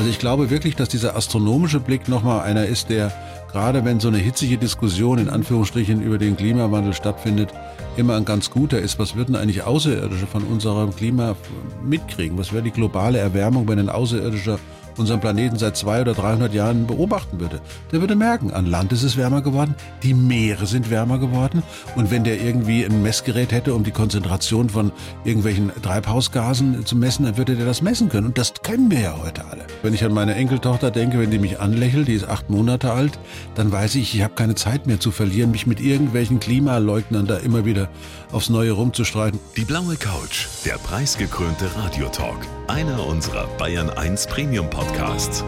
Also 0.00 0.08
ich 0.08 0.18
glaube 0.18 0.48
wirklich, 0.48 0.76
dass 0.76 0.88
dieser 0.88 1.14
astronomische 1.14 1.78
Blick 1.78 2.08
nochmal 2.08 2.40
einer 2.40 2.64
ist, 2.64 2.88
der 2.88 3.12
gerade 3.52 3.84
wenn 3.84 4.00
so 4.00 4.08
eine 4.08 4.16
hitzige 4.16 4.56
Diskussion 4.56 5.18
in 5.18 5.28
Anführungsstrichen 5.28 6.00
über 6.00 6.16
den 6.16 6.38
Klimawandel 6.38 6.94
stattfindet, 6.94 7.52
immer 7.98 8.16
ein 8.16 8.24
ganz 8.24 8.50
guter 8.50 8.78
ist. 8.78 8.98
Was 8.98 9.14
würden 9.14 9.36
eigentlich 9.36 9.62
Außerirdische 9.62 10.26
von 10.26 10.44
unserem 10.44 10.96
Klima 10.96 11.36
mitkriegen? 11.84 12.38
Was 12.38 12.50
wäre 12.54 12.62
die 12.62 12.70
globale 12.70 13.18
Erwärmung, 13.18 13.68
wenn 13.68 13.78
ein 13.78 13.90
Außerirdischer 13.90 14.58
unseren 15.00 15.20
Planeten 15.20 15.58
seit 15.58 15.76
zwei 15.76 16.02
oder 16.02 16.14
300 16.14 16.54
Jahren 16.54 16.86
beobachten 16.86 17.40
würde, 17.40 17.60
der 17.90 18.00
würde 18.00 18.14
merken, 18.14 18.52
an 18.52 18.66
Land 18.66 18.92
ist 18.92 19.02
es 19.02 19.16
wärmer 19.16 19.42
geworden, 19.42 19.74
die 20.02 20.14
Meere 20.14 20.66
sind 20.66 20.90
wärmer 20.90 21.18
geworden 21.18 21.62
und 21.96 22.10
wenn 22.10 22.22
der 22.22 22.40
irgendwie 22.40 22.84
ein 22.84 23.02
Messgerät 23.02 23.50
hätte, 23.50 23.74
um 23.74 23.82
die 23.82 23.90
Konzentration 23.90 24.68
von 24.68 24.92
irgendwelchen 25.24 25.72
Treibhausgasen 25.82 26.84
zu 26.86 26.96
messen, 26.96 27.24
dann 27.24 27.36
würde 27.36 27.56
der 27.56 27.66
das 27.66 27.82
messen 27.82 28.08
können 28.08 28.26
und 28.26 28.38
das 28.38 28.52
können 28.62 28.90
wir 28.90 29.00
ja 29.00 29.18
heute 29.20 29.44
alle. 29.46 29.64
Wenn 29.82 29.94
ich 29.94 30.04
an 30.04 30.12
meine 30.12 30.34
Enkeltochter 30.34 30.90
denke, 30.90 31.18
wenn 31.18 31.30
die 31.30 31.38
mich 31.38 31.58
anlächelt, 31.58 32.06
die 32.08 32.14
ist 32.14 32.28
acht 32.28 32.50
Monate 32.50 32.92
alt, 32.92 33.18
dann 33.54 33.72
weiß 33.72 33.94
ich, 33.94 34.14
ich 34.14 34.22
habe 34.22 34.34
keine 34.34 34.54
Zeit 34.54 34.86
mehr 34.86 35.00
zu 35.00 35.10
verlieren, 35.10 35.50
mich 35.50 35.66
mit 35.66 35.80
irgendwelchen 35.80 36.40
Klimaleugnern 36.40 37.26
da 37.26 37.38
immer 37.38 37.64
wieder 37.64 37.88
aufs 38.32 38.50
Neue 38.50 38.72
rumzustreiten. 38.72 39.40
Die 39.56 39.64
blaue 39.64 39.96
Couch, 39.96 40.46
der 40.66 40.74
preisgekrönte 40.74 41.74
Radiotalk, 41.76 42.46
einer 42.68 43.06
unserer 43.06 43.46
Bayern 43.56 43.88
1 43.88 44.26
Premium 44.26 44.68
Podcasts. 44.68 44.89
Podcasts. 44.90 45.44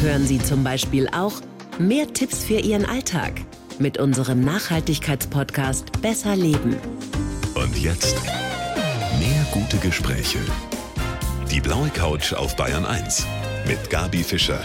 Hören 0.00 0.26
Sie 0.26 0.38
zum 0.38 0.64
Beispiel 0.64 1.08
auch 1.08 1.34
mehr 1.78 2.10
Tipps 2.10 2.42
für 2.42 2.58
Ihren 2.58 2.86
Alltag 2.86 3.42
mit 3.78 3.98
unserem 3.98 4.40
Nachhaltigkeitspodcast 4.40 6.00
Besser 6.00 6.34
Leben. 6.34 6.76
Und 7.54 7.76
jetzt 7.78 8.16
mehr 9.18 9.46
gute 9.52 9.76
Gespräche. 9.76 10.38
Die 11.50 11.60
blaue 11.60 11.90
Couch 11.90 12.32
auf 12.32 12.56
Bayern 12.56 12.86
1 12.86 13.26
mit 13.66 13.90
Gabi 13.90 14.22
Fischer. 14.22 14.60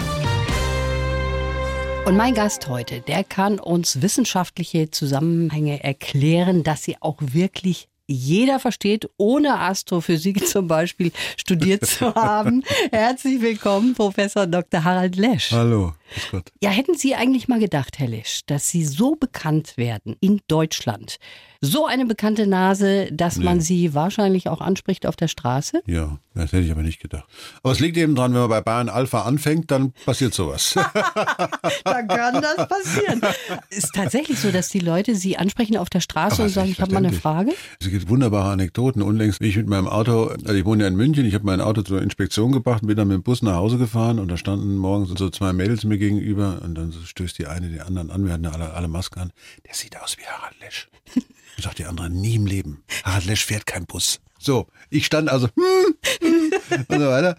Und 2.05 2.15
mein 2.15 2.33
Gast 2.33 2.69
heute, 2.69 3.01
der 3.01 3.25
kann 3.25 3.59
uns 3.59 4.01
wissenschaftliche 4.01 4.89
Zusammenhänge 4.89 5.83
erklären, 5.83 6.63
dass 6.63 6.83
sie 6.83 6.95
auch 7.01 7.17
wirklich 7.19 7.89
jeder 8.07 8.59
versteht, 8.59 9.09
ohne 9.17 9.59
Astrophysik 9.59 10.47
zum 10.47 10.67
Beispiel 10.67 11.11
studiert 11.35 11.85
zu 11.85 12.15
haben. 12.15 12.63
Herzlich 12.91 13.41
willkommen, 13.41 13.93
Professor 13.93 14.47
Dr. 14.47 14.83
Harald 14.83 15.17
Lesch. 15.17 15.51
Hallo, 15.51 15.93
Gott. 16.31 16.51
Ja, 16.61 16.69
hätten 16.69 16.95
Sie 16.95 17.15
eigentlich 17.15 17.49
mal 17.49 17.59
gedacht, 17.59 17.99
Herr 17.99 18.07
Lesch, 18.07 18.41
dass 18.45 18.69
Sie 18.69 18.85
so 18.85 19.15
bekannt 19.15 19.75
werden 19.77 20.15
in 20.21 20.39
Deutschland, 20.47 21.17
so 21.61 21.85
eine 21.85 22.05
bekannte 22.05 22.47
Nase, 22.47 23.09
dass 23.11 23.37
nee. 23.37 23.45
man 23.45 23.61
sie 23.61 23.93
wahrscheinlich 23.93 24.47
auch 24.47 24.61
anspricht 24.61 25.05
auf 25.05 25.15
der 25.15 25.27
Straße? 25.27 25.81
Ja, 25.85 26.19
das 26.37 26.51
hätte 26.51 26.63
ich 26.63 26.71
aber 26.71 26.83
nicht 26.83 26.99
gedacht. 26.99 27.25
Aber 27.63 27.71
es 27.71 27.79
liegt 27.79 27.97
eben 27.97 28.15
dran, 28.15 28.33
wenn 28.33 28.41
man 28.41 28.49
bei 28.49 28.61
Bayern 28.61 28.89
Alpha 28.89 29.23
anfängt, 29.23 29.71
dann 29.71 29.93
passiert 30.05 30.33
sowas. 30.33 30.73
da 31.83 32.03
kann 32.03 32.41
das 32.41 32.67
passieren. 32.67 33.21
Ist 33.69 33.93
tatsächlich 33.93 34.39
so, 34.39 34.51
dass 34.51 34.69
die 34.69 34.79
Leute 34.79 35.15
sie 35.15 35.37
ansprechen 35.37 35.77
auf 35.77 35.89
der 35.89 36.01
Straße 36.01 36.35
aber 36.35 36.43
und 36.43 36.49
sagen, 36.49 36.69
ich 36.69 36.81
habe 36.81 36.93
mal 36.93 37.05
eine 37.05 37.13
Frage? 37.13 37.53
Es 37.79 37.89
gibt 37.89 38.09
wunderbare 38.09 38.51
Anekdoten. 38.51 39.01
Unlängst 39.01 39.39
bin 39.39 39.49
ich 39.49 39.57
mit 39.57 39.67
meinem 39.67 39.87
Auto, 39.87 40.27
also 40.27 40.53
ich 40.53 40.65
wohne 40.65 40.83
ja 40.83 40.87
in 40.87 40.95
München, 40.95 41.25
ich 41.25 41.33
habe 41.33 41.45
mein 41.45 41.61
Auto 41.61 41.81
zur 41.81 42.01
Inspektion 42.01 42.51
gebracht, 42.51 42.85
bin 42.85 42.95
dann 42.95 43.07
mit 43.07 43.15
dem 43.15 43.23
Bus 43.23 43.41
nach 43.41 43.55
Hause 43.55 43.77
gefahren 43.77 44.19
und 44.19 44.27
da 44.29 44.37
standen 44.37 44.75
morgens 44.75 45.17
so 45.17 45.29
zwei 45.29 45.53
Mädels 45.53 45.83
mir 45.83 45.97
gegenüber 45.97 46.61
und 46.63 46.75
dann 46.75 46.93
stößt 46.93 47.37
die 47.37 47.47
eine 47.47 47.69
den 47.69 47.81
anderen 47.81 48.11
an, 48.11 48.25
wir 48.25 48.33
hatten 48.33 48.45
alle, 48.45 48.73
alle 48.73 48.87
Masken 48.87 49.19
an. 49.19 49.31
Der 49.65 49.73
sieht 49.73 49.99
aus 49.99 50.17
wie 50.17 50.25
Harald 50.25 50.59
Lesch. 50.59 50.89
Und 51.57 51.63
sagt 51.63 51.79
die 51.79 51.85
andere, 51.85 52.07
nie 52.07 52.35
im 52.35 52.45
Leben. 52.45 52.83
Harald 53.03 53.25
Lesch 53.25 53.43
fährt 53.43 53.65
kein 53.65 53.87
Bus. 53.87 54.19
So, 54.39 54.67
ich 54.89 55.05
stand 55.05 55.29
also 55.29 55.47
hm, 55.47 55.95
hm, 56.21 56.51
und 56.87 56.99
so 56.99 57.07
weiter. 57.07 57.35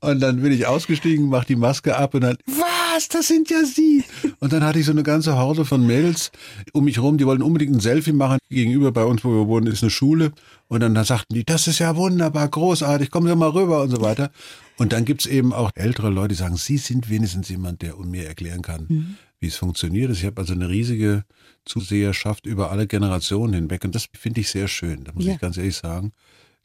Und 0.00 0.20
dann 0.20 0.42
bin 0.42 0.52
ich 0.52 0.66
ausgestiegen, 0.66 1.28
mach 1.28 1.44
die 1.44 1.56
Maske 1.56 1.96
ab 1.96 2.14
und 2.14 2.22
dann, 2.22 2.36
was, 2.46 3.08
das 3.08 3.28
sind 3.28 3.50
ja 3.50 3.64
Sie. 3.64 4.04
Und 4.40 4.52
dann 4.52 4.64
hatte 4.64 4.78
ich 4.78 4.86
so 4.86 4.92
eine 4.92 5.02
ganze 5.02 5.36
Horde 5.36 5.64
von 5.64 5.86
Mädels 5.86 6.30
um 6.72 6.84
mich 6.84 6.98
rum, 6.98 7.18
die 7.18 7.26
wollten 7.26 7.42
unbedingt 7.42 7.74
ein 7.74 7.80
Selfie 7.80 8.12
machen. 8.12 8.38
Gegenüber 8.50 8.92
bei 8.92 9.04
uns, 9.04 9.24
wo 9.24 9.30
wir 9.30 9.46
wohnen, 9.46 9.66
ist 9.66 9.82
eine 9.82 9.90
Schule. 9.90 10.32
Und 10.68 10.80
dann 10.80 10.94
sagten 11.04 11.34
die, 11.34 11.44
das 11.44 11.66
ist 11.68 11.78
ja 11.78 11.96
wunderbar, 11.96 12.48
großartig, 12.48 13.10
kommen 13.10 13.28
Sie 13.28 13.36
mal 13.36 13.50
rüber 13.50 13.82
und 13.82 13.90
so 13.90 14.00
weiter. 14.00 14.30
Und 14.78 14.92
dann 14.92 15.04
gibt's 15.04 15.26
eben 15.26 15.52
auch 15.52 15.70
ältere 15.74 16.10
Leute, 16.10 16.28
die 16.28 16.34
sagen, 16.34 16.56
Sie 16.56 16.78
sind 16.78 17.10
wenigstens 17.10 17.48
jemand, 17.48 17.82
der 17.82 17.96
mir 17.96 18.26
erklären 18.26 18.62
kann, 18.62 18.86
mhm. 18.88 19.16
Wie 19.42 19.48
es 19.48 19.56
funktioniert. 19.56 20.10
Ich 20.12 20.24
habe 20.24 20.40
also 20.40 20.54
eine 20.54 20.68
riesige 20.68 21.24
Zuseherschaft 21.64 22.46
über 22.46 22.70
alle 22.70 22.86
Generationen 22.86 23.54
hinweg. 23.54 23.84
Und 23.84 23.94
das 23.94 24.08
finde 24.18 24.40
ich 24.40 24.48
sehr 24.48 24.68
schön, 24.68 25.04
da 25.04 25.12
muss 25.12 25.24
ja. 25.24 25.34
ich 25.34 25.40
ganz 25.40 25.56
ehrlich 25.56 25.76
sagen. 25.76 26.12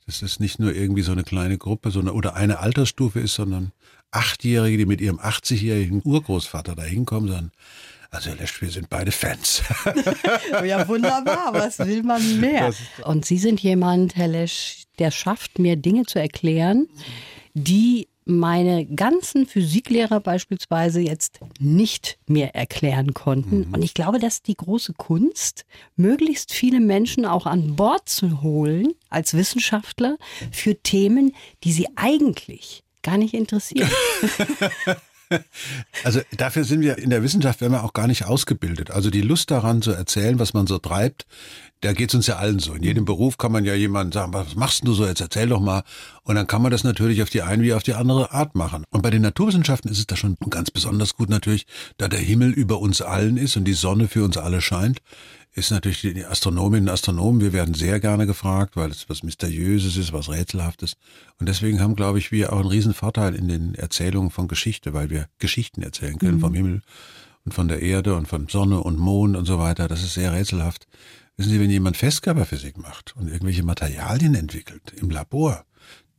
Das 0.06 0.22
ist 0.22 0.40
nicht 0.40 0.60
nur 0.60 0.74
irgendwie 0.74 1.02
so 1.02 1.12
eine 1.12 1.24
kleine 1.24 1.58
Gruppe 1.58 1.92
sondern, 1.92 2.16
oder 2.16 2.36
eine 2.36 2.60
Altersstufe 2.60 3.20
ist, 3.20 3.34
sondern 3.34 3.74
Achtjährige, 4.12 4.78
die 4.78 4.86
mit 4.86 5.02
ihrem 5.02 5.20
80-jährigen 5.20 6.02
Urgroßvater 6.06 6.76
da 6.76 6.84
hinkommen, 6.84 7.28
sondern 7.28 7.52
also 8.10 8.30
Herr 8.30 8.38
Lesch, 8.38 8.62
wir 8.62 8.70
sind 8.70 8.90
beide 8.90 9.12
Fans. 9.12 9.64
ja, 10.66 10.88
wunderbar. 10.88 11.50
Was 11.54 11.80
will 11.80 12.04
man 12.04 12.40
mehr? 12.40 12.74
Und 13.04 13.26
Sie 13.26 13.38
sind 13.38 13.60
jemand, 13.60 14.16
Herr 14.16 14.30
Lesch, 14.30 14.84
der 14.98 15.12
schafft, 15.12 15.60
mir 15.60 15.76
Dinge 15.76 16.06
zu 16.06 16.18
erklären, 16.18 16.88
die 17.54 18.08
meine 18.28 18.86
ganzen 18.86 19.46
Physiklehrer 19.46 20.20
beispielsweise 20.20 21.00
jetzt 21.00 21.40
nicht 21.60 22.20
mehr 22.28 22.56
erklären 22.56 23.14
konnten. 23.14 23.68
Mhm. 23.68 23.74
Und 23.74 23.84
ich 23.84 23.94
glaube, 23.94 24.20
dass 24.20 24.42
die 24.42 24.56
große 24.56 24.94
Kunst, 24.94 25.66
möglichst 25.96 26.54
viele 26.54 26.80
Menschen 26.80 27.26
auch 27.26 27.46
an 27.46 27.76
Bord 27.76 28.10
zu 28.10 28.42
holen 28.42 28.94
als 29.10 29.34
Wissenschaftler 29.34 30.18
für 30.52 30.76
Themen, 30.76 31.34
die 31.64 31.72
sie 31.72 31.88
eigentlich 31.96 32.84
gar 33.02 33.18
nicht 33.18 33.34
interessieren. 33.34 33.90
Also 36.04 36.22
dafür 36.38 36.64
sind 36.64 36.82
wir 36.82 36.98
in 36.98 37.10
der 37.10 37.24
Wissenschaft, 37.24 37.62
werden 37.62 37.74
wir 37.74 37.84
auch 37.84 37.94
gar 37.94 38.08
nicht 38.08 38.26
ausgebildet. 38.26 38.92
Also 38.92 39.10
die 39.10 39.22
Lust 39.22 39.52
daran 39.52 39.82
zu 39.82 39.92
erzählen, 39.92 40.40
was 40.40 40.54
man 40.54 40.68
so 40.68 40.78
treibt, 40.78 41.26
da 41.82 41.94
geht's 41.94 42.16
uns 42.16 42.28
ja 42.28 42.38
allen 42.38 42.60
so. 42.60 42.74
In 42.74 42.84
jedem 42.84 43.06
Beruf 43.06 43.38
kann 43.38 43.52
man 43.52 43.66
ja 43.66 43.74
jemandem 43.74 44.12
sagen, 44.14 44.34
was 44.34 44.56
machst 44.56 44.88
du 44.88 44.94
so, 44.94 45.06
jetzt 45.06 45.22
erzähl 45.22 45.50
doch 45.50 45.60
mal. 45.60 45.84
Und 46.24 46.36
dann 46.36 46.48
kann 46.48 46.62
man 46.62 46.72
das 46.72 46.84
natürlich 46.84 47.22
auf 47.22 47.30
die 47.30 47.42
eine 47.44 47.64
wie 47.64 47.74
auf 47.74 47.84
die 47.84 47.94
andere 47.94 48.32
Art 48.32 48.56
machen. 48.56 48.84
Und 48.90 49.02
bei 49.02 49.10
den 49.10 49.22
Naturwissenschaften 49.22 49.92
ist 49.92 50.00
es 50.00 50.08
da 50.08 50.16
schon 50.16 50.38
ganz 50.50 50.72
besonders 50.72 51.16
gut 51.16 51.30
natürlich, 51.30 51.66
da 51.98 52.08
der 52.08 52.20
Himmel 52.20 52.52
über 52.52 52.80
uns 52.80 53.02
allen 53.02 53.38
ist 53.38 53.58
und 53.58 53.66
die 53.66 53.74
Sonne 53.74 54.08
für 54.08 54.24
uns 54.24 54.38
alle 54.38 54.62
scheint 54.62 55.02
ist 55.58 55.72
natürlich 55.72 56.02
die 56.02 56.24
Astronominnen 56.24 56.88
und 56.88 56.94
Astronomen, 56.94 57.42
wir 57.42 57.52
werden 57.52 57.74
sehr 57.74 58.00
gerne 58.00 58.28
gefragt, 58.28 58.76
weil 58.76 58.92
es 58.92 59.10
was 59.10 59.24
Mysteriöses 59.24 59.98
ist, 59.98 60.14
was 60.14 60.30
Rätselhaftes. 60.30 60.94
Und 61.40 61.50
deswegen 61.50 61.82
haben, 61.82 61.96
glaube 61.96 62.20
ich, 62.20 62.32
wir 62.32 62.54
auch 62.54 62.60
einen 62.60 62.70
riesen 62.70 62.94
Vorteil 62.94 63.34
in 63.34 63.48
den 63.48 63.74
Erzählungen 63.74 64.30
von 64.30 64.48
Geschichte, 64.48 64.94
weil 64.94 65.10
wir 65.10 65.28
Geschichten 65.40 65.82
erzählen 65.82 66.20
können 66.20 66.36
mhm. 66.36 66.42
vom 66.42 66.54
Himmel 66.54 66.82
und 67.44 67.54
von 67.54 67.68
der 67.68 67.82
Erde 67.82 68.16
und 68.16 68.28
von 68.28 68.48
Sonne 68.48 68.82
und 68.82 69.00
Mond 69.00 69.36
und 69.36 69.46
so 69.46 69.58
weiter. 69.58 69.88
Das 69.88 70.04
ist 70.04 70.14
sehr 70.14 70.32
rätselhaft. 70.32 70.88
Wissen 71.38 71.52
Sie, 71.52 71.60
wenn 71.60 71.72
jemand 71.72 71.98
Festkörperphysik 71.98 72.78
macht 72.78 73.16
und 73.16 73.28
irgendwelche 73.28 73.64
Materialien 73.64 74.36
entwickelt 74.36 74.94
im 74.96 75.10
Labor, 75.10 75.66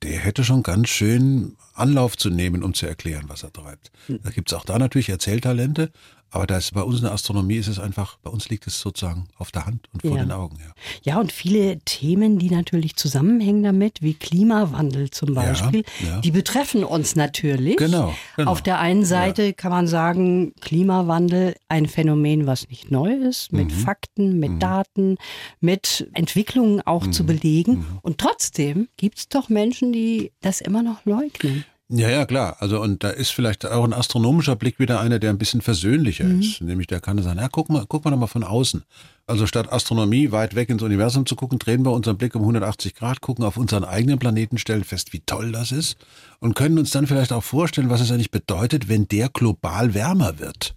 der 0.03 0.19
hätte 0.19 0.43
schon 0.43 0.65
ganz 0.65 0.89
schön 0.89 1.57
Anlauf 1.75 2.17
zu 2.17 2.31
nehmen, 2.31 2.65
um 2.65 2.75
zu 2.75 2.87
erklären, 2.87 3.25
was 3.29 3.45
er 3.45 3.53
treibt. 3.53 3.93
Hm. 4.07 4.19
Da 4.23 4.31
gibt's 4.31 4.53
auch 4.53 4.65
da 4.65 4.79
natürlich 4.79 5.09
Erzähltalente, 5.09 5.93
aber 6.31 6.47
da 6.47 6.59
ist 6.59 6.75
bei 6.75 6.83
uns 6.83 6.99
in 6.99 7.05
der 7.05 7.13
Astronomie 7.13 7.57
ist 7.57 7.69
es 7.69 7.79
einfach, 7.79 8.19
bei 8.23 8.31
uns 8.31 8.49
liegt 8.49 8.67
es 8.67 8.81
sozusagen 8.81 9.29
auf 9.39 9.51
der 9.51 9.67
Hand 9.67 9.89
und 9.93 10.03
vor 10.03 10.17
ja. 10.17 10.25
den 10.25 10.33
Augen. 10.33 10.59
Ja. 10.59 11.13
ja, 11.13 11.21
und 11.21 11.33
viele 11.33 11.79
Themen, 11.81 12.39
die 12.39 12.51
natürlich 12.51 12.97
zusammenhängen 12.97 13.63
damit, 13.63 14.03
wie 14.03 14.15
Klimawandel 14.15 15.11
zum 15.11 15.35
Beispiel, 15.35 15.85
ja, 16.01 16.09
ja. 16.09 16.21
die 16.21 16.31
betreffen 16.31 16.85
uns 16.85 17.17
natürlich. 17.17 17.77
Genau, 17.77 18.15
genau. 18.37 18.51
Auf 18.51 18.61
der 18.61 18.79
einen 18.79 19.05
Seite 19.05 19.55
kann 19.55 19.71
man 19.71 19.87
sagen, 19.87 20.53
Klimawandel 20.61 21.55
ein 21.69 21.87
Phänomen, 21.87 22.47
was 22.47 22.69
nicht 22.69 22.91
neu 22.91 23.13
ist, 23.13 23.53
mit 23.53 23.69
mhm. 23.69 23.71
Fakten, 23.71 24.39
mit 24.39 24.53
mhm. 24.53 24.59
Daten, 24.59 25.17
mit 25.61 26.09
Entwicklungen 26.13 26.83
auch 26.83 27.07
mhm. 27.07 27.13
zu 27.13 27.25
belegen. 27.25 27.79
Mhm. 27.79 27.99
Und 28.03 28.19
trotzdem 28.19 28.89
gibt 28.97 29.19
es 29.19 29.29
doch 29.29 29.49
Menschen, 29.49 29.93
die 29.93 30.33
das 30.41 30.61
immer 30.61 30.83
noch 30.83 31.05
leugnen. 31.07 31.65
Ja, 31.91 32.11
ja, 32.11 32.27
klar. 32.27 32.57
Also, 32.61 32.83
und 32.83 33.03
da 33.03 33.09
ist 33.09 33.31
vielleicht 33.31 33.65
auch 33.65 33.85
ein 33.85 33.95
astronomischer 33.95 34.57
Blick 34.57 34.79
wieder 34.79 35.01
einer, 35.01 35.19
der 35.19 35.31
ein 35.31 35.39
bisschen 35.39 35.63
versöhnlicher 35.63 36.25
mhm. 36.25 36.41
ist. 36.41 36.61
Nämlich 36.61 36.87
der 36.87 37.01
kann 37.01 37.23
sagen, 37.23 37.39
ja, 37.39 37.49
guck 37.51 37.71
mal, 37.71 37.85
guck 37.89 38.05
mal 38.05 38.11
doch 38.11 38.19
mal 38.19 38.27
von 38.27 38.45
außen. 38.45 38.85
Also 39.27 39.47
statt 39.47 39.73
Astronomie 39.73 40.31
weit 40.31 40.55
weg 40.55 40.69
ins 40.71 40.83
Universum 40.83 41.27
zu 41.27 41.37
gucken, 41.37 41.59
drehen 41.59 41.85
wir 41.85 41.93
unseren 41.93 42.17
Blick 42.17 42.35
um 42.35 42.43
180 42.43 42.95
Grad, 42.95 43.21
gucken 43.21 43.45
auf 43.45 43.59
unseren 43.59 43.85
eigenen 43.85 44.19
Planeten, 44.19 44.57
stellen 44.57 44.85
fest, 44.85 45.13
wie 45.13 45.21
toll 45.21 45.53
das 45.53 45.71
ist 45.71 45.99
und 46.41 46.55
können 46.55 46.79
uns 46.79 46.91
dann 46.91 47.07
vielleicht 47.07 47.33
auch 47.33 47.45
vorstellen, 47.45 47.91
was 47.91 48.01
es 48.01 48.11
eigentlich 48.11 48.31
bedeutet, 48.31 48.89
wenn 48.89 49.07
der 49.07 49.29
global 49.29 49.93
wärmer 49.93 50.39
wird. 50.39 50.75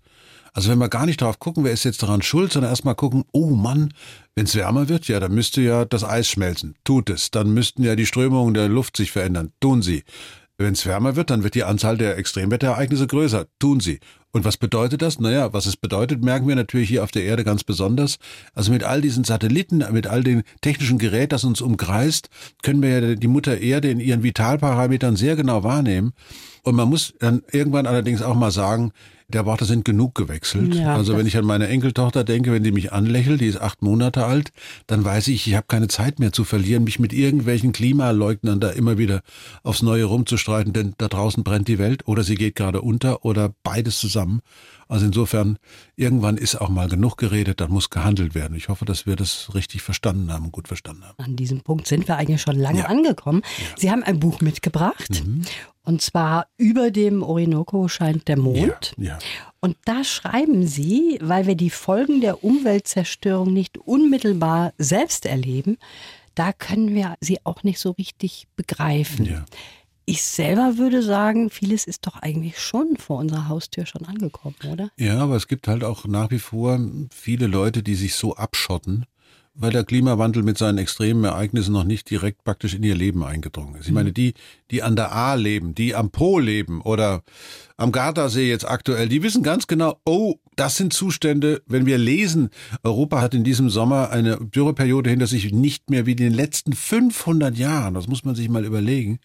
Also 0.53 0.69
wenn 0.69 0.79
wir 0.79 0.89
gar 0.89 1.05
nicht 1.05 1.21
drauf 1.21 1.39
gucken, 1.39 1.63
wer 1.63 1.71
ist 1.71 1.85
jetzt 1.85 2.03
daran 2.03 2.21
schuld, 2.21 2.51
sondern 2.51 2.71
erstmal 2.71 2.95
gucken, 2.95 3.23
oh 3.31 3.51
Mann, 3.51 3.93
wenn 4.35 4.45
es 4.45 4.55
wärmer 4.55 4.89
wird, 4.89 5.07
ja, 5.07 5.21
dann 5.21 5.33
müsste 5.33 5.61
ja 5.61 5.85
das 5.85 6.03
Eis 6.03 6.27
schmelzen. 6.27 6.75
Tut 6.83 7.09
es. 7.09 7.31
Dann 7.31 7.53
müssten 7.53 7.83
ja 7.83 7.95
die 7.95 8.05
Strömungen 8.05 8.53
der 8.53 8.67
Luft 8.67 8.97
sich 8.97 9.13
verändern. 9.13 9.53
Tun 9.61 9.81
sie. 9.81 10.03
Wenn 10.61 10.73
es 10.73 10.85
wärmer 10.85 11.15
wird, 11.15 11.29
dann 11.29 11.43
wird 11.43 11.55
die 11.55 11.63
Anzahl 11.63 11.97
der 11.97 12.17
Extremwetterereignisse 12.17 13.07
größer. 13.07 13.47
Tun 13.59 13.79
sie. 13.79 13.99
Und 14.31 14.45
was 14.45 14.57
bedeutet 14.57 15.01
das? 15.01 15.19
Naja, 15.19 15.51
was 15.53 15.65
es 15.65 15.75
bedeutet, 15.75 16.23
merken 16.23 16.47
wir 16.47 16.55
natürlich 16.55 16.87
hier 16.87 17.03
auf 17.03 17.11
der 17.11 17.23
Erde 17.23 17.43
ganz 17.43 17.63
besonders. 17.63 18.17
Also 18.53 18.71
mit 18.71 18.83
all 18.83 19.01
diesen 19.01 19.23
Satelliten, 19.23 19.83
mit 19.91 20.07
all 20.07 20.23
dem 20.23 20.43
technischen 20.61 20.99
Gerät, 20.99 21.33
das 21.33 21.43
uns 21.43 21.61
umkreist, 21.61 22.29
können 22.61 22.81
wir 22.81 22.99
ja 22.99 23.15
die 23.15 23.27
Mutter 23.27 23.59
Erde 23.59 23.89
in 23.89 23.99
ihren 23.99 24.23
Vitalparametern 24.23 25.15
sehr 25.15 25.35
genau 25.35 25.63
wahrnehmen. 25.63 26.13
Und 26.63 26.75
man 26.75 26.87
muss 26.87 27.13
dann 27.19 27.41
irgendwann 27.51 27.87
allerdings 27.87 28.21
auch 28.21 28.35
mal 28.35 28.51
sagen, 28.51 28.91
der 29.33 29.45
Worte 29.45 29.65
sind 29.65 29.85
genug 29.85 30.15
gewechselt. 30.15 30.75
Ja, 30.75 30.95
also 30.95 31.17
wenn 31.17 31.25
ich 31.25 31.37
an 31.37 31.45
meine 31.45 31.67
Enkeltochter 31.67 32.23
denke, 32.23 32.51
wenn 32.51 32.63
die 32.63 32.71
mich 32.71 32.93
anlächelt, 32.93 33.41
die 33.41 33.47
ist 33.47 33.59
acht 33.59 33.81
Monate 33.81 34.25
alt, 34.25 34.51
dann 34.87 35.03
weiß 35.03 35.27
ich, 35.29 35.47
ich 35.47 35.55
habe 35.55 35.65
keine 35.67 35.87
Zeit 35.87 36.19
mehr 36.19 36.31
zu 36.31 36.43
verlieren, 36.43 36.83
mich 36.83 36.99
mit 36.99 37.13
irgendwelchen 37.13 37.71
Klimaleugnern 37.71 38.59
da 38.59 38.69
immer 38.69 38.97
wieder 38.97 39.21
aufs 39.63 39.81
Neue 39.81 40.05
rumzustreiten, 40.05 40.73
denn 40.73 40.93
da 40.97 41.07
draußen 41.07 41.43
brennt 41.43 41.67
die 41.67 41.79
Welt 41.79 42.07
oder 42.07 42.23
sie 42.23 42.35
geht 42.35 42.55
gerade 42.55 42.81
unter 42.81 43.25
oder 43.25 43.53
beides 43.63 43.99
zusammen. 43.99 44.41
Also 44.91 45.05
insofern, 45.05 45.57
irgendwann 45.95 46.35
ist 46.35 46.59
auch 46.59 46.67
mal 46.67 46.89
genug 46.89 47.15
geredet, 47.15 47.61
dann 47.61 47.71
muss 47.71 47.89
gehandelt 47.89 48.35
werden. 48.35 48.57
Ich 48.57 48.67
hoffe, 48.67 48.83
dass 48.83 49.05
wir 49.05 49.15
das 49.15 49.55
richtig 49.55 49.81
verstanden 49.81 50.33
haben, 50.33 50.51
gut 50.51 50.67
verstanden 50.67 51.05
haben. 51.05 51.15
An 51.17 51.37
diesem 51.37 51.61
Punkt 51.61 51.87
sind 51.87 52.09
wir 52.09 52.17
eigentlich 52.17 52.41
schon 52.41 52.57
lange 52.57 52.79
ja. 52.79 52.85
angekommen. 52.87 53.41
Ja. 53.41 53.77
Sie 53.77 53.89
haben 53.89 54.03
ein 54.03 54.19
Buch 54.19 54.41
mitgebracht. 54.41 55.23
Mhm. 55.25 55.43
Und 55.83 56.01
zwar 56.01 56.47
über 56.57 56.91
dem 56.91 57.23
Orinoco 57.23 57.87
scheint 57.87 58.27
der 58.27 58.37
Mond. 58.37 58.93
Ja, 58.97 59.03
ja. 59.05 59.19
Und 59.61 59.77
da 59.85 60.03
schreiben 60.03 60.67
Sie, 60.67 61.17
weil 61.21 61.47
wir 61.47 61.55
die 61.55 61.69
Folgen 61.69 62.19
der 62.19 62.43
Umweltzerstörung 62.43 63.53
nicht 63.53 63.77
unmittelbar 63.77 64.73
selbst 64.77 65.25
erleben, 65.25 65.77
da 66.35 66.51
können 66.51 66.93
wir 66.93 67.15
sie 67.21 67.39
auch 67.45 67.63
nicht 67.63 67.79
so 67.79 67.91
richtig 67.91 68.47
begreifen. 68.57 69.25
Ja. 69.25 69.45
Ich 70.05 70.23
selber 70.23 70.77
würde 70.77 71.03
sagen, 71.03 71.49
vieles 71.49 71.85
ist 71.85 72.07
doch 72.07 72.17
eigentlich 72.17 72.59
schon 72.59 72.97
vor 72.97 73.19
unserer 73.19 73.47
Haustür 73.47 73.85
schon 73.85 74.05
angekommen, 74.05 74.55
oder? 74.69 74.89
Ja, 74.97 75.19
aber 75.19 75.35
es 75.35 75.47
gibt 75.47 75.67
halt 75.67 75.83
auch 75.83 76.05
nach 76.05 76.31
wie 76.31 76.39
vor 76.39 76.79
viele 77.13 77.47
Leute, 77.47 77.83
die 77.83 77.95
sich 77.95 78.15
so 78.15 78.35
abschotten, 78.35 79.05
weil 79.53 79.71
der 79.71 79.83
Klimawandel 79.83 80.43
mit 80.43 80.57
seinen 80.57 80.79
extremen 80.79 81.23
Ereignissen 81.23 81.73
noch 81.73 81.83
nicht 81.83 82.09
direkt 82.09 82.43
praktisch 82.43 82.73
in 82.73 82.83
ihr 82.83 82.95
Leben 82.95 83.23
eingedrungen 83.23 83.75
ist. 83.75 83.87
Ich 83.87 83.93
meine, 83.93 84.11
die, 84.11 84.33
die 84.71 84.81
an 84.81 84.95
der 84.95 85.11
A 85.11 85.35
leben, 85.35 85.75
die 85.75 85.93
am 85.93 86.09
Po 86.09 86.39
leben 86.39 86.81
oder 86.81 87.21
am 87.77 87.91
Gardasee 87.91 88.49
jetzt 88.49 88.67
aktuell, 88.67 89.07
die 89.07 89.23
wissen 89.23 89.43
ganz 89.43 89.67
genau, 89.67 89.99
oh, 90.05 90.35
das 90.61 90.77
sind 90.77 90.93
Zustände, 90.93 91.63
wenn 91.65 91.87
wir 91.87 91.97
lesen, 91.97 92.51
Europa 92.83 93.19
hat 93.19 93.33
in 93.33 93.43
diesem 93.43 93.71
Sommer 93.71 94.11
eine 94.11 94.37
Dürreperiode 94.37 95.09
hinter 95.09 95.25
sich 95.25 95.51
nicht 95.51 95.89
mehr 95.89 96.05
wie 96.05 96.11
in 96.11 96.17
den 96.17 96.33
letzten 96.35 96.73
500 96.73 97.57
Jahren, 97.57 97.95
das 97.95 98.07
muss 98.07 98.23
man 98.25 98.35
sich 98.35 98.47
mal 98.47 98.63
überlegen, 98.63 99.17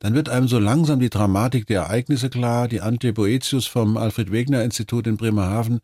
dann 0.00 0.12
wird 0.12 0.28
einem 0.28 0.46
so 0.46 0.58
langsam 0.58 1.00
die 1.00 1.08
Dramatik 1.08 1.66
der 1.66 1.84
Ereignisse 1.84 2.28
klar. 2.28 2.68
Die 2.68 2.82
Antje 2.82 3.14
Boetius 3.14 3.66
vom 3.66 3.96
Alfred 3.96 4.30
Wegener 4.30 4.62
Institut 4.62 5.06
in 5.06 5.16
Bremerhaven, 5.16 5.80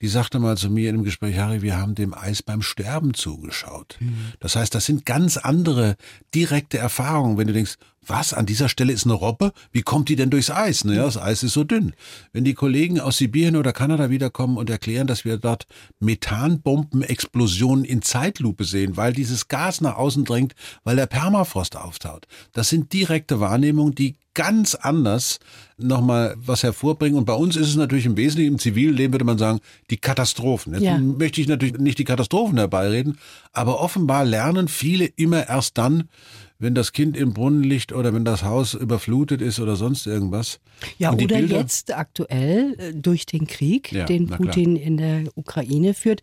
die 0.00 0.08
sagte 0.08 0.38
mal 0.38 0.56
zu 0.56 0.70
mir 0.70 0.88
in 0.88 0.96
einem 0.96 1.04
Gespräch, 1.04 1.38
Harry, 1.38 1.62
wir 1.62 1.76
haben 1.76 1.94
dem 1.94 2.14
Eis 2.14 2.42
beim 2.42 2.62
Sterben 2.62 3.14
zugeschaut. 3.14 3.96
Mhm. 4.00 4.32
Das 4.40 4.56
heißt, 4.56 4.74
das 4.74 4.86
sind 4.86 5.06
ganz 5.06 5.36
andere 5.36 5.96
direkte 6.34 6.78
Erfahrungen, 6.78 7.36
wenn 7.36 7.48
du 7.48 7.52
denkst, 7.52 7.76
was, 8.08 8.32
an 8.32 8.46
dieser 8.46 8.68
Stelle 8.68 8.92
ist 8.92 9.04
eine 9.04 9.14
Robbe? 9.14 9.52
Wie 9.70 9.82
kommt 9.82 10.08
die 10.08 10.16
denn 10.16 10.30
durchs 10.30 10.50
Eis? 10.50 10.84
Naja, 10.84 11.04
das 11.04 11.18
Eis 11.18 11.42
ist 11.42 11.52
so 11.52 11.64
dünn. 11.64 11.92
Wenn 12.32 12.44
die 12.44 12.54
Kollegen 12.54 13.00
aus 13.00 13.18
Sibirien 13.18 13.56
oder 13.56 13.72
Kanada 13.72 14.08
wiederkommen 14.08 14.56
und 14.56 14.70
erklären, 14.70 15.06
dass 15.06 15.24
wir 15.24 15.36
dort 15.36 15.66
Methanbombenexplosionen 16.00 17.84
in 17.84 18.00
Zeitlupe 18.00 18.64
sehen, 18.64 18.96
weil 18.96 19.12
dieses 19.12 19.48
Gas 19.48 19.80
nach 19.80 19.96
außen 19.96 20.24
drängt, 20.24 20.54
weil 20.84 20.96
der 20.96 21.06
Permafrost 21.06 21.76
auftaut. 21.76 22.26
Das 22.52 22.70
sind 22.70 22.92
direkte 22.92 23.40
Wahrnehmungen, 23.40 23.94
die 23.94 24.16
ganz 24.32 24.74
anders 24.74 25.38
nochmal 25.78 26.34
was 26.38 26.62
hervorbringen. 26.62 27.16
Und 27.16 27.24
bei 27.24 27.34
uns 27.34 27.56
ist 27.56 27.68
es 27.68 27.76
natürlich 27.76 28.06
im 28.06 28.16
Wesentlichen, 28.16 28.54
im 28.54 28.58
zivilen 28.58 28.94
Leben 28.94 29.12
würde 29.12 29.24
man 29.24 29.38
sagen, 29.38 29.60
die 29.90 29.96
Katastrophen. 29.96 30.74
Jetzt 30.74 30.82
ja. 30.82 30.98
möchte 30.98 31.40
ich 31.40 31.48
natürlich 31.48 31.78
nicht 31.78 31.98
die 31.98 32.04
Katastrophen 32.04 32.58
herbeireden, 32.58 33.18
aber 33.52 33.80
offenbar 33.80 34.24
lernen 34.24 34.68
viele 34.68 35.06
immer 35.06 35.48
erst 35.48 35.78
dann, 35.78 36.08
wenn 36.58 36.74
das 36.74 36.92
Kind 36.92 37.16
im 37.16 37.34
Brunnen 37.34 37.62
liegt 37.62 37.92
oder 37.92 38.12
wenn 38.12 38.24
das 38.24 38.42
Haus 38.42 38.74
überflutet 38.74 39.40
ist 39.40 39.60
oder 39.60 39.76
sonst 39.76 40.06
irgendwas. 40.06 40.58
Ja, 40.98 41.12
oder 41.12 41.26
Bilder, 41.26 41.58
jetzt 41.58 41.94
aktuell 41.94 42.74
äh, 42.78 42.92
durch 42.94 43.26
den 43.26 43.46
Krieg, 43.46 43.92
ja, 43.92 44.04
den 44.04 44.26
Putin 44.26 44.76
in 44.76 44.96
der 44.96 45.24
Ukraine 45.36 45.94
führt. 45.94 46.20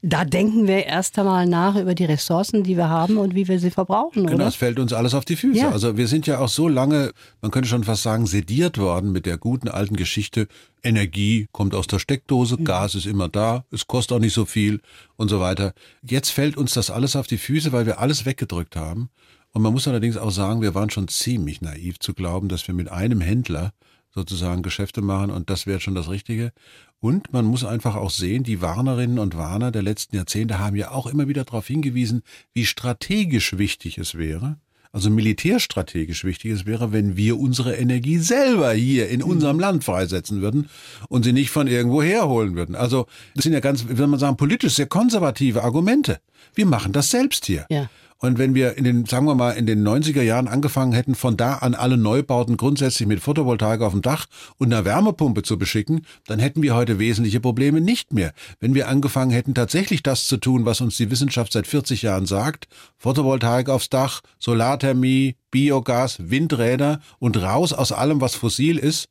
Da 0.00 0.24
denken 0.24 0.68
wir 0.68 0.86
erst 0.86 1.18
einmal 1.18 1.46
nach 1.46 1.74
über 1.74 1.92
die 1.92 2.04
Ressourcen, 2.04 2.62
die 2.62 2.76
wir 2.76 2.88
haben 2.88 3.16
und 3.16 3.34
wie 3.34 3.48
wir 3.48 3.58
sie 3.58 3.72
verbrauchen. 3.72 4.26
Genau, 4.28 4.46
es 4.46 4.54
fällt 4.54 4.78
uns 4.78 4.92
alles 4.92 5.12
auf 5.12 5.24
die 5.24 5.34
Füße. 5.34 5.58
Ja. 5.58 5.70
Also 5.70 5.96
wir 5.96 6.06
sind 6.06 6.28
ja 6.28 6.38
auch 6.38 6.48
so 6.48 6.68
lange, 6.68 7.10
man 7.42 7.50
könnte 7.50 7.68
schon 7.68 7.82
fast 7.82 8.04
sagen, 8.04 8.26
sediert 8.26 8.78
worden 8.78 9.10
mit 9.10 9.26
der 9.26 9.38
guten 9.38 9.66
alten 9.66 9.96
Geschichte. 9.96 10.46
Energie 10.84 11.48
kommt 11.50 11.74
aus 11.74 11.88
der 11.88 11.98
Steckdose, 11.98 12.58
mhm. 12.58 12.64
Gas 12.64 12.94
ist 12.94 13.06
immer 13.06 13.28
da, 13.28 13.64
es 13.72 13.88
kostet 13.88 14.16
auch 14.16 14.20
nicht 14.20 14.34
so 14.34 14.44
viel 14.44 14.80
und 15.16 15.30
so 15.30 15.40
weiter. 15.40 15.72
Jetzt 16.02 16.30
fällt 16.30 16.56
uns 16.56 16.74
das 16.74 16.90
alles 16.90 17.16
auf 17.16 17.26
die 17.26 17.38
Füße, 17.38 17.72
weil 17.72 17.86
wir 17.86 17.98
alles 17.98 18.24
weggedrückt 18.24 18.76
haben. 18.76 19.10
Und 19.52 19.62
man 19.62 19.72
muss 19.72 19.88
allerdings 19.88 20.16
auch 20.16 20.30
sagen, 20.30 20.62
wir 20.62 20.76
waren 20.76 20.90
schon 20.90 21.08
ziemlich 21.08 21.60
naiv 21.60 21.98
zu 21.98 22.14
glauben, 22.14 22.48
dass 22.48 22.68
wir 22.68 22.74
mit 22.74 22.88
einem 22.88 23.20
Händler 23.20 23.72
sozusagen 24.18 24.62
Geschäfte 24.62 25.00
machen 25.00 25.30
und 25.30 25.48
das 25.48 25.66
wäre 25.66 25.80
schon 25.80 25.94
das 25.94 26.10
Richtige. 26.10 26.52
Und 26.98 27.32
man 27.32 27.44
muss 27.44 27.64
einfach 27.64 27.94
auch 27.94 28.10
sehen, 28.10 28.42
die 28.42 28.60
Warnerinnen 28.60 29.20
und 29.20 29.36
Warner 29.36 29.70
der 29.70 29.82
letzten 29.82 30.16
Jahrzehnte 30.16 30.58
haben 30.58 30.74
ja 30.74 30.90
auch 30.90 31.06
immer 31.06 31.28
wieder 31.28 31.44
darauf 31.44 31.68
hingewiesen, 31.68 32.22
wie 32.52 32.66
strategisch 32.66 33.56
wichtig 33.56 33.98
es 33.98 34.16
wäre, 34.16 34.58
also 34.90 35.10
militärstrategisch 35.10 36.24
wichtig 36.24 36.50
es 36.50 36.66
wäre, 36.66 36.92
wenn 36.92 37.16
wir 37.16 37.38
unsere 37.38 37.76
Energie 37.76 38.18
selber 38.18 38.72
hier 38.72 39.08
in 39.08 39.22
unserem 39.22 39.60
Land 39.60 39.84
freisetzen 39.84 40.40
würden 40.40 40.68
und 41.08 41.24
sie 41.24 41.32
nicht 41.32 41.50
von 41.50 41.68
irgendwo 41.68 42.02
herholen 42.02 42.56
würden. 42.56 42.74
Also 42.74 43.06
das 43.36 43.44
sind 43.44 43.52
ja 43.52 43.60
ganz, 43.60 43.84
soll 43.88 44.06
man 44.08 44.18
sagen, 44.18 44.36
politisch 44.36 44.74
sehr 44.74 44.86
konservative 44.86 45.62
Argumente. 45.62 46.18
Wir 46.54 46.66
machen 46.66 46.92
das 46.92 47.10
selbst 47.10 47.46
hier. 47.46 47.66
Ja. 47.70 47.88
Und 48.20 48.38
wenn 48.38 48.54
wir 48.54 48.76
in 48.76 48.84
den, 48.84 49.06
sagen 49.06 49.26
wir 49.26 49.36
mal, 49.36 49.52
in 49.52 49.66
den 49.66 49.86
90er 49.86 50.22
Jahren 50.22 50.48
angefangen 50.48 50.92
hätten, 50.92 51.14
von 51.14 51.36
da 51.36 51.54
an 51.54 51.74
alle 51.74 51.96
Neubauten 51.96 52.56
grundsätzlich 52.56 53.06
mit 53.06 53.20
Photovoltaik 53.20 53.80
auf 53.80 53.92
dem 53.92 54.02
Dach 54.02 54.26
und 54.56 54.72
einer 54.72 54.84
Wärmepumpe 54.84 55.42
zu 55.42 55.56
beschicken, 55.56 56.04
dann 56.26 56.40
hätten 56.40 56.62
wir 56.62 56.74
heute 56.74 56.98
wesentliche 56.98 57.38
Probleme 57.38 57.80
nicht 57.80 58.12
mehr. 58.12 58.32
Wenn 58.58 58.74
wir 58.74 58.88
angefangen 58.88 59.30
hätten, 59.30 59.54
tatsächlich 59.54 60.02
das 60.02 60.26
zu 60.26 60.36
tun, 60.36 60.64
was 60.64 60.80
uns 60.80 60.96
die 60.96 61.10
Wissenschaft 61.12 61.52
seit 61.52 61.68
40 61.68 62.02
Jahren 62.02 62.26
sagt, 62.26 62.66
Photovoltaik 62.96 63.68
aufs 63.68 63.88
Dach, 63.88 64.20
Solarthermie, 64.40 65.36
Biogas, 65.52 66.30
Windräder 66.30 67.00
und 67.20 67.40
raus 67.40 67.72
aus 67.72 67.92
allem, 67.92 68.20
was 68.20 68.34
fossil 68.34 68.78
ist, 68.78 69.08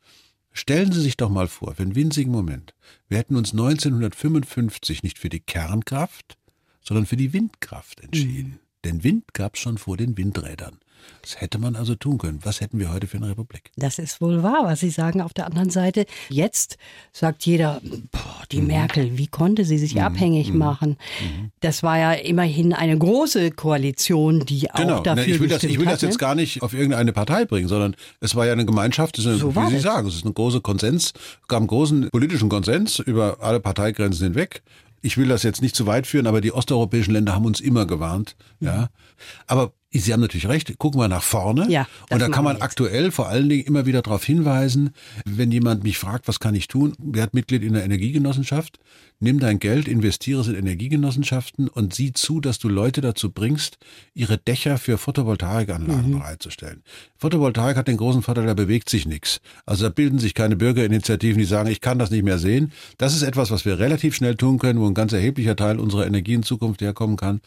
Stellen 0.54 0.92
Sie 0.92 1.02
sich 1.02 1.18
doch 1.18 1.30
mal 1.30 1.48
vor, 1.48 1.76
für 1.76 1.84
einen 1.84 1.94
winzigen 1.94 2.32
Moment, 2.32 2.74
wir 3.10 3.20
hätten 3.20 3.36
uns 3.36 3.52
1955 3.52 5.04
nicht 5.04 5.20
für 5.20 5.30
die 5.30 5.40
Kernkraft, 5.40 6.36
sondern 6.82 7.06
für 7.06 7.16
die 7.16 7.32
Windkraft 7.32 8.00
entschieden. 8.00 8.54
Mhm. 8.54 8.67
Denn 8.86 9.04
Wind 9.04 9.34
gab 9.34 9.56
es 9.56 9.62
schon 9.62 9.78
vor 9.78 9.98
den 9.98 10.18
Windrädern. 10.18 10.80
Das 11.22 11.42
hätte 11.42 11.60
man 11.60 11.76
also 11.76 11.96
tun 11.96 12.18
können. 12.18 12.40
Was 12.44 12.62
hätten 12.62 12.80
wir 12.80 12.92
heute 12.92 13.08
für 13.08 13.18
eine 13.18 13.30
Republik? 13.30 13.72
Das 13.76 14.00
ist 14.00 14.22
wohl 14.22 14.44
wahr, 14.44 14.62
was 14.64 14.80
Sie 14.80 14.90
sagen. 14.90 15.22
Auf 15.22 15.34
der 15.34 15.46
anderen 15.46 15.70
Seite, 15.70 16.06
jetzt 16.30 16.78
sagt 17.12 17.46
jeder, 17.46 17.82
boah, 18.12 18.44
die 18.52 18.62
mhm. 18.62 18.68
Merkel, 18.68 19.18
wie 19.18 19.28
konnte 19.28 19.66
sie 19.66 19.78
sich 19.78 19.96
mhm. 19.96 20.02
abhängig 20.02 20.52
mhm. 20.52 20.58
machen? 20.58 20.90
Mhm. 21.20 21.52
Das 21.60 21.84
war 21.84 21.98
ja 21.98 22.14
immerhin 22.14 22.74
eine 22.74 22.98
große 22.98 23.52
Koalition, 23.52 24.46
die 24.46 24.72
auch 24.72 24.76
genau. 24.76 25.02
dafür 25.02 25.26
ne, 25.28 25.34
ich 25.34 25.40
will 25.40 25.50
das, 25.50 25.64
Ich 25.64 25.80
will 25.80 25.86
hat, 25.88 25.96
das 25.96 26.02
jetzt 26.02 26.14
ne? 26.14 26.20
gar 26.20 26.36
nicht 26.36 26.62
auf 26.62 26.74
irgendeine 26.74 27.12
Partei 27.12 27.46
bringen, 27.46 27.68
sondern 27.68 27.96
es 28.22 28.36
war 28.36 28.46
ja 28.46 28.54
eine 28.54 28.66
Gemeinschaft, 28.66 29.20
eine, 29.20 29.36
so 29.36 29.56
wie 29.56 29.70
Sie 29.70 29.80
sagen, 29.80 30.08
es 30.08 30.16
ist 30.16 30.26
ein 30.26 30.34
großer 30.34 30.62
Konsens, 30.62 31.14
es 31.42 31.48
gab 31.48 31.60
einen 31.60 31.68
großen 31.68 32.10
politischen 32.10 32.50
Konsens 32.50 33.00
über 33.00 33.38
alle 33.42 33.60
Parteigrenzen 33.60 34.26
hinweg 34.26 34.62
ich 35.08 35.18
will 35.18 35.30
das 35.30 35.44
jetzt 35.44 35.62
nicht 35.62 35.76
zu 35.76 35.88
weit 35.88 36.06
führen, 36.06 36.28
aber 36.28 36.42
die 36.42 36.52
osteuropäischen 36.52 37.14
Länder 37.14 37.34
haben 37.34 37.46
uns 37.46 37.62
immer 37.62 37.86
gewarnt. 37.86 38.36
Ja. 38.60 38.90
Aber 39.48 39.74
Sie 40.00 40.14
haben 40.14 40.22
natürlich 40.22 40.48
recht, 40.48 40.78
gucken 40.78 41.00
wir 41.00 41.08
nach 41.08 41.24
vorne. 41.24 41.68
Ja, 41.70 41.88
und 42.10 42.22
da 42.22 42.30
kann 42.30 42.44
man 42.44 42.58
aktuell 42.58 43.12
vor 43.12 43.30
allen 43.30 43.50
Dingen 43.50 43.66
immer 43.66 43.86
wieder 43.86 44.02
darauf 44.02 44.24
hinweisen, 44.24 44.92
wenn 45.26 45.52
jemand 45.52 45.84
mich 45.84 45.98
fragt, 45.98 46.28
was 46.28 46.40
kann 46.40 46.56
ich 46.56 46.68
tun? 46.68 46.94
Wer 47.00 47.24
hat 47.24 47.34
Mitglied 47.34 47.64
in 47.64 47.74
der 47.74 47.84
Energiegenossenschaft? 47.84 48.80
Nimm 49.20 49.40
dein 49.40 49.58
Geld, 49.58 49.88
investiere 49.88 50.42
es 50.42 50.48
in 50.48 50.54
Energiegenossenschaften 50.54 51.70
und 51.70 51.96
sieh 51.96 52.14
zu, 52.14 52.40
dass 52.40 52.60
du 52.60 52.70
Leute 52.70 53.02
dazu 53.02 53.32
bringst, 53.32 53.80
ihre 54.14 54.38
Dächer 54.38 54.78
für 54.78 55.00
Photovoltaikanlagen 55.00 56.12
mhm. 56.12 56.20
bereitzustellen. 56.20 56.84
Photovoltaik 57.18 57.78
hat 57.78 57.88
den 57.88 57.98
großen 57.98 58.22
Vorteil, 58.22 58.46
da 58.46 58.54
bewegt 58.54 58.90
sich 58.90 59.08
nichts. 59.08 59.42
Also 59.66 59.86
da 59.86 59.90
bilden 59.90 60.20
sich 60.20 60.36
keine 60.36 60.56
Bürgerinitiativen, 60.56 61.40
die 61.40 61.46
sagen, 61.46 61.70
ich 61.70 61.82
kann 61.82 61.98
das 61.98 62.12
nicht 62.12 62.24
mehr 62.24 62.38
sehen. 62.38 62.72
Das 63.00 63.16
ist 63.16 63.24
etwas, 63.24 63.50
was 63.50 63.66
wir 63.66 63.80
relativ 63.80 64.16
schnell 64.16 64.36
tun 64.36 64.60
können, 64.60 64.80
wo 64.80 64.86
ein 64.86 64.94
ganz 64.94 65.14
erheblicher 65.14 65.56
Teil 65.56 65.80
unserer 65.80 66.06
Energie 66.06 66.36
in 66.36 66.44
Zukunft 66.44 66.82
herkommen 66.82 67.18
kann. 67.18 67.42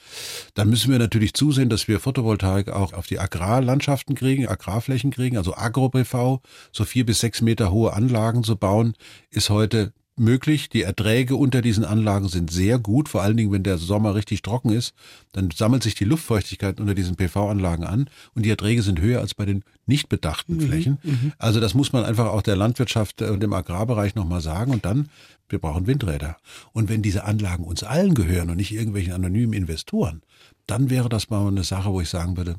Dann 0.55 0.71
müssen 0.71 0.91
wir 0.91 0.99
natürlich 0.99 1.35
zusehen, 1.35 1.69
dass 1.69 1.87
wir 1.87 2.01
Photovoltaik 2.01 2.40
auch 2.43 2.93
auf 2.93 3.07
die 3.07 3.19
Agrarlandschaften 3.19 4.15
kriegen, 4.15 4.49
Agrarflächen 4.49 5.11
kriegen, 5.11 5.37
also 5.37 5.57
Agro-PV, 5.57 6.41
so 6.73 6.85
vier 6.85 7.07
bis 7.07 7.21
sechs 7.21 7.41
Meter 7.41 7.71
hohe 7.71 7.93
Anlagen 7.93 8.45
zu 8.45 8.57
bauen, 8.57 8.95
ist 9.31 9.51
heute 9.51 9.93
möglich. 10.21 10.69
Die 10.69 10.83
Erträge 10.83 11.35
unter 11.35 11.63
diesen 11.63 11.85
Anlagen 11.85 12.29
sind 12.29 12.51
sehr 12.51 12.79
gut, 12.79 13.09
vor 13.09 13.23
allen 13.23 13.37
Dingen, 13.37 13.51
wenn 13.51 13.63
der 13.63 13.79
Sommer 13.79 14.15
richtig 14.15 14.43
trocken 14.43 14.71
ist, 14.71 14.95
dann 15.33 15.51
sammelt 15.51 15.83
sich 15.83 15.95
die 15.95 16.05
Luftfeuchtigkeit 16.05 16.81
unter 16.81 16.95
diesen 16.95 17.17
PV-Anlagen 17.17 17.85
an 17.85 18.09
und 18.35 18.45
die 18.45 18.51
Erträge 18.51 18.83
sind 18.83 19.01
höher 19.01 19.21
als 19.21 19.35
bei 19.35 19.47
den 19.47 19.65
nicht 19.87 20.09
bedachten 20.09 20.57
mhm, 20.57 20.61
Flächen. 20.61 20.99
Mhm. 21.03 21.33
Also 21.39 21.59
das 21.59 21.75
muss 21.75 21.93
man 21.93 22.05
einfach 22.05 22.27
auch 22.27 22.43
der 22.43 22.57
Landwirtschaft 22.57 23.23
und 23.23 23.43
dem 23.43 23.53
Agrarbereich 23.53 24.15
nochmal 24.15 24.41
sagen 24.41 24.73
und 24.73 24.85
dann, 24.85 25.09
wir 25.51 25.59
brauchen 25.59 25.87
Windräder. 25.87 26.37
Und 26.73 26.89
wenn 26.89 27.03
diese 27.03 27.25
Anlagen 27.25 27.65
uns 27.65 27.83
allen 27.83 28.15
gehören 28.15 28.51
und 28.51 28.57
nicht 28.57 28.73
irgendwelchen 28.73 29.13
anonymen 29.13 29.53
Investoren, 29.53 30.23
dann 30.67 30.91
wäre 30.91 31.09
das 31.09 31.31
mal 31.31 31.47
eine 31.47 31.65
Sache, 31.65 31.93
wo 31.93 32.01
ich 32.01 32.09
sagen 32.09 32.37
würde, 32.37 32.57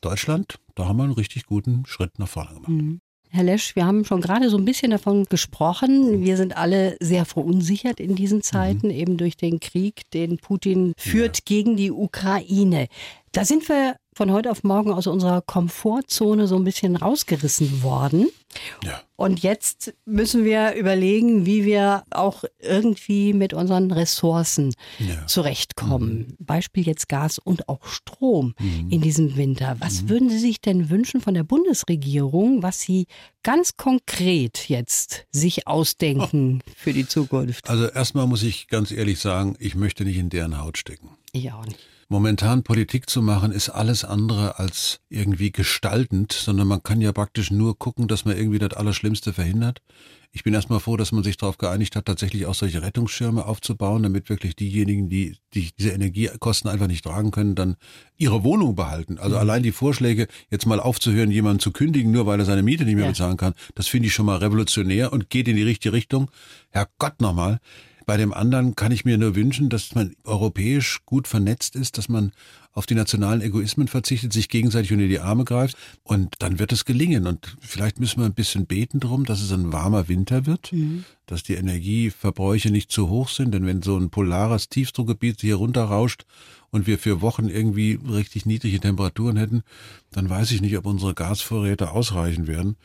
Deutschland, 0.00 0.58
da 0.74 0.86
haben 0.86 0.96
wir 0.96 1.04
einen 1.04 1.12
richtig 1.12 1.46
guten 1.46 1.84
Schritt 1.86 2.18
nach 2.18 2.28
vorne 2.28 2.54
gemacht. 2.54 2.68
Mhm. 2.68 3.00
Herr 3.28 3.44
Lesch, 3.44 3.76
wir 3.76 3.84
haben 3.84 4.04
schon 4.04 4.20
gerade 4.20 4.48
so 4.48 4.56
ein 4.56 4.64
bisschen 4.64 4.92
davon 4.92 5.24
gesprochen. 5.24 6.24
Wir 6.24 6.36
sind 6.36 6.56
alle 6.56 6.96
sehr 7.00 7.24
verunsichert 7.24 8.00
in 8.00 8.14
diesen 8.14 8.42
Zeiten, 8.42 8.86
mhm. 8.88 8.94
eben 8.94 9.16
durch 9.16 9.36
den 9.36 9.60
Krieg, 9.60 10.08
den 10.12 10.38
Putin 10.38 10.94
führt 10.96 11.38
ja. 11.38 11.42
gegen 11.44 11.76
die 11.76 11.90
Ukraine. 11.90 12.86
Da 13.32 13.44
sind 13.44 13.68
wir 13.68 13.96
von 14.16 14.32
heute 14.32 14.50
auf 14.50 14.64
morgen 14.64 14.94
aus 14.94 15.06
unserer 15.06 15.42
Komfortzone 15.42 16.46
so 16.46 16.56
ein 16.56 16.64
bisschen 16.64 16.96
rausgerissen 16.96 17.82
worden. 17.82 18.28
Ja. 18.82 19.02
Und 19.16 19.42
jetzt 19.42 19.92
müssen 20.06 20.42
wir 20.42 20.72
überlegen, 20.72 21.44
wie 21.44 21.66
wir 21.66 22.02
auch 22.10 22.44
irgendwie 22.58 23.34
mit 23.34 23.52
unseren 23.52 23.90
Ressourcen 23.90 24.72
ja. 24.98 25.26
zurechtkommen. 25.26 26.18
Mhm. 26.18 26.36
Beispiel 26.38 26.86
jetzt 26.86 27.10
Gas 27.10 27.38
und 27.38 27.68
auch 27.68 27.84
Strom 27.84 28.54
mhm. 28.58 28.88
in 28.88 29.02
diesem 29.02 29.36
Winter. 29.36 29.76
Was 29.80 30.02
mhm. 30.02 30.08
würden 30.08 30.30
Sie 30.30 30.38
sich 30.38 30.62
denn 30.62 30.88
wünschen 30.88 31.20
von 31.20 31.34
der 31.34 31.44
Bundesregierung, 31.44 32.62
was 32.62 32.80
Sie 32.80 33.08
ganz 33.42 33.76
konkret 33.76 34.70
jetzt 34.70 35.26
sich 35.30 35.66
ausdenken 35.66 36.62
oh. 36.66 36.70
für 36.74 36.94
die 36.94 37.06
Zukunft? 37.06 37.68
Also 37.68 37.86
erstmal 37.88 38.26
muss 38.26 38.42
ich 38.42 38.68
ganz 38.68 38.92
ehrlich 38.92 39.18
sagen, 39.18 39.56
ich 39.58 39.74
möchte 39.74 40.06
nicht 40.06 40.16
in 40.16 40.30
deren 40.30 40.58
Haut 40.58 40.78
stecken. 40.78 41.10
Ich 41.32 41.52
auch 41.52 41.66
nicht. 41.66 41.78
Momentan 42.08 42.62
Politik 42.62 43.10
zu 43.10 43.20
machen, 43.20 43.50
ist 43.50 43.68
alles 43.68 44.04
andere 44.04 44.60
als 44.60 45.00
irgendwie 45.08 45.50
gestaltend, 45.50 46.32
sondern 46.32 46.68
man 46.68 46.82
kann 46.82 47.00
ja 47.00 47.12
praktisch 47.12 47.50
nur 47.50 47.76
gucken, 47.76 48.06
dass 48.06 48.24
man 48.24 48.36
irgendwie 48.36 48.60
das 48.60 48.74
Allerschlimmste 48.74 49.32
verhindert. 49.32 49.82
Ich 50.30 50.44
bin 50.44 50.54
erstmal 50.54 50.80
froh, 50.80 50.96
dass 50.96 51.12
man 51.12 51.24
sich 51.24 51.36
darauf 51.36 51.56
geeinigt 51.56 51.96
hat, 51.96 52.04
tatsächlich 52.04 52.46
auch 52.46 52.54
solche 52.54 52.82
Rettungsschirme 52.82 53.46
aufzubauen, 53.46 54.02
damit 54.02 54.28
wirklich 54.28 54.54
diejenigen, 54.54 55.08
die, 55.08 55.36
die 55.54 55.70
diese 55.78 55.90
Energiekosten 55.90 56.70
einfach 56.70 56.86
nicht 56.86 57.04
tragen 57.04 57.30
können, 57.30 57.54
dann 57.54 57.76
ihre 58.18 58.44
Wohnung 58.44 58.76
behalten. 58.76 59.18
Also 59.18 59.36
mhm. 59.36 59.40
allein 59.40 59.62
die 59.62 59.72
Vorschläge, 59.72 60.28
jetzt 60.50 60.66
mal 60.66 60.78
aufzuhören, 60.78 61.30
jemanden 61.30 61.60
zu 61.60 61.72
kündigen, 61.72 62.12
nur 62.12 62.26
weil 62.26 62.38
er 62.38 62.44
seine 62.44 62.62
Miete 62.62 62.84
nicht 62.84 62.96
mehr 62.96 63.06
ja. 63.06 63.10
bezahlen 63.10 63.38
kann, 63.38 63.54
das 63.74 63.88
finde 63.88 64.08
ich 64.08 64.14
schon 64.14 64.26
mal 64.26 64.36
revolutionär 64.36 65.12
und 65.12 65.30
geht 65.30 65.48
in 65.48 65.56
die 65.56 65.62
richtige 65.62 65.94
Richtung. 65.94 66.30
Herrgott 66.70 67.20
nochmal. 67.20 67.58
Bei 68.06 68.16
dem 68.16 68.32
anderen 68.32 68.76
kann 68.76 68.92
ich 68.92 69.04
mir 69.04 69.18
nur 69.18 69.34
wünschen, 69.34 69.68
dass 69.68 69.96
man 69.96 70.14
europäisch 70.22 71.00
gut 71.06 71.26
vernetzt 71.26 71.74
ist, 71.74 71.98
dass 71.98 72.08
man 72.08 72.30
auf 72.72 72.86
die 72.86 72.94
nationalen 72.94 73.40
Egoismen 73.40 73.88
verzichtet, 73.88 74.32
sich 74.32 74.48
gegenseitig 74.48 74.92
unter 74.92 75.08
die 75.08 75.18
Arme 75.18 75.42
greift 75.42 75.76
und 76.04 76.36
dann 76.38 76.60
wird 76.60 76.70
es 76.70 76.84
gelingen. 76.84 77.26
Und 77.26 77.56
vielleicht 77.60 77.98
müssen 77.98 78.20
wir 78.20 78.26
ein 78.26 78.34
bisschen 78.34 78.66
beten 78.66 79.00
drum, 79.00 79.24
dass 79.24 79.42
es 79.42 79.50
ein 79.50 79.72
warmer 79.72 80.06
Winter 80.06 80.46
wird, 80.46 80.72
mhm. 80.72 81.04
dass 81.26 81.42
die 81.42 81.54
Energieverbräuche 81.54 82.70
nicht 82.70 82.92
zu 82.92 83.08
hoch 83.08 83.28
sind, 83.28 83.52
denn 83.52 83.66
wenn 83.66 83.82
so 83.82 83.96
ein 83.96 84.10
polares 84.10 84.68
Tiefdruckgebiet 84.68 85.40
hier 85.40 85.56
runterrauscht 85.56 86.26
und 86.70 86.86
wir 86.86 86.98
für 87.00 87.22
Wochen 87.22 87.48
irgendwie 87.48 87.98
richtig 88.08 88.46
niedrige 88.46 88.78
Temperaturen 88.78 89.36
hätten, 89.36 89.62
dann 90.12 90.30
weiß 90.30 90.52
ich 90.52 90.60
nicht, 90.60 90.76
ob 90.78 90.86
unsere 90.86 91.14
Gasvorräte 91.14 91.90
ausreichen 91.90 92.46
werden. 92.46 92.76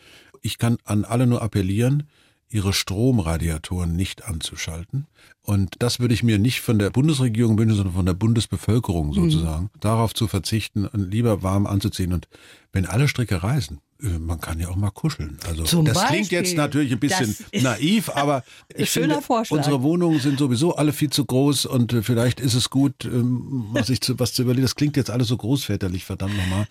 Ich 0.41 0.57
kann 0.57 0.77
an 0.83 1.05
alle 1.05 1.27
nur 1.27 1.43
appellieren, 1.43 2.07
ihre 2.51 2.73
Stromradiatoren 2.73 3.95
nicht 3.95 4.25
anzuschalten. 4.25 5.07
Und 5.43 5.75
das 5.79 5.99
würde 5.99 6.13
ich 6.13 6.21
mir 6.21 6.37
nicht 6.37 6.61
von 6.61 6.77
der 6.77 6.91
Bundesregierung 6.91 7.57
wünschen, 7.57 7.75
sondern 7.75 7.95
von 7.95 8.05
der 8.05 8.13
Bundesbevölkerung 8.13 9.07
mhm. 9.07 9.13
sozusagen, 9.13 9.63
mhm. 9.63 9.79
darauf 9.79 10.13
zu 10.13 10.27
verzichten 10.27 10.85
und 10.85 11.11
lieber 11.11 11.41
warm 11.41 11.65
anzuziehen. 11.65 12.13
Und 12.13 12.27
wenn 12.73 12.85
alle 12.85 13.07
Stricke 13.07 13.43
reißen, 13.43 13.79
äh, 14.01 14.17
man 14.17 14.39
kann 14.39 14.59
ja 14.59 14.69
auch 14.69 14.75
mal 14.75 14.91
kuscheln. 14.91 15.37
Also 15.47 15.63
Zum 15.63 15.85
das 15.85 15.95
Beispiel. 15.95 16.15
klingt 16.15 16.31
jetzt 16.31 16.55
natürlich 16.55 16.91
ein 16.91 16.99
bisschen 16.99 17.35
naiv, 17.61 18.09
aber 18.15 18.43
ich 18.75 18.89
finde, 18.89 19.21
Vorschlag. 19.21 19.57
unsere 19.57 19.83
Wohnungen 19.83 20.19
sind 20.19 20.39
sowieso 20.39 20.75
alle 20.75 20.93
viel 20.93 21.09
zu 21.09 21.25
groß 21.25 21.65
und 21.65 21.93
äh, 21.93 22.01
vielleicht 22.01 22.39
ist 22.39 22.53
es 22.53 22.69
gut, 22.69 23.05
ähm, 23.05 23.67
was, 23.71 23.89
ich 23.89 24.01
zu, 24.01 24.19
was 24.19 24.33
zu 24.33 24.43
überlegen. 24.43 24.63
Das 24.63 24.75
klingt 24.75 24.97
jetzt 24.97 25.09
alles 25.09 25.27
so 25.27 25.37
großväterlich, 25.37 26.05
verdammt 26.05 26.35
nochmal. 26.37 26.67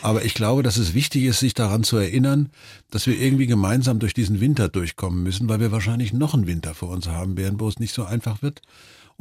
Aber 0.00 0.24
ich 0.24 0.34
glaube, 0.34 0.62
dass 0.62 0.76
es 0.76 0.94
wichtig 0.94 1.24
ist, 1.24 1.40
sich 1.40 1.54
daran 1.54 1.84
zu 1.84 1.96
erinnern, 1.96 2.50
dass 2.90 3.06
wir 3.06 3.18
irgendwie 3.18 3.46
gemeinsam 3.46 3.98
durch 3.98 4.14
diesen 4.14 4.40
Winter 4.40 4.68
durchkommen 4.68 5.22
müssen, 5.22 5.48
weil 5.48 5.60
wir 5.60 5.72
wahrscheinlich 5.72 6.12
noch 6.12 6.34
einen 6.34 6.46
Winter 6.46 6.74
vor 6.74 6.90
uns 6.90 7.08
haben 7.08 7.36
werden, 7.36 7.60
wo 7.60 7.68
es 7.68 7.78
nicht 7.78 7.94
so 7.94 8.04
einfach 8.04 8.42
wird. 8.42 8.62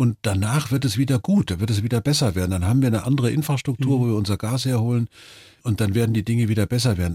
Und 0.01 0.17
danach 0.23 0.71
wird 0.71 0.83
es 0.83 0.97
wieder 0.97 1.19
gut, 1.19 1.51
da 1.51 1.59
wird 1.59 1.69
es 1.69 1.83
wieder 1.83 2.01
besser 2.01 2.33
werden. 2.33 2.49
Dann 2.49 2.65
haben 2.65 2.81
wir 2.81 2.87
eine 2.87 3.03
andere 3.03 3.29
Infrastruktur, 3.29 3.99
mhm. 3.99 4.01
wo 4.01 4.07
wir 4.07 4.15
unser 4.15 4.35
Gas 4.35 4.65
herholen 4.65 5.07
und 5.61 5.79
dann 5.79 5.93
werden 5.93 6.15
die 6.15 6.23
Dinge 6.23 6.49
wieder 6.49 6.65
besser 6.65 6.97
werden. 6.97 7.13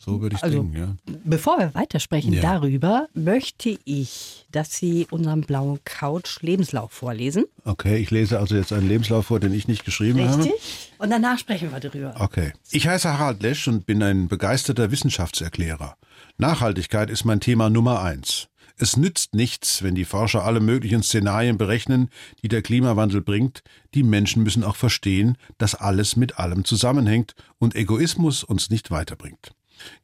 So 0.00 0.20
würde 0.20 0.34
ich 0.34 0.42
also, 0.42 0.64
denken, 0.64 0.76
ja. 0.76 1.14
Bevor 1.22 1.60
wir 1.60 1.72
weitersprechen 1.76 2.32
ja. 2.32 2.42
darüber, 2.42 3.06
möchte 3.14 3.78
ich, 3.84 4.46
dass 4.50 4.74
Sie 4.74 5.06
unseren 5.12 5.42
blauen 5.42 5.78
Couch 5.84 6.42
Lebenslauf 6.42 6.90
vorlesen. 6.90 7.44
Okay, 7.64 7.98
ich 7.98 8.10
lese 8.10 8.40
also 8.40 8.56
jetzt 8.56 8.72
einen 8.72 8.88
Lebenslauf 8.88 9.26
vor, 9.26 9.38
den 9.38 9.54
ich 9.54 9.68
nicht 9.68 9.84
geschrieben 9.84 10.18
Richtig. 10.18 10.32
habe. 10.32 10.44
Richtig. 10.46 10.92
Und 10.98 11.10
danach 11.10 11.38
sprechen 11.38 11.70
wir 11.70 11.78
darüber. 11.78 12.16
Okay. 12.18 12.52
Ich 12.72 12.88
heiße 12.88 13.16
Harald 13.16 13.44
Lesch 13.44 13.68
und 13.68 13.86
bin 13.86 14.02
ein 14.02 14.26
begeisterter 14.26 14.90
Wissenschaftserklärer. 14.90 15.96
Nachhaltigkeit 16.36 17.10
ist 17.10 17.24
mein 17.24 17.38
Thema 17.38 17.70
Nummer 17.70 18.02
eins. 18.02 18.48
Es 18.76 18.96
nützt 18.96 19.34
nichts, 19.34 19.82
wenn 19.82 19.94
die 19.94 20.04
Forscher 20.04 20.44
alle 20.44 20.58
möglichen 20.58 21.02
Szenarien 21.02 21.58
berechnen, 21.58 22.10
die 22.42 22.48
der 22.48 22.60
Klimawandel 22.60 23.20
bringt. 23.20 23.62
Die 23.94 24.02
Menschen 24.02 24.42
müssen 24.42 24.64
auch 24.64 24.76
verstehen, 24.76 25.38
dass 25.58 25.76
alles 25.76 26.16
mit 26.16 26.38
allem 26.38 26.64
zusammenhängt 26.64 27.34
und 27.58 27.76
Egoismus 27.76 28.42
uns 28.42 28.70
nicht 28.70 28.90
weiterbringt. 28.90 29.54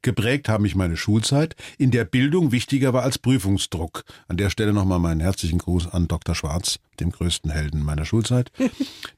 Geprägt 0.03 0.49
haben 0.49 0.63
mich 0.63 0.75
meine 0.75 0.97
Schulzeit, 0.97 1.57
in 1.79 1.91
der 1.91 2.05
Bildung 2.05 2.53
wichtiger 2.53 2.93
war 2.93 3.03
als 3.03 3.19
Prüfungsdruck. 3.19 4.05
An 4.29 4.37
der 4.37 4.51
Stelle 4.51 4.73
nochmal 4.73 4.99
meinen 4.99 5.21
herzlichen 5.21 5.59
Gruß 5.59 5.89
an 5.89 6.09
Dr. 6.09 6.35
Schwarz, 6.35 6.79
dem 7.01 7.11
größten 7.11 7.51
Helden 7.51 7.83
meiner 7.83 8.05
Schulzeit. 8.05 8.53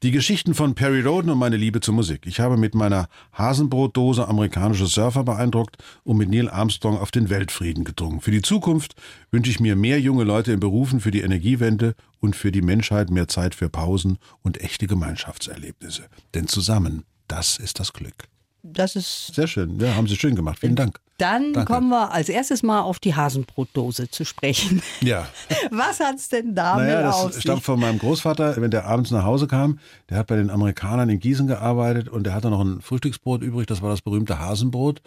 Die 0.02 0.10
Geschichten 0.10 0.54
von 0.54 0.74
Perry 0.74 1.00
Roden 1.00 1.30
und 1.30 1.38
meine 1.38 1.56
Liebe 1.56 1.80
zur 1.80 1.94
Musik. 1.94 2.26
Ich 2.26 2.40
habe 2.40 2.56
mit 2.56 2.74
meiner 2.74 3.08
Hasenbrotdose 3.32 4.26
amerikanische 4.28 4.86
Surfer 4.86 5.24
beeindruckt 5.24 5.76
und 6.04 6.16
mit 6.16 6.30
Neil 6.30 6.48
Armstrong 6.48 6.98
auf 6.98 7.10
den 7.10 7.30
Weltfrieden 7.30 7.84
gedrungen. 7.84 8.20
Für 8.20 8.30
die 8.30 8.42
Zukunft 8.42 8.94
wünsche 9.30 9.50
ich 9.50 9.60
mir 9.60 9.76
mehr 9.76 10.00
junge 10.00 10.24
Leute 10.24 10.52
in 10.52 10.60
Berufen 10.60 11.00
für 11.00 11.10
die 11.10 11.20
Energiewende 11.20 11.94
und 12.20 12.36
für 12.36 12.52
die 12.52 12.62
Menschheit 12.62 13.10
mehr 13.10 13.28
Zeit 13.28 13.54
für 13.54 13.68
Pausen 13.68 14.18
und 14.42 14.60
echte 14.60 14.86
Gemeinschaftserlebnisse. 14.86 16.04
Denn 16.34 16.46
zusammen, 16.48 17.04
das 17.28 17.58
ist 17.58 17.80
das 17.80 17.92
Glück 17.92 18.31
das 18.62 18.96
ist. 18.96 19.34
Sehr 19.34 19.46
schön, 19.46 19.78
ja, 19.80 19.94
haben 19.94 20.06
Sie 20.06 20.16
schön 20.16 20.34
gemacht. 20.34 20.58
Vielen 20.60 20.76
Dank. 20.76 21.00
Dann 21.18 21.52
Danke. 21.52 21.72
kommen 21.72 21.88
wir 21.90 22.10
als 22.10 22.28
erstes 22.28 22.62
mal 22.62 22.80
auf 22.80 22.98
die 22.98 23.14
Hasenbrotdose 23.14 24.10
zu 24.10 24.24
sprechen. 24.24 24.82
Ja. 25.00 25.28
Was 25.70 26.00
hat 26.00 26.16
es 26.16 26.28
denn 26.28 26.54
damit 26.54 26.86
naja, 26.86 27.02
das 27.02 27.14
auf 27.14 27.40
stammt 27.40 27.62
von 27.62 27.78
meinem 27.78 27.98
Großvater, 27.98 28.60
wenn 28.60 28.72
der 28.72 28.86
abends 28.86 29.12
nach 29.12 29.22
Hause 29.22 29.46
kam. 29.46 29.78
Der 30.10 30.18
hat 30.18 30.26
bei 30.26 30.36
den 30.36 30.50
Amerikanern 30.50 31.08
in 31.10 31.20
Gießen 31.20 31.46
gearbeitet 31.46 32.08
und 32.08 32.24
der 32.24 32.34
hatte 32.34 32.50
noch 32.50 32.60
ein 32.60 32.80
Frühstücksbrot 32.80 33.42
übrig. 33.42 33.66
Das 33.66 33.82
war 33.82 33.90
das 33.90 34.00
berühmte 34.00 34.40
Hasenbrot, 34.40 35.00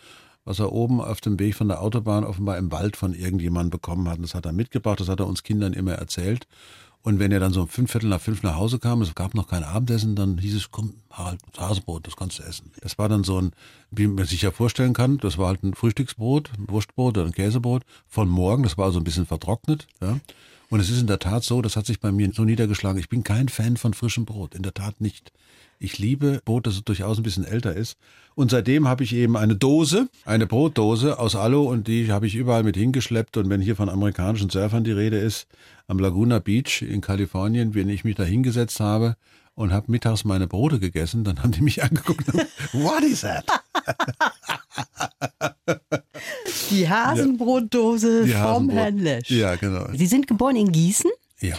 was 0.45 0.59
er 0.59 0.71
oben 0.71 1.01
auf 1.01 1.19
dem 1.19 1.37
Weg 1.37 1.55
von 1.55 1.67
der 1.67 1.81
Autobahn 1.81 2.23
offenbar 2.23 2.57
im 2.57 2.71
Wald 2.71 2.95
von 2.95 3.13
irgendjemandem 3.13 3.71
bekommen 3.71 4.07
hat. 4.07 4.17
Und 4.17 4.23
das 4.23 4.35
hat 4.35 4.45
er 4.45 4.53
mitgebracht. 4.53 5.01
Das 5.01 5.09
hat 5.09 5.19
er 5.19 5.27
uns 5.27 5.43
Kindern 5.43 5.73
immer 5.73 5.93
erzählt. 5.95 6.47
Und 7.05 7.19
wenn 7.19 7.31
er 7.31 7.39
dann 7.39 7.53
so 7.53 7.61
um 7.61 7.67
fünf 7.67 7.91
Viertel 7.91 8.09
nach 8.09 8.19
fünf 8.19 8.41
nach 8.41 8.55
Hause 8.55 8.79
kam, 8.79 9.03
es 9.03 9.13
gab 9.13 9.35
noch 9.35 9.47
kein 9.47 9.63
Abendessen, 9.63 10.15
dann 10.15 10.39
hieß 10.39 10.55
es, 10.55 10.71
komm, 10.71 10.95
Harald, 11.11 11.39
Hasebrot, 11.55 12.07
das 12.07 12.15
kannst 12.15 12.39
du 12.39 12.43
essen. 12.43 12.71
Das 12.81 12.97
war 12.97 13.07
dann 13.07 13.23
so 13.23 13.39
ein, 13.39 13.51
wie 13.91 14.07
man 14.07 14.25
sich 14.25 14.41
ja 14.41 14.49
vorstellen 14.49 14.93
kann, 14.93 15.19
das 15.19 15.37
war 15.37 15.49
halt 15.49 15.61
ein 15.61 15.75
Frühstücksbrot, 15.75 16.49
ein 16.57 16.67
Wurstbrot 16.67 17.15
oder 17.15 17.27
ein 17.27 17.31
Käsebrot 17.31 17.83
von 18.07 18.27
morgen, 18.27 18.63
das 18.63 18.79
war 18.79 18.85
also 18.85 18.99
ein 18.99 19.03
bisschen 19.03 19.27
vertrocknet, 19.27 19.87
ja. 20.01 20.19
Und 20.71 20.79
es 20.79 20.89
ist 20.89 20.99
in 20.99 21.05
der 21.05 21.19
Tat 21.19 21.43
so, 21.43 21.61
das 21.61 21.75
hat 21.75 21.85
sich 21.85 21.99
bei 21.99 22.11
mir 22.11 22.31
so 22.33 22.43
niedergeschlagen. 22.43 22.99
Ich 22.99 23.07
bin 23.07 23.23
kein 23.23 23.49
Fan 23.49 23.77
von 23.77 23.93
frischem 23.93 24.25
Brot, 24.25 24.55
in 24.55 24.63
der 24.63 24.73
Tat 24.73 24.99
nicht. 24.99 25.31
Ich 25.79 25.97
liebe 25.97 26.41
Brot, 26.45 26.67
das 26.67 26.83
durchaus 26.83 27.17
ein 27.17 27.23
bisschen 27.23 27.45
älter 27.45 27.73
ist. 27.73 27.97
Und 28.35 28.51
seitdem 28.51 28.87
habe 28.87 29.03
ich 29.03 29.13
eben 29.13 29.37
eine 29.37 29.55
Dose, 29.55 30.09
eine 30.25 30.45
Brotdose 30.45 31.19
aus 31.19 31.35
Alu 31.35 31.69
und 31.69 31.87
die 31.87 32.11
habe 32.11 32.27
ich 32.27 32.35
überall 32.35 32.63
mit 32.63 32.75
hingeschleppt. 32.75 33.37
Und 33.37 33.49
wenn 33.49 33.61
hier 33.61 33.75
von 33.75 33.89
amerikanischen 33.89 34.49
Surfern 34.49 34.83
die 34.83 34.91
Rede 34.91 35.17
ist, 35.17 35.47
am 35.87 35.99
Laguna 35.99 36.39
Beach 36.39 36.81
in 36.81 37.01
Kalifornien, 37.01 37.75
wenn 37.75 37.89
ich 37.89 38.03
mich 38.03 38.15
da 38.15 38.23
hingesetzt 38.23 38.79
habe 38.79 39.15
und 39.53 39.71
habe 39.71 39.91
mittags 39.91 40.25
meine 40.25 40.47
Brote 40.47 40.79
gegessen, 40.79 41.23
dann 41.23 41.41
haben 41.41 41.51
die 41.51 41.61
mich 41.61 41.83
angeguckt 41.83 42.27
und 42.33 42.45
What 42.73 43.03
is 43.03 43.21
that? 43.21 43.45
Die 46.71 46.89
Hasenbrotdose 46.89 48.21
ja. 48.21 48.25
Die 48.25 48.31
vom 48.31 48.41
Hasenbrot. 48.41 48.75
Herrn 48.75 48.97
Lesch. 48.99 49.31
Ja, 49.31 49.55
genau. 49.55 49.87
Sie 49.93 50.07
sind 50.07 50.27
geboren 50.27 50.55
in 50.55 50.71
Gießen? 50.71 51.11
Ja. 51.39 51.55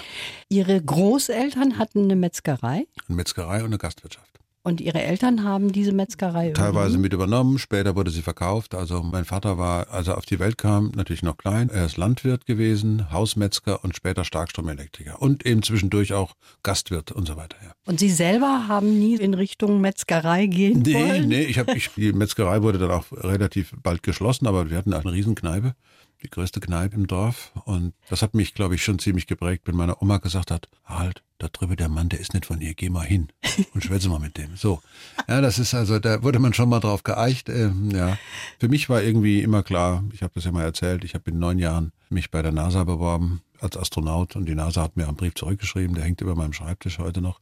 Ihre 0.49 0.83
Großeltern 0.83 1.79
hatten 1.79 2.05
eine 2.05 2.17
Metzgerei? 2.17 2.87
Eine 3.09 3.17
Metzgerei 3.17 3.59
und 3.59 3.67
eine 3.67 3.79
Gastwirtschaft. 3.79 4.37
Und 4.67 4.81
Ihre 4.81 5.01
Eltern 5.01 5.45
haben 5.45 5.71
diese 5.71 5.93
Metzgerei 5.93 6.51
Teilweise 6.51 6.99
mit 6.99 7.13
übernommen, 7.13 7.57
später 7.61 7.95
wurde 7.95 8.11
sie 8.11 8.23
verkauft. 8.23 8.75
Also 8.75 9.01
mein 9.01 9.25
Vater 9.25 9.59
war, 9.59 9.91
als 9.91 10.09
er 10.09 10.19
auf 10.19 10.27
die 10.27 10.41
Welt 10.41 10.59
kam, 10.59 10.91
natürlich 10.97 11.23
noch 11.23 11.37
klein. 11.37 11.71
Er 11.71 11.87
ist 11.87 11.97
Landwirt 11.97 12.47
gewesen, 12.47 13.13
Hausmetzger 13.13 13.85
und 13.85 13.95
später 13.95 14.25
Starkstromelektriker. 14.25 15.23
Und 15.23 15.47
eben 15.47 15.63
zwischendurch 15.63 16.15
auch 16.15 16.35
Gastwirt 16.65 17.13
und 17.13 17.29
so 17.29 17.37
weiter. 17.37 17.57
Ja. 17.65 17.75
Und 17.85 18.01
Sie 18.01 18.11
selber 18.11 18.67
haben 18.67 18.99
nie 18.99 19.15
in 19.15 19.35
Richtung 19.35 19.81
Metzgerei 19.81 20.47
gehen 20.47 20.83
nee, 20.85 20.95
wollen? 20.95 21.29
Nee, 21.29 21.45
ich 21.45 21.61
hab, 21.61 21.69
ich, 21.73 21.91
die 21.95 22.13
Metzgerei 22.13 22.61
wurde 22.63 22.79
dann 22.79 22.91
auch 22.91 23.05
relativ 23.13 23.73
bald 23.85 24.03
geschlossen, 24.03 24.49
aber 24.49 24.69
wir 24.69 24.79
hatten 24.79 24.95
eine 24.95 25.13
Riesenkneipe 25.13 25.77
die 26.23 26.31
größte 26.31 26.61
Kneipe 26.61 26.95
im 26.97 27.07
Dorf. 27.07 27.53
Und 27.65 27.95
das 28.09 28.23
hat 28.23 28.35
mich, 28.35 28.55
glaube 28.55 28.75
ich, 28.75 28.83
schon 28.83 28.99
ziemlich 28.99 29.27
geprägt, 29.27 29.63
wenn 29.67 29.77
meine 29.77 30.01
Oma 30.01 30.19
gesagt 30.19 30.51
hat, 30.51 30.69
halt, 30.85 31.23
da 31.39 31.49
drüben 31.49 31.77
der 31.77 31.89
Mann, 31.89 32.09
der 32.09 32.21
ist 32.21 32.33
nicht 32.33 32.47
von 32.47 32.61
hier, 32.61 32.75
geh 32.75 32.89
mal 32.89 33.05
hin 33.05 33.29
und 33.75 33.85
schwätze 33.85 34.09
mal 34.09 34.19
mit 34.19 34.39
dem. 34.39 34.57
So. 34.57 34.81
Ja, 35.29 35.41
das 35.41 35.59
ist 35.59 35.75
also, 35.75 35.99
da 35.99 36.23
wurde 36.23 36.39
man 36.39 36.55
schon 36.55 36.69
mal 36.69 36.81
drauf 36.81 37.03
geeicht. 37.03 37.49
Ähm, 37.49 37.91
ja. 37.91 38.17
Für 38.59 38.69
mich 38.69 38.89
war 38.89 39.03
irgendwie 39.03 39.43
immer 39.43 39.63
klar, 39.63 40.05
ich 40.13 40.23
habe 40.23 40.33
das 40.35 40.45
ja 40.45 40.53
mal 40.53 40.65
erzählt, 40.65 41.05
ich 41.05 41.15
habe 41.15 41.31
in 41.31 41.39
neun 41.39 41.59
Jahren 41.59 41.93
mich 42.09 42.31
bei 42.31 42.43
der 42.43 42.53
NASA 42.53 42.85
beworben 42.85 43.43
als 43.61 43.77
Astronaut 43.77 44.37
und 44.37 44.47
die 44.47 44.55
NASA 44.55 44.83
hat 44.83 44.97
mir 44.97 45.09
einen 45.09 45.17
Brief 45.17 45.35
zurückgeschrieben, 45.35 45.95
der 45.95 46.05
hängt 46.05 46.21
über 46.21 46.35
meinem 46.35 46.53
Schreibtisch 46.53 46.99
heute 46.99 47.21
noch 47.21 47.41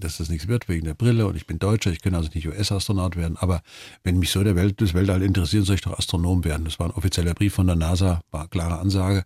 dass 0.00 0.18
das 0.18 0.28
nichts 0.28 0.48
wird 0.48 0.68
wegen 0.68 0.84
der 0.84 0.94
Brille 0.94 1.26
und 1.26 1.36
ich 1.36 1.46
bin 1.46 1.58
Deutscher, 1.58 1.92
ich 1.92 2.00
kann 2.00 2.14
also 2.14 2.30
nicht 2.34 2.46
US-Astronaut 2.48 3.16
werden, 3.16 3.36
aber 3.36 3.62
wenn 4.02 4.18
mich 4.18 4.30
so 4.30 4.42
der 4.42 4.56
Welt, 4.56 4.80
das 4.80 4.94
Weltall 4.94 5.22
interessiert, 5.22 5.64
soll 5.66 5.76
ich 5.76 5.82
doch 5.82 5.98
Astronom 5.98 6.44
werden. 6.44 6.64
Das 6.64 6.78
war 6.78 6.86
ein 6.86 6.92
offizieller 6.92 7.34
Brief 7.34 7.54
von 7.54 7.66
der 7.66 7.76
NASA, 7.76 8.20
war 8.30 8.48
klare 8.48 8.78
Ansage. 8.78 9.24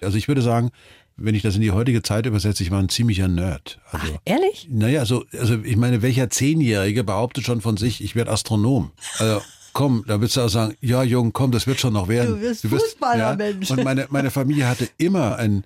Also 0.00 0.16
ich 0.16 0.28
würde 0.28 0.42
sagen, 0.42 0.70
wenn 1.16 1.34
ich 1.34 1.42
das 1.42 1.56
in 1.56 1.60
die 1.60 1.72
heutige 1.72 2.02
Zeit 2.02 2.26
übersetze, 2.26 2.62
ich 2.62 2.70
war 2.70 2.78
ein 2.78 2.88
ziemlicher 2.88 3.28
Nerd. 3.28 3.80
Also, 3.90 4.06
Ach, 4.14 4.20
ehrlich? 4.24 4.68
Naja, 4.70 5.00
also, 5.00 5.24
also 5.38 5.58
ich 5.64 5.76
meine, 5.76 6.00
welcher 6.00 6.30
Zehnjährige 6.30 7.02
behauptet 7.02 7.44
schon 7.44 7.60
von 7.60 7.76
sich, 7.76 8.02
ich 8.02 8.14
werde 8.14 8.30
Astronom? 8.30 8.92
Also 9.18 9.42
komm, 9.72 10.04
da 10.06 10.20
würdest 10.20 10.36
du 10.36 10.40
auch 10.40 10.48
sagen, 10.48 10.74
ja 10.80 11.02
Jung, 11.02 11.32
komm, 11.32 11.52
das 11.52 11.66
wird 11.66 11.80
schon 11.80 11.92
noch 11.92 12.08
werden. 12.08 12.36
Du 12.36 12.40
wirst, 12.40 12.64
du 12.64 12.70
wirst 12.70 12.86
Fußballer, 12.86 13.30
ja. 13.30 13.36
Mensch. 13.36 13.70
Und 13.70 13.84
meine, 13.84 14.06
meine 14.10 14.30
Familie 14.30 14.68
hatte 14.68 14.88
immer 14.96 15.36
ein, 15.36 15.64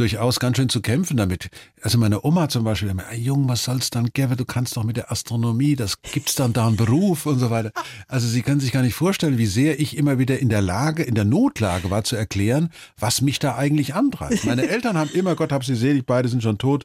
durchaus 0.00 0.40
ganz 0.40 0.56
schön 0.56 0.68
zu 0.70 0.80
kämpfen 0.80 1.16
damit. 1.16 1.50
Also 1.82 1.98
meine 1.98 2.24
Oma 2.24 2.48
zum 2.48 2.64
Beispiel, 2.64 2.88
immer, 2.88 3.12
Jung, 3.14 3.48
was 3.48 3.64
soll's 3.64 3.90
dann 3.90 4.06
geben? 4.12 4.36
Du 4.36 4.46
kannst 4.46 4.76
doch 4.76 4.84
mit 4.84 4.96
der 4.96 5.12
Astronomie, 5.12 5.76
das 5.76 6.00
gibt's 6.00 6.34
dann 6.34 6.52
da 6.52 6.66
einen 6.66 6.76
Beruf 6.76 7.26
und 7.26 7.38
so 7.38 7.50
weiter. 7.50 7.70
Also 8.08 8.26
sie 8.26 8.42
können 8.42 8.60
sich 8.60 8.72
gar 8.72 8.82
nicht 8.82 8.94
vorstellen, 8.94 9.36
wie 9.36 9.46
sehr 9.46 9.78
ich 9.78 9.96
immer 9.96 10.18
wieder 10.18 10.38
in 10.38 10.48
der 10.48 10.62
Lage, 10.62 11.02
in 11.02 11.14
der 11.14 11.26
Notlage 11.26 11.90
war 11.90 12.02
zu 12.02 12.16
erklären, 12.16 12.70
was 12.98 13.20
mich 13.20 13.38
da 13.38 13.56
eigentlich 13.56 13.94
antreibt. 13.94 14.44
Meine 14.44 14.68
Eltern 14.68 14.96
haben 14.96 15.10
immer, 15.10 15.36
Gott 15.36 15.52
hab 15.52 15.64
sie 15.64 15.74
selig, 15.74 16.06
beide 16.06 16.28
sind 16.28 16.42
schon 16.42 16.58
tot, 16.58 16.84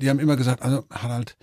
die 0.00 0.10
haben 0.10 0.18
immer 0.18 0.36
gesagt, 0.36 0.62
also 0.62 0.84
Harald, 0.90 1.36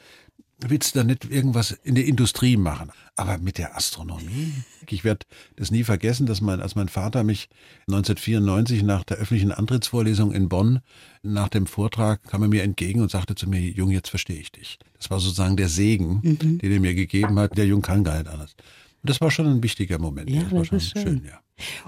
willst 0.59 0.95
du 0.95 0.99
da 0.99 1.03
nicht 1.03 1.29
irgendwas 1.29 1.71
in 1.71 1.95
der 1.95 2.05
Industrie 2.05 2.57
machen? 2.57 2.91
Aber 3.15 3.37
mit 3.37 3.57
der 3.57 3.75
Astronomie? 3.75 4.53
Ich 4.87 5.03
werde 5.03 5.25
das 5.55 5.71
nie 5.71 5.83
vergessen, 5.83 6.25
dass 6.25 6.41
mein, 6.41 6.61
als 6.61 6.75
mein 6.75 6.89
Vater 6.89 7.23
mich 7.23 7.49
1994 7.87 8.83
nach 8.83 9.03
der 9.03 9.17
öffentlichen 9.17 9.51
Antrittsvorlesung 9.51 10.31
in 10.31 10.49
Bonn, 10.49 10.79
nach 11.21 11.49
dem 11.49 11.67
Vortrag, 11.67 12.23
kam 12.23 12.41
er 12.41 12.47
mir 12.47 12.63
entgegen 12.63 13.01
und 13.01 13.11
sagte 13.11 13.35
zu 13.35 13.47
mir, 13.47 13.59
Jung, 13.59 13.91
jetzt 13.91 14.09
verstehe 14.09 14.39
ich 14.39 14.51
dich. 14.51 14.79
Das 14.97 15.09
war 15.09 15.19
sozusagen 15.19 15.57
der 15.57 15.69
Segen, 15.69 16.21
mhm. 16.23 16.57
den 16.59 16.71
er 16.71 16.79
mir 16.79 16.95
gegeben 16.95 17.37
hat. 17.39 17.57
Der 17.57 17.67
Jung 17.67 17.81
kann 17.81 18.03
gar 18.03 18.17
nicht 18.17 18.29
anders. 18.29 18.55
Und 19.01 19.09
das 19.09 19.21
war 19.21 19.31
schon 19.31 19.47
ein 19.47 19.63
wichtiger 19.63 19.97
Moment. 19.97 20.29
Ja, 20.29 20.43
das 20.43 20.51
war 20.51 20.65
schon 20.65 20.79
schön. 20.79 21.01
schön, 21.01 21.25
ja. 21.25 21.39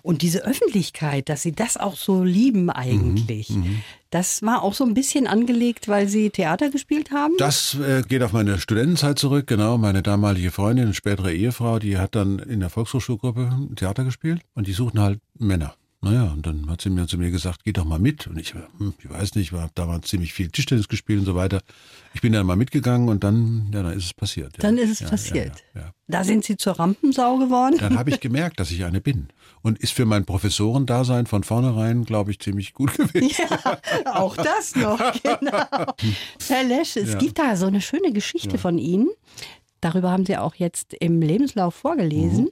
Und 0.02 0.22
diese 0.22 0.44
Öffentlichkeit, 0.44 1.30
dass 1.30 1.42
Sie 1.42 1.54
das 1.54 1.78
auch 1.78 1.96
so 1.96 2.24
lieben 2.24 2.70
eigentlich, 2.70 3.50
mhm, 3.50 3.62
mhm, 3.62 3.82
das 4.10 4.42
war 4.42 4.64
auch 4.64 4.74
so 4.74 4.84
ein 4.84 4.94
bisschen 4.94 5.28
angelegt, 5.28 5.88
weil 5.88 6.08
Sie 6.08 6.30
Theater 6.30 6.70
gespielt 6.70 7.12
haben? 7.12 7.34
Das 7.38 7.76
äh, 7.76 8.02
geht 8.08 8.22
auf 8.24 8.34
meine 8.34 8.60
Studentenzeit 8.60 9.18
zurück, 9.18 9.48
genau. 9.48 9.78
Meine 9.78 10.04
damalige 10.04 10.52
Freundin, 10.52 10.94
spätere 10.94 11.32
Ehefrau, 11.32 11.80
die 11.80 11.98
hat 11.98 12.16
dann 12.16 12.40
in 12.40 12.60
der 12.60 12.70
Volkshochschulgruppe 12.70 13.70
Theater 13.76 14.04
gespielt 14.04 14.42
und 14.54 14.68
die 14.68 14.74
suchten 14.74 15.00
halt 15.00 15.20
Männer. 15.38 15.76
Naja, 16.04 16.32
und 16.32 16.48
dann 16.48 16.68
hat 16.68 16.82
sie 16.82 16.90
mir 16.90 17.06
zu 17.06 17.20
mir 17.20 17.30
gesagt, 17.30 17.64
geh 17.64 17.74
doch 17.74 17.86
mal 17.86 18.00
mit. 18.00 18.26
Und 18.26 18.40
ich, 18.40 18.56
hm, 18.56 18.96
ich 18.98 19.08
weiß 19.08 19.36
nicht, 19.36 19.54
war 19.54 19.70
damals 19.76 20.08
ziemlich 20.08 20.34
viel 20.34 20.50
Tischtennis 20.50 20.88
gespielt 20.88 21.20
und 21.20 21.26
so 21.26 21.36
weiter. 21.36 21.62
Ich 22.16 22.22
bin 22.22 22.34
dann 22.34 22.48
mal 22.48 22.56
mitgegangen 22.56 23.08
und 23.08 23.24
dann, 23.24 23.70
ja, 23.72 23.84
dann 23.84 23.94
ist 23.94 24.06
es 24.06 24.14
passiert. 24.16 24.58
Ja. 24.58 24.62
Dann 24.62 24.80
ist 24.80 24.90
es 24.90 25.00
ja, 25.02 25.10
passiert. 25.10 25.64
Ja, 25.76 25.94
da 26.08 26.24
sind 26.24 26.44
Sie 26.44 26.58
zur 26.58 26.74
Rampensau 26.74 27.38
geworden? 27.38 27.78
Dann 27.80 28.00
habe 28.00 28.10
ich 28.10 28.20
gemerkt, 28.20 28.60
dass 28.60 28.72
ich 28.72 28.84
eine 28.84 29.00
bin. 29.00 29.28
Und 29.62 29.78
ist 29.78 29.94
für 29.94 30.06
mein 30.06 30.26
Professorendasein 30.26 31.28
von 31.28 31.44
vornherein, 31.44 32.04
glaube 32.04 32.32
ich, 32.32 32.40
ziemlich 32.40 32.74
gut 32.74 32.96
gewesen. 32.98 33.46
Ja, 33.48 33.78
auch 34.06 34.36
das 34.36 34.76
noch, 34.76 35.00
genau. 35.24 35.94
Herr 36.48 36.64
Lesch, 36.64 36.98
es 36.98 37.16
gibt 37.20 37.38
da 37.38 37.56
so 37.56 37.68
eine 37.68 37.80
schöne 37.80 38.12
Geschichte 38.12 38.58
von 38.58 38.80
Ihnen. 38.80 39.08
Darüber 39.82 40.12
haben 40.12 40.26
Sie 40.26 40.38
auch 40.38 40.56
jetzt 40.56 40.94
im 40.94 41.22
Lebenslauf 41.22 41.76
vorgelesen. 41.76 42.46
Mhm 42.46 42.52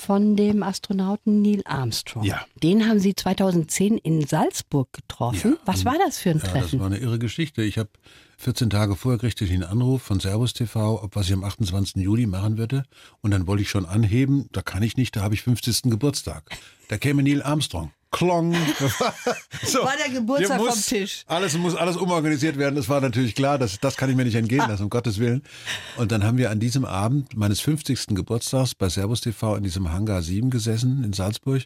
von 0.00 0.34
dem 0.34 0.62
Astronauten 0.62 1.42
Neil 1.42 1.62
Armstrong. 1.66 2.24
Ja. 2.24 2.44
Den 2.62 2.88
haben 2.88 2.98
Sie 2.98 3.14
2010 3.14 3.98
in 3.98 4.26
Salzburg 4.26 4.92
getroffen. 4.92 5.52
Ja, 5.52 5.58
Was 5.66 5.84
war 5.84 5.96
das 5.98 6.18
für 6.18 6.30
ein 6.30 6.38
ja, 6.38 6.48
Treffen? 6.48 6.78
Das 6.78 6.80
war 6.80 6.86
eine 6.86 6.98
irre 6.98 7.18
Geschichte. 7.18 7.62
Ich 7.62 7.76
habe 7.76 7.90
14 8.38 8.70
Tage 8.70 8.96
vorher 8.96 9.18
kriegte 9.20 9.44
ich 9.44 9.52
einen 9.52 9.64
Anruf 9.64 10.02
von 10.02 10.18
Servus 10.18 10.54
TV, 10.54 11.02
ob 11.02 11.14
was 11.14 11.26
ich 11.26 11.34
am 11.34 11.44
28. 11.44 11.96
Juli 11.96 12.26
machen 12.26 12.56
würde. 12.56 12.84
Und 13.20 13.30
dann 13.32 13.46
wollte 13.46 13.62
ich 13.62 13.68
schon 13.68 13.84
anheben. 13.84 14.48
Da 14.52 14.62
kann 14.62 14.82
ich 14.82 14.96
nicht, 14.96 15.14
da 15.14 15.20
habe 15.20 15.34
ich 15.34 15.42
50. 15.42 15.82
Geburtstag. 15.90 16.50
Da 16.88 16.96
käme 16.96 17.22
Neil 17.22 17.42
Armstrong. 17.42 17.92
Klong. 18.10 18.54
so, 19.62 19.82
war 19.82 19.96
der 19.96 20.12
Geburtstag 20.12 20.58
muss, 20.58 20.74
vom 20.74 20.82
Tisch. 20.82 21.22
Alles 21.26 21.56
muss 21.56 21.76
alles 21.76 21.96
umorganisiert 21.96 22.58
werden. 22.58 22.74
Das 22.74 22.88
war 22.88 23.00
natürlich 23.00 23.34
klar. 23.34 23.58
Das, 23.58 23.78
das 23.78 23.96
kann 23.96 24.10
ich 24.10 24.16
mir 24.16 24.24
nicht 24.24 24.34
entgehen 24.34 24.68
lassen, 24.68 24.84
um 24.84 24.90
Gottes 24.90 25.18
Willen. 25.18 25.42
Und 25.96 26.10
dann 26.10 26.24
haben 26.24 26.36
wir 26.36 26.50
an 26.50 26.58
diesem 26.58 26.84
Abend 26.84 27.36
meines 27.36 27.60
50. 27.60 28.08
Geburtstags 28.08 28.74
bei 28.74 28.88
Servus 28.88 29.20
TV 29.20 29.56
in 29.56 29.62
diesem 29.62 29.92
Hangar 29.92 30.22
7 30.22 30.50
gesessen 30.50 31.04
in 31.04 31.12
Salzburg 31.12 31.62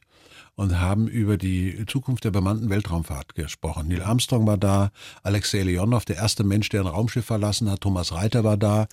und 0.57 0.81
haben 0.81 1.09
über 1.09 1.37
die 1.37 1.85
Zukunft 1.87 2.25
der 2.25 2.31
bemannten 2.31 2.71
Weltraumfahrt 2.71 3.35
gesprochen. 3.35 3.88
Neil 3.88 4.03
Armstrong 4.03 4.47
war 4.47 4.57
da, 4.57 4.90
Alexei 5.23 5.62
Leonov, 5.62 6.05
der 6.05 6.17
erste 6.17 6.45
Mensch, 6.45 6.69
der 6.69 6.83
ein 6.83 6.87
Raumschiff 6.87 7.25
verlassen 7.25 7.71
hat, 7.71 7.81
Thomas 7.81 8.12
Reiter 8.12 8.45
war 8.45 8.57
da, 8.57 8.87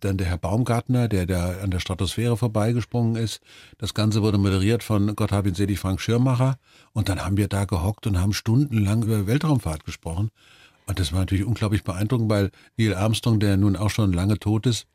dann 0.00 0.16
der 0.16 0.28
Herr 0.28 0.38
Baumgartner, 0.38 1.08
der, 1.08 1.26
der 1.26 1.62
an 1.62 1.70
der 1.70 1.80
Stratosphäre 1.80 2.36
vorbeigesprungen 2.36 3.16
ist. 3.16 3.40
Das 3.78 3.94
Ganze 3.94 4.22
wurde 4.22 4.38
moderiert 4.38 4.82
von 4.82 5.14
Gott 5.16 5.32
hab 5.32 5.46
ihn 5.46 5.54
selig 5.54 5.78
Frank 5.78 6.00
Schirmacher 6.00 6.58
und 6.92 7.08
dann 7.08 7.24
haben 7.24 7.36
wir 7.36 7.48
da 7.48 7.64
gehockt 7.64 8.06
und 8.06 8.20
haben 8.20 8.32
stundenlang 8.32 9.02
über 9.02 9.26
Weltraumfahrt 9.26 9.84
gesprochen. 9.84 10.30
Und 10.86 10.98
das 10.98 11.12
war 11.12 11.20
natürlich 11.20 11.44
unglaublich 11.44 11.84
beeindruckend, 11.84 12.30
weil 12.30 12.50
Neil 12.76 12.94
Armstrong, 12.94 13.40
der 13.40 13.56
nun 13.56 13.76
auch 13.76 13.90
schon 13.90 14.12
lange 14.12 14.38
tot 14.38 14.66
ist, 14.66 14.86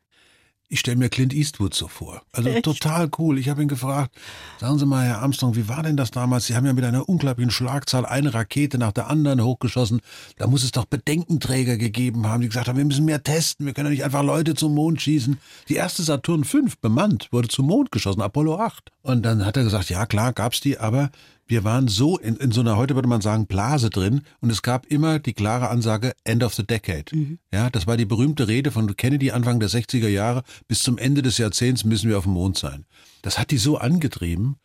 ich 0.70 0.80
stelle 0.80 0.98
mir 0.98 1.10
Clint 1.10 1.34
Eastwood 1.34 1.74
so 1.74 1.88
vor. 1.88 2.22
Also 2.32 2.50
Echt? 2.50 2.66
total 2.66 3.10
cool. 3.20 3.38
Ich 3.38 3.50
habe 3.50 3.62
ihn 3.62 3.68
gefragt, 3.68 4.16
sagen 4.60 4.80
Sie 4.80 4.86
mal, 4.86 5.06
Herr 5.06 5.22
Armstrong, 5.22 5.56
wie 5.56 5.68
war 5.68 5.84
denn 5.84 5.98
das 5.98 6.12
damals? 6.12 6.48
Sie 6.48 6.56
haben 6.56 6.66
ja 6.66 6.74
mit 6.74 6.84
einer 6.84 7.08
unglaublichen 7.08 7.52
Schlagzahl 7.52 8.06
eine 8.06 8.34
Rakete 8.34 8.78
nach 8.78 8.92
der 8.92 9.08
anderen 9.08 9.44
hochgeschossen. 9.44 10.02
Da 10.38 10.48
muss 10.48 10.64
es 10.64 10.72
doch 10.72 10.86
Bedenkenträger 10.86 11.78
gegeben 11.78 12.28
haben, 12.28 12.42
die 12.42 12.48
gesagt 12.48 12.68
haben, 12.68 12.78
wir 12.78 12.86
müssen 12.86 13.06
mehr 13.06 13.22
testen, 13.22 13.66
wir 13.66 13.74
können 13.74 13.88
ja 13.88 13.92
nicht 13.92 14.04
einfach 14.04 14.24
Leute 14.24 14.56
zum 14.56 14.74
Mond 14.74 15.02
schießen. 15.02 15.40
Die 15.70 15.76
erste 15.76 16.02
Saturn 16.04 16.44
V 16.44 16.60
bemannt 16.82 17.28
wurde 17.32 17.50
zum 17.50 17.68
Mond 17.68 17.92
geschossen, 17.92 18.22
Apollo 18.22 18.60
8. 18.60 18.92
Und 19.04 19.24
dann 19.24 19.46
hat 19.46 19.58
er 19.58 19.64
gesagt, 19.64 19.90
ja 19.90 20.06
klar, 20.06 20.34
gab's 20.34 20.62
die, 20.62 20.80
aber 20.80 21.12
wir 21.46 21.64
waren 21.64 21.88
so 21.88 22.18
in, 22.18 22.38
in 22.38 22.52
so 22.52 22.62
einer, 22.62 22.78
heute 22.78 22.96
würde 22.96 23.10
man 23.10 23.22
sagen, 23.22 23.48
Blase 23.48 23.90
drin 23.90 24.22
und 24.42 24.50
es 24.50 24.62
gab 24.62 24.86
immer 24.88 25.20
die 25.20 25.34
klare 25.34 25.70
Ansage 25.70 26.14
End 26.24 26.44
of 26.44 26.54
the 26.54 26.66
Decade. 26.66 27.06
Mhm. 27.16 27.40
Ja, 27.52 27.70
das 27.70 27.88
war 27.88 27.98
die 27.98 28.06
berühmte 28.06 28.48
Rede 28.48 28.72
von 28.72 28.96
Kennedy 28.96 29.32
Anfang 29.32 29.60
der 29.60 29.70
60er 29.70 30.08
Jahre. 30.08 30.44
Bis 30.68 30.80
zum 30.80 30.98
Ende 30.98 31.22
des 31.22 31.38
Jahrzehnts 31.38 31.84
müssen 31.84 32.10
wir 32.10 32.18
auf 32.18 32.24
dem 32.24 32.34
Mond 32.34 32.58
sein. 32.58 32.86
Das 33.22 33.38
hat 33.40 33.52
die 33.52 33.58
so 33.58 33.78
angetrieben, 33.78 34.58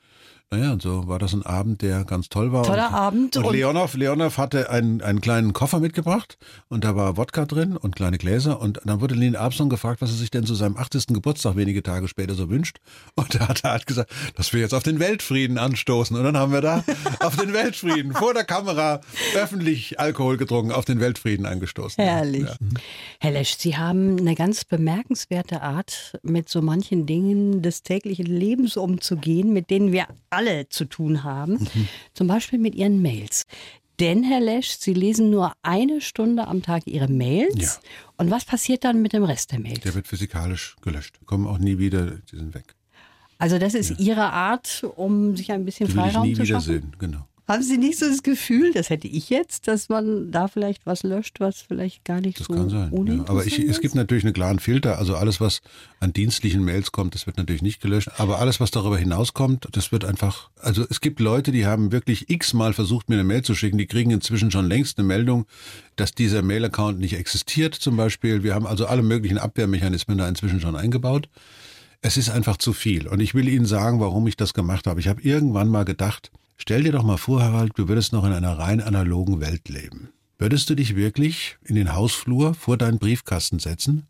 naja, 0.50 0.72
und 0.72 0.80
so 0.80 1.06
war 1.06 1.18
das 1.18 1.34
ein 1.34 1.42
Abend, 1.44 1.82
der 1.82 2.04
ganz 2.04 2.30
toll 2.30 2.52
war. 2.52 2.62
Toller 2.62 2.88
und, 2.88 2.94
Abend. 2.94 3.36
Und, 3.36 3.44
und 3.44 3.52
Leonov, 3.52 3.94
Leonov 3.94 4.38
hatte 4.38 4.70
einen, 4.70 5.02
einen 5.02 5.20
kleinen 5.20 5.52
Koffer 5.52 5.78
mitgebracht 5.78 6.38
und 6.68 6.84
da 6.84 6.96
war 6.96 7.18
Wodka 7.18 7.44
drin 7.44 7.76
und 7.76 7.96
kleine 7.96 8.16
Gläser. 8.16 8.58
Und 8.58 8.80
dann 8.86 9.02
wurde 9.02 9.14
Neil 9.14 9.36
Armstrong 9.36 9.68
gefragt, 9.68 10.00
was 10.00 10.08
er 10.08 10.16
sich 10.16 10.30
denn 10.30 10.46
zu 10.46 10.54
seinem 10.54 10.78
80. 10.78 11.08
Geburtstag 11.08 11.56
wenige 11.56 11.82
Tage 11.82 12.08
später 12.08 12.34
so 12.34 12.48
wünscht. 12.48 12.78
Und 13.14 13.34
da 13.34 13.48
hat 13.48 13.62
er 13.62 13.72
halt 13.72 13.86
gesagt, 13.86 14.10
dass 14.36 14.54
wir 14.54 14.60
jetzt 14.60 14.72
auf 14.72 14.82
den 14.82 15.00
Weltfrieden 15.00 15.58
anstoßen. 15.58 16.16
Und 16.16 16.24
dann 16.24 16.38
haben 16.38 16.52
wir 16.52 16.62
da 16.62 16.82
auf 17.20 17.36
den 17.36 17.52
Weltfrieden 17.52 18.14
vor 18.14 18.32
der 18.32 18.44
Kamera 18.44 19.02
öffentlich 19.34 20.00
Alkohol 20.00 20.38
getrunken, 20.38 20.72
auf 20.72 20.86
den 20.86 20.98
Weltfrieden 20.98 21.44
angestoßen. 21.44 22.02
Herrlich. 22.02 22.44
Ja. 22.44 22.56
Herr 23.20 23.32
Lesch, 23.32 23.56
Sie 23.58 23.76
haben 23.76 24.18
eine 24.18 24.34
ganz 24.34 24.64
bemerkenswerte 24.64 25.60
Art, 25.60 26.18
mit 26.22 26.48
so 26.48 26.62
manchen 26.62 27.04
Dingen 27.04 27.60
des 27.60 27.82
täglichen 27.82 28.26
Lebens 28.26 28.78
umzugehen, 28.78 29.52
mit 29.52 29.68
denen 29.68 29.92
wir 29.92 30.06
alle 30.30 30.37
zu 30.68 30.84
tun 30.84 31.24
haben, 31.24 31.54
mhm. 31.54 31.88
zum 32.14 32.26
Beispiel 32.26 32.58
mit 32.58 32.74
Ihren 32.74 33.02
Mails. 33.02 33.44
Denn, 34.00 34.22
Herr 34.22 34.40
Lesch, 34.40 34.76
Sie 34.78 34.94
lesen 34.94 35.30
nur 35.30 35.52
eine 35.62 36.00
Stunde 36.00 36.46
am 36.46 36.62
Tag 36.62 36.86
Ihre 36.86 37.08
Mails. 37.08 37.80
Ja. 37.82 37.90
Und 38.16 38.30
was 38.30 38.44
passiert 38.44 38.84
dann 38.84 39.02
mit 39.02 39.12
dem 39.12 39.24
Rest 39.24 39.50
der 39.50 39.58
Mails? 39.58 39.80
Der 39.80 39.94
wird 39.94 40.06
physikalisch 40.06 40.76
gelöscht. 40.82 41.18
Kommen 41.26 41.46
auch 41.46 41.58
nie 41.58 41.78
wieder, 41.78 42.18
die 42.30 42.36
sind 42.36 42.54
weg. 42.54 42.76
Also 43.38 43.58
das 43.58 43.74
ist 43.74 43.90
ja. 43.90 43.96
Ihre 43.98 44.32
Art, 44.32 44.84
um 44.96 45.36
sich 45.36 45.50
ein 45.52 45.64
bisschen 45.64 45.86
die 45.88 45.94
Freiraum 45.94 46.24
will 46.24 46.32
ich 46.32 46.38
nie 46.38 46.44
zu 46.44 46.46
schaffen? 46.46 46.68
wiedersehen, 46.68 46.96
genau. 46.98 47.26
Haben 47.48 47.62
Sie 47.62 47.78
nicht 47.78 47.98
so 47.98 48.06
das 48.06 48.22
Gefühl, 48.22 48.74
das 48.74 48.90
hätte 48.90 49.08
ich 49.08 49.30
jetzt, 49.30 49.68
dass 49.68 49.88
man 49.88 50.30
da 50.30 50.48
vielleicht 50.48 50.84
was 50.84 51.02
löscht, 51.02 51.40
was 51.40 51.62
vielleicht 51.62 52.04
gar 52.04 52.20
nicht 52.20 52.38
das 52.38 52.46
so 52.46 52.52
kann 52.52 52.68
sein. 52.68 53.06
Ja. 53.06 53.24
Aber 53.26 53.46
ich, 53.46 53.58
es 53.58 53.80
gibt 53.80 53.94
natürlich 53.94 54.24
einen 54.24 54.34
klaren 54.34 54.58
Filter. 54.58 54.98
Also 54.98 55.16
alles, 55.16 55.40
was 55.40 55.62
an 55.98 56.12
dienstlichen 56.12 56.62
Mails 56.62 56.92
kommt, 56.92 57.14
das 57.14 57.26
wird 57.26 57.38
natürlich 57.38 57.62
nicht 57.62 57.80
gelöscht. 57.80 58.10
Aber 58.18 58.38
alles, 58.38 58.60
was 58.60 58.70
darüber 58.70 58.98
hinauskommt, 58.98 59.66
das 59.72 59.92
wird 59.92 60.04
einfach. 60.04 60.50
Also 60.60 60.84
es 60.90 61.00
gibt 61.00 61.20
Leute, 61.20 61.50
die 61.50 61.64
haben 61.64 61.90
wirklich 61.90 62.28
x-mal 62.28 62.74
versucht, 62.74 63.08
mir 63.08 63.14
eine 63.14 63.24
Mail 63.24 63.40
zu 63.40 63.54
schicken. 63.54 63.78
Die 63.78 63.86
kriegen 63.86 64.10
inzwischen 64.10 64.50
schon 64.50 64.68
längst 64.68 64.98
eine 64.98 65.08
Meldung, 65.08 65.46
dass 65.96 66.12
dieser 66.12 66.42
Mail-Account 66.42 66.98
nicht 66.98 67.14
existiert, 67.14 67.74
zum 67.74 67.96
Beispiel. 67.96 68.42
Wir 68.42 68.54
haben 68.54 68.66
also 68.66 68.84
alle 68.84 69.02
möglichen 69.02 69.38
Abwehrmechanismen 69.38 70.18
da 70.18 70.28
inzwischen 70.28 70.60
schon 70.60 70.76
eingebaut. 70.76 71.30
Es 72.02 72.18
ist 72.18 72.28
einfach 72.28 72.58
zu 72.58 72.74
viel. 72.74 73.08
Und 73.08 73.20
ich 73.20 73.34
will 73.34 73.48
Ihnen 73.48 73.64
sagen, 73.64 74.00
warum 74.00 74.26
ich 74.26 74.36
das 74.36 74.52
gemacht 74.52 74.86
habe. 74.86 75.00
Ich 75.00 75.08
habe 75.08 75.22
irgendwann 75.22 75.68
mal 75.68 75.86
gedacht, 75.86 76.30
Stell 76.60 76.82
dir 76.82 76.92
doch 76.92 77.04
mal 77.04 77.16
vor, 77.16 77.40
Harald, 77.40 77.72
du 77.76 77.88
würdest 77.88 78.12
noch 78.12 78.24
in 78.24 78.32
einer 78.32 78.58
rein 78.58 78.80
analogen 78.80 79.40
Welt 79.40 79.68
leben. 79.68 80.10
Würdest 80.38 80.68
du 80.68 80.74
dich 80.74 80.96
wirklich 80.96 81.56
in 81.64 81.76
den 81.76 81.94
Hausflur 81.94 82.52
vor 82.52 82.76
deinen 82.76 82.98
Briefkasten 82.98 83.58
setzen, 83.58 84.06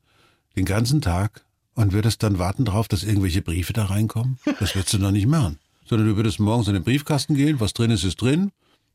den 0.57 0.65
ganzen 0.65 1.01
Tag, 1.01 1.45
und 1.75 1.93
würdest 1.93 2.23
dann 2.23 2.41
warten 2.41 2.65
darauf, 2.65 2.89
dass 2.89 3.05
irgendwelche 3.05 3.43
Briefe 3.43 3.73
da 3.73 3.85
reinkommen? 3.85 4.39
Das 4.59 4.75
würdest 4.75 4.93
du 4.95 4.99
doch 4.99 5.13
nicht 5.13 5.29
machen. 5.29 5.59
Sondern 5.87 6.09
du 6.09 6.17
würdest 6.17 6.41
morgens 6.41 6.67
in 6.67 6.75
den 6.75 6.83
Briefkasten 6.83 7.35
gehen, 7.35 7.61
was 7.61 7.75
drin 7.75 7.93
ist, 7.93 8.03
ist 8.03 8.21
drin, 8.21 8.51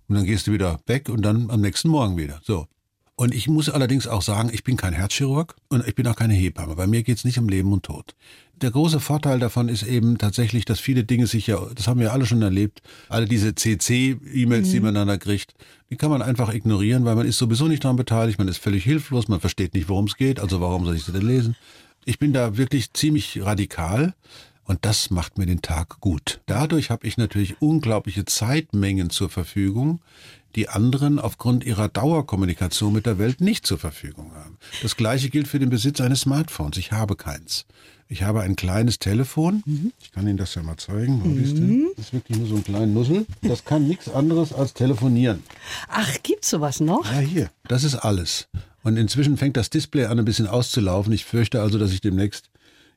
und 0.08 0.16
dann 0.16 0.26
gehst 0.26 0.48
du 0.48 0.52
wieder 0.52 0.80
weg 0.86 1.08
und 1.08 1.22
dann 1.22 1.50
am 1.50 1.62
nächsten 1.62 1.88
Morgen 1.89 2.18
wieder. 2.18 2.42
So. 2.44 2.68
Und 3.15 3.34
ich 3.34 3.47
muss 3.47 3.69
allerdings 3.69 4.08
auch 4.08 4.23
sagen, 4.23 4.49
ich 4.52 4.63
bin 4.63 4.76
kein 4.76 4.93
Herzchirurg 4.93 5.56
und 5.69 5.88
ich 5.88 5.93
bin 5.93 6.08
auch 6.08 6.15
keine 6.15 6.34
Hebamme. 6.34 6.76
Bei 6.76 6.88
mir 6.88 7.04
geht 7.04 7.17
es 7.17 7.26
nicht 7.26 7.38
um 7.38 7.47
Leben 7.47 7.71
und 7.71 7.84
Tod. 7.84 8.15
Der 8.56 8.71
große 8.71 8.99
Vorteil 8.99 9.39
davon 9.39 9.69
ist 9.69 9.84
eben 9.84 10.17
tatsächlich, 10.17 10.65
dass 10.65 10.80
viele 10.80 11.04
Dinge 11.04 11.28
sich 11.28 11.47
ja, 11.47 11.60
das 11.76 11.88
haben 11.88 11.99
wir 11.99 12.12
alle 12.12 12.26
schon 12.26 12.41
erlebt, 12.41 12.82
alle 13.10 13.28
diese 13.28 13.54
CC-E-Mails, 13.54 14.67
mhm. 14.67 14.71
die 14.71 14.80
man 14.80 14.95
dann 14.95 15.19
kriegt, 15.19 15.54
die 15.89 15.95
kann 15.95 16.10
man 16.10 16.21
einfach 16.21 16.52
ignorieren, 16.52 17.06
weil 17.06 17.15
man 17.15 17.28
ist 17.28 17.38
sowieso 17.38 17.67
nicht 17.67 17.84
daran 17.84 17.97
beteiligt, 17.97 18.39
man 18.39 18.47
ist 18.47 18.58
völlig 18.58 18.84
hilflos, 18.84 19.28
man 19.28 19.39
versteht 19.39 19.76
nicht, 19.76 19.89
worum 19.89 20.06
es 20.06 20.17
geht, 20.17 20.39
also 20.39 20.60
warum 20.60 20.86
soll 20.86 20.95
ich 20.95 21.04
sie 21.04 21.12
denn 21.12 21.28
lesen? 21.28 21.56
Ich 22.06 22.19
bin 22.19 22.34
da 22.34 22.58
wirklich 22.58 22.93
ziemlich 22.93 23.43
radikal. 23.43 24.13
Und 24.65 24.86
das 24.86 25.10
macht 25.10 25.38
mir 25.38 25.45
den 25.45 25.62
Tag 25.62 25.99
gut. 25.99 26.39
Dadurch 26.45 26.89
habe 26.89 27.06
ich 27.06 27.17
natürlich 27.17 27.62
unglaubliche 27.62 28.23
Zeitmengen 28.23 29.10
zur 29.10 29.30
Verfügung, 29.30 29.99
die 30.56 30.70
anderen 30.70 31.20
aufgrund 31.20 31.63
ihrer 31.63 31.89
Dauerkommunikation 31.89 32.94
mit 32.94 33.06
der 33.06 33.18
Welt 33.18 33.42
nicht 33.42 33.66
zur 33.66 33.80
Verfügung 33.80 34.34
haben. 34.36 34.58
Das 34.82 34.96
gleiche 34.96 35.30
gilt 35.30 35.48
für 35.48 35.60
den 35.60 35.70
Besitz 35.70 36.02
eines 36.02 36.22
Smartphones. 36.22 36.78
Ich 36.78 36.92
habe 36.92 37.16
keins. 37.16 37.66
Ich 38.08 38.22
habe 38.24 38.42
ein 38.42 38.56
kleines 38.56 39.00
Telefon. 39.00 39.63
Mhm. 39.66 39.92
Ich 40.02 40.12
kann 40.12 40.28
Ihnen 40.28 40.38
das 40.38 40.54
ja 40.56 40.62
mal 40.62 40.78
zeigen. 40.78 41.22
Mhm. 41.24 41.88
Das 41.96 42.06
ist 42.06 42.13
wirklich 42.13 42.38
nur 42.38 42.48
so 42.48 42.56
ein 42.56 42.63
kleiner 42.63 42.86
Nussel. 42.86 43.26
Das 43.42 43.66
kann 43.66 43.88
nichts 43.88 44.10
anderes 44.10 44.54
als 44.54 44.74
telefonieren. 44.74 45.42
Ach, 45.88 46.18
gibt's 46.22 46.50
sowas 46.50 46.80
noch? 46.80 47.12
Ja, 47.12 47.20
hier. 47.20 47.50
Das 47.68 47.84
ist 47.84 47.96
alles. 47.96 48.48
Und 48.84 48.98
inzwischen 48.98 49.38
fängt 49.38 49.58
das 49.58 49.70
Display 49.70 50.06
an, 50.06 50.20
ein 50.20 50.26
bisschen 50.26 50.48
auszulaufen. 50.48 51.13
Ich 51.13 51.26
fürchte 51.26 51.62
also, 51.62 51.80
dass 51.80 51.92
ich 51.92 52.02
demnächst 52.02 52.50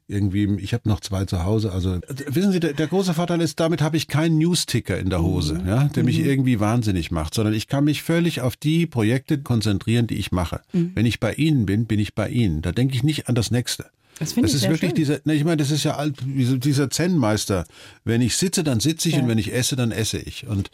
irgendwie, 0.09 0.57
ich 0.61 0.73
habe 0.73 0.89
noch 0.89 1.01
zwei 1.01 1.25
zu 1.25 1.45
Hause. 1.45 1.73
Also 1.73 1.99
wissen 2.29 2.53
Sie, 2.53 2.61
der, 2.61 2.73
der 2.73 2.87
große 2.87 3.15
Vorteil 3.15 3.41
ist, 3.41 3.59
damit 3.59 3.83
habe 3.83 3.97
ich 3.97 4.09
keinen 4.09 4.39
News-Ticker 4.39 4.99
in 4.99 5.11
der 5.11 5.23
Hose, 5.23 5.55
mhm. 5.55 5.69
ja, 5.69 5.85
der 5.85 6.05
mich 6.05 6.19
mhm. 6.19 6.27
irgendwie 6.27 6.61
wahnsinnig 6.61 7.11
macht, 7.11 7.35
sondern 7.35 7.55
ich 7.55 7.67
kann 7.67 7.85
mich 7.85 8.03
völlig 8.03 8.41
auf 8.41 8.57
die 8.57 8.87
Projekte 8.87 9.39
konzentrieren, 9.39 10.07
die 10.07 10.17
ich 10.17 10.33
mache. 10.33 10.61
Mhm. 10.73 10.93
Wenn 10.95 11.07
ich 11.07 11.21
bei 11.21 11.35
Ihnen 11.35 11.67
bin, 11.67 11.87
bin 11.87 11.99
ich 11.99 12.15
bei 12.15 12.29
Ihnen. 12.29 12.63
Da 12.63 12.73
denke 12.73 12.95
ich 12.95 13.03
nicht 13.03 13.29
an 13.29 13.35
das 13.35 13.51
nächste. 13.51 13.87
Das, 14.19 14.35
das 14.35 14.55
ist 14.55 14.63
wirklich 14.63 14.91
schön. 14.91 14.95
dieser, 14.95 15.21
ne, 15.25 15.35
ich 15.35 15.45
meine, 15.45 15.59
das 15.59 15.71
ist 15.71 15.85
ja 15.85 15.97
alt, 15.97 16.17
dieser 16.25 16.89
Zen-Meister. 16.89 17.67
Wenn 18.05 18.23
ich 18.23 18.37
sitze, 18.37 18.65
dann 18.65 18.81
sitze 18.81 19.09
ich 19.09 19.17
ja. 19.17 19.21
und 19.21 19.29
wenn 19.29 19.37
ich 19.37 19.53
esse, 19.53 19.77
dann 19.77 19.91
esse 19.91 20.19
ich. 20.19 20.47
Und 20.47 20.71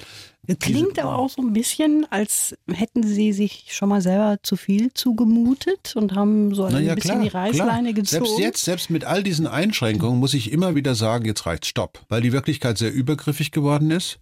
das 0.46 0.58
klingt 0.60 0.98
aber 1.00 1.18
auch 1.18 1.28
so 1.28 1.42
ein 1.42 1.52
bisschen, 1.52 2.06
als 2.10 2.56
hätten 2.72 3.02
Sie 3.02 3.32
sich 3.32 3.68
schon 3.70 3.88
mal 3.88 4.00
selber 4.00 4.38
zu 4.42 4.56
viel 4.56 4.94
zugemutet 4.94 5.96
und 5.96 6.14
haben 6.14 6.54
so 6.54 6.64
ein 6.64 6.84
ja, 6.84 6.94
bisschen 6.94 7.20
klar, 7.20 7.22
die 7.22 7.28
Reißleine 7.28 7.92
klar. 7.92 8.02
gezogen. 8.02 8.26
Selbst 8.26 8.38
jetzt, 8.38 8.64
selbst 8.64 8.90
mit 8.90 9.04
all 9.04 9.24
diesen 9.24 9.48
Einschränkungen, 9.48 10.20
muss 10.20 10.34
ich 10.34 10.52
immer 10.52 10.76
wieder 10.76 10.94
sagen, 10.94 11.24
jetzt 11.24 11.44
reicht 11.44 11.66
Stopp, 11.66 12.04
weil 12.08 12.22
die 12.22 12.32
Wirklichkeit 12.32 12.78
sehr 12.78 12.92
übergriffig 12.92 13.50
geworden 13.50 13.90
ist 13.90 14.20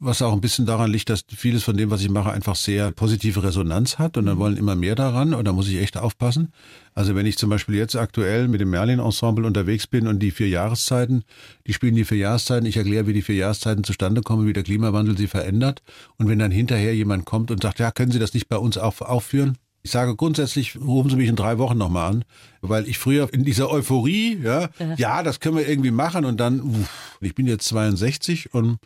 was 0.00 0.22
auch 0.22 0.32
ein 0.32 0.40
bisschen 0.40 0.64
daran 0.64 0.90
liegt, 0.90 1.10
dass 1.10 1.22
vieles 1.28 1.64
von 1.64 1.76
dem, 1.76 1.90
was 1.90 2.02
ich 2.02 2.08
mache, 2.08 2.30
einfach 2.30 2.54
sehr 2.54 2.92
positive 2.92 3.42
Resonanz 3.42 3.98
hat 3.98 4.16
und 4.16 4.26
dann 4.26 4.36
mhm. 4.36 4.40
wollen 4.40 4.56
immer 4.56 4.76
mehr 4.76 4.94
daran 4.94 5.34
und 5.34 5.44
da 5.44 5.52
muss 5.52 5.68
ich 5.68 5.78
echt 5.78 5.96
aufpassen. 5.96 6.52
Also 6.94 7.14
wenn 7.14 7.26
ich 7.26 7.36
zum 7.36 7.50
Beispiel 7.50 7.74
jetzt 7.74 7.96
aktuell 7.96 8.48
mit 8.48 8.60
dem 8.60 8.70
Merlin-Ensemble 8.70 9.46
unterwegs 9.46 9.86
bin 9.86 10.06
und 10.06 10.20
die 10.20 10.30
vier 10.30 10.48
Jahreszeiten, 10.48 11.24
die 11.66 11.72
spielen 11.72 11.96
die 11.96 12.04
vier 12.04 12.18
Jahreszeiten, 12.18 12.66
ich 12.66 12.76
erkläre, 12.76 13.06
wie 13.06 13.12
die 13.12 13.22
vier 13.22 13.36
Jahreszeiten 13.36 13.82
zustande 13.82 14.22
kommen, 14.22 14.46
wie 14.46 14.52
der 14.52 14.62
Klimawandel 14.62 15.16
sie 15.16 15.26
verändert 15.26 15.82
und 16.16 16.28
wenn 16.28 16.38
dann 16.38 16.52
hinterher 16.52 16.94
jemand 16.94 17.24
kommt 17.24 17.50
und 17.50 17.62
sagt, 17.62 17.80
ja, 17.80 17.90
können 17.90 18.12
Sie 18.12 18.20
das 18.20 18.34
nicht 18.34 18.48
bei 18.48 18.56
uns 18.56 18.78
auf, 18.78 19.00
aufführen? 19.00 19.58
Ich 19.82 19.92
sage 19.92 20.16
grundsätzlich, 20.16 20.76
rufen 20.76 21.10
Sie 21.10 21.16
mich 21.16 21.28
in 21.28 21.36
drei 21.36 21.58
Wochen 21.58 21.78
nochmal 21.78 22.10
an, 22.10 22.24
weil 22.60 22.88
ich 22.88 22.98
früher 22.98 23.32
in 23.32 23.44
dieser 23.44 23.70
Euphorie, 23.70 24.38
ja, 24.42 24.68
ja, 24.78 24.94
ja, 24.96 25.22
das 25.22 25.40
können 25.40 25.56
wir 25.56 25.68
irgendwie 25.68 25.92
machen 25.92 26.24
und 26.24 26.38
dann, 26.38 26.60
uff, 26.60 27.16
ich 27.20 27.34
bin 27.34 27.46
jetzt 27.46 27.68
62 27.68 28.52
und 28.52 28.78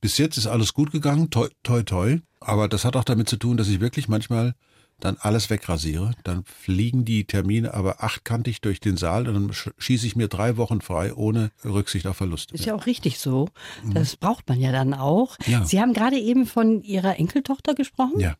bis 0.00 0.18
jetzt 0.18 0.36
ist 0.36 0.46
alles 0.46 0.72
gut 0.74 0.92
gegangen, 0.92 1.30
toi, 1.30 1.48
toi, 1.62 1.82
toi. 1.82 2.18
Aber 2.40 2.68
das 2.68 2.84
hat 2.84 2.96
auch 2.96 3.04
damit 3.04 3.28
zu 3.28 3.36
tun, 3.36 3.56
dass 3.56 3.68
ich 3.68 3.80
wirklich 3.80 4.08
manchmal 4.08 4.54
dann 5.00 5.16
alles 5.20 5.50
wegrasiere. 5.50 6.12
Dann 6.24 6.44
fliegen 6.44 7.04
die 7.04 7.26
Termine 7.26 7.74
aber 7.74 8.02
achtkantig 8.02 8.60
durch 8.60 8.80
den 8.80 8.96
Saal 8.96 9.28
und 9.28 9.34
dann 9.34 9.72
schieße 9.78 10.06
ich 10.06 10.16
mir 10.16 10.28
drei 10.28 10.56
Wochen 10.56 10.80
frei, 10.80 11.14
ohne 11.14 11.50
Rücksicht 11.64 12.06
auf 12.06 12.16
Verluste. 12.16 12.54
Ist 12.54 12.64
ja 12.64 12.74
auch 12.74 12.86
richtig 12.86 13.18
so. 13.18 13.48
Das 13.92 14.12
mhm. 14.12 14.18
braucht 14.20 14.48
man 14.48 14.60
ja 14.60 14.72
dann 14.72 14.94
auch. 14.94 15.36
Ja. 15.46 15.64
Sie 15.64 15.80
haben 15.80 15.92
gerade 15.92 16.18
eben 16.18 16.46
von 16.46 16.82
Ihrer 16.82 17.18
Enkeltochter 17.18 17.74
gesprochen. 17.74 18.20
Ja. 18.20 18.36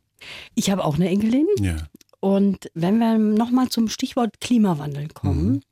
Ich 0.55 0.71
habe 0.71 0.85
auch 0.85 0.95
eine 0.95 1.09
Enkelin. 1.09 1.47
Ja. 1.61 1.77
Und 2.21 2.71
wenn 2.75 2.99
wir 2.99 3.19
nochmal 3.19 3.69
zum 3.69 3.89
Stichwort 3.89 4.41
Klimawandel 4.41 5.09
kommen, 5.09 5.47
mhm 5.47 5.63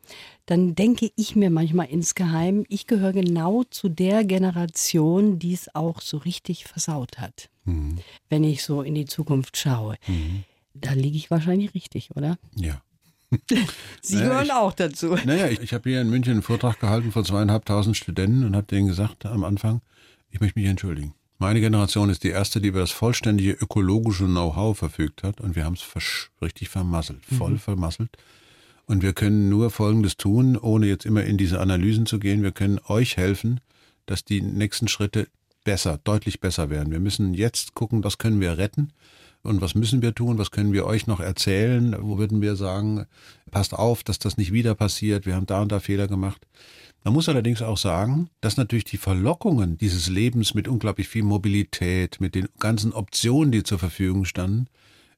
dann 0.46 0.74
denke 0.74 1.10
ich 1.16 1.36
mir 1.36 1.50
manchmal 1.50 1.86
insgeheim, 1.86 2.64
ich 2.68 2.86
gehöre 2.86 3.12
genau 3.12 3.64
zu 3.64 3.88
der 3.88 4.24
Generation, 4.24 5.38
die 5.38 5.54
es 5.54 5.74
auch 5.74 6.00
so 6.00 6.18
richtig 6.18 6.64
versaut 6.64 7.18
hat. 7.18 7.48
Mhm. 7.64 7.98
Wenn 8.28 8.44
ich 8.44 8.62
so 8.62 8.82
in 8.82 8.94
die 8.94 9.06
Zukunft 9.06 9.56
schaue. 9.56 9.96
Mhm. 10.06 10.44
Da 10.74 10.92
liege 10.92 11.16
ich 11.16 11.30
wahrscheinlich 11.30 11.72
richtig, 11.74 12.10
oder? 12.14 12.36
Ja. 12.56 12.82
Sie 14.02 14.16
naja, 14.16 14.28
gehören 14.28 14.44
ich, 14.46 14.52
auch 14.52 14.72
dazu. 14.72 15.16
Naja, 15.24 15.48
ich, 15.48 15.60
ich 15.60 15.72
habe 15.72 15.88
hier 15.88 16.00
in 16.00 16.10
München 16.10 16.32
einen 16.32 16.42
Vortrag 16.42 16.78
gehalten 16.78 17.10
vor 17.10 17.24
zweieinhalbtausend 17.24 17.96
Studenten 17.96 18.44
und 18.44 18.54
habe 18.54 18.66
denen 18.66 18.88
gesagt 18.88 19.24
am 19.26 19.44
Anfang, 19.44 19.80
ich 20.30 20.40
möchte 20.40 20.58
mich 20.58 20.68
entschuldigen. 20.68 21.14
Meine 21.38 21.60
Generation 21.60 22.10
ist 22.10 22.22
die 22.22 22.28
erste, 22.28 22.60
die 22.60 22.68
über 22.68 22.80
das 22.80 22.90
vollständige 22.90 23.52
ökologische 23.52 24.24
Know-how 24.24 24.76
verfügt 24.76 25.22
hat 25.22 25.40
und 25.40 25.56
wir 25.56 25.64
haben 25.64 25.74
es 25.74 26.20
richtig 26.40 26.68
vermasselt, 26.68 27.24
voll 27.24 27.52
mhm. 27.52 27.58
vermasselt. 27.58 28.16
Und 28.86 29.02
wir 29.02 29.12
können 29.12 29.48
nur 29.48 29.70
Folgendes 29.70 30.16
tun, 30.16 30.56
ohne 30.56 30.86
jetzt 30.86 31.06
immer 31.06 31.24
in 31.24 31.38
diese 31.38 31.60
Analysen 31.60 32.06
zu 32.06 32.18
gehen. 32.18 32.42
Wir 32.42 32.52
können 32.52 32.80
euch 32.86 33.16
helfen, 33.16 33.60
dass 34.06 34.24
die 34.24 34.42
nächsten 34.42 34.88
Schritte 34.88 35.28
besser, 35.64 35.98
deutlich 36.04 36.40
besser 36.40 36.68
werden. 36.68 36.92
Wir 36.92 37.00
müssen 37.00 37.34
jetzt 37.34 37.74
gucken, 37.74 38.04
was 38.04 38.18
können 38.18 38.40
wir 38.40 38.58
retten 38.58 38.92
und 39.42 39.60
was 39.60 39.74
müssen 39.74 40.02
wir 40.02 40.14
tun, 40.14 40.38
was 40.38 40.50
können 40.50 40.72
wir 40.72 40.86
euch 40.86 41.06
noch 41.06 41.20
erzählen, 41.20 41.96
wo 42.00 42.18
würden 42.18 42.42
wir 42.42 42.56
sagen, 42.56 43.06
passt 43.50 43.74
auf, 43.74 44.02
dass 44.02 44.18
das 44.18 44.36
nicht 44.36 44.52
wieder 44.52 44.74
passiert, 44.74 45.26
wir 45.26 45.34
haben 45.34 45.46
da 45.46 45.62
und 45.62 45.72
da 45.72 45.80
Fehler 45.80 46.06
gemacht. 46.06 46.46
Man 47.04 47.12
muss 47.12 47.28
allerdings 47.28 47.60
auch 47.60 47.76
sagen, 47.76 48.30
dass 48.40 48.56
natürlich 48.56 48.84
die 48.84 48.96
Verlockungen 48.96 49.76
dieses 49.76 50.08
Lebens 50.08 50.54
mit 50.54 50.68
unglaublich 50.68 51.08
viel 51.08 51.22
Mobilität, 51.22 52.18
mit 52.20 52.34
den 52.34 52.48
ganzen 52.58 52.92
Optionen, 52.92 53.52
die 53.52 53.62
zur 53.62 53.78
Verfügung 53.78 54.24
standen, 54.24 54.68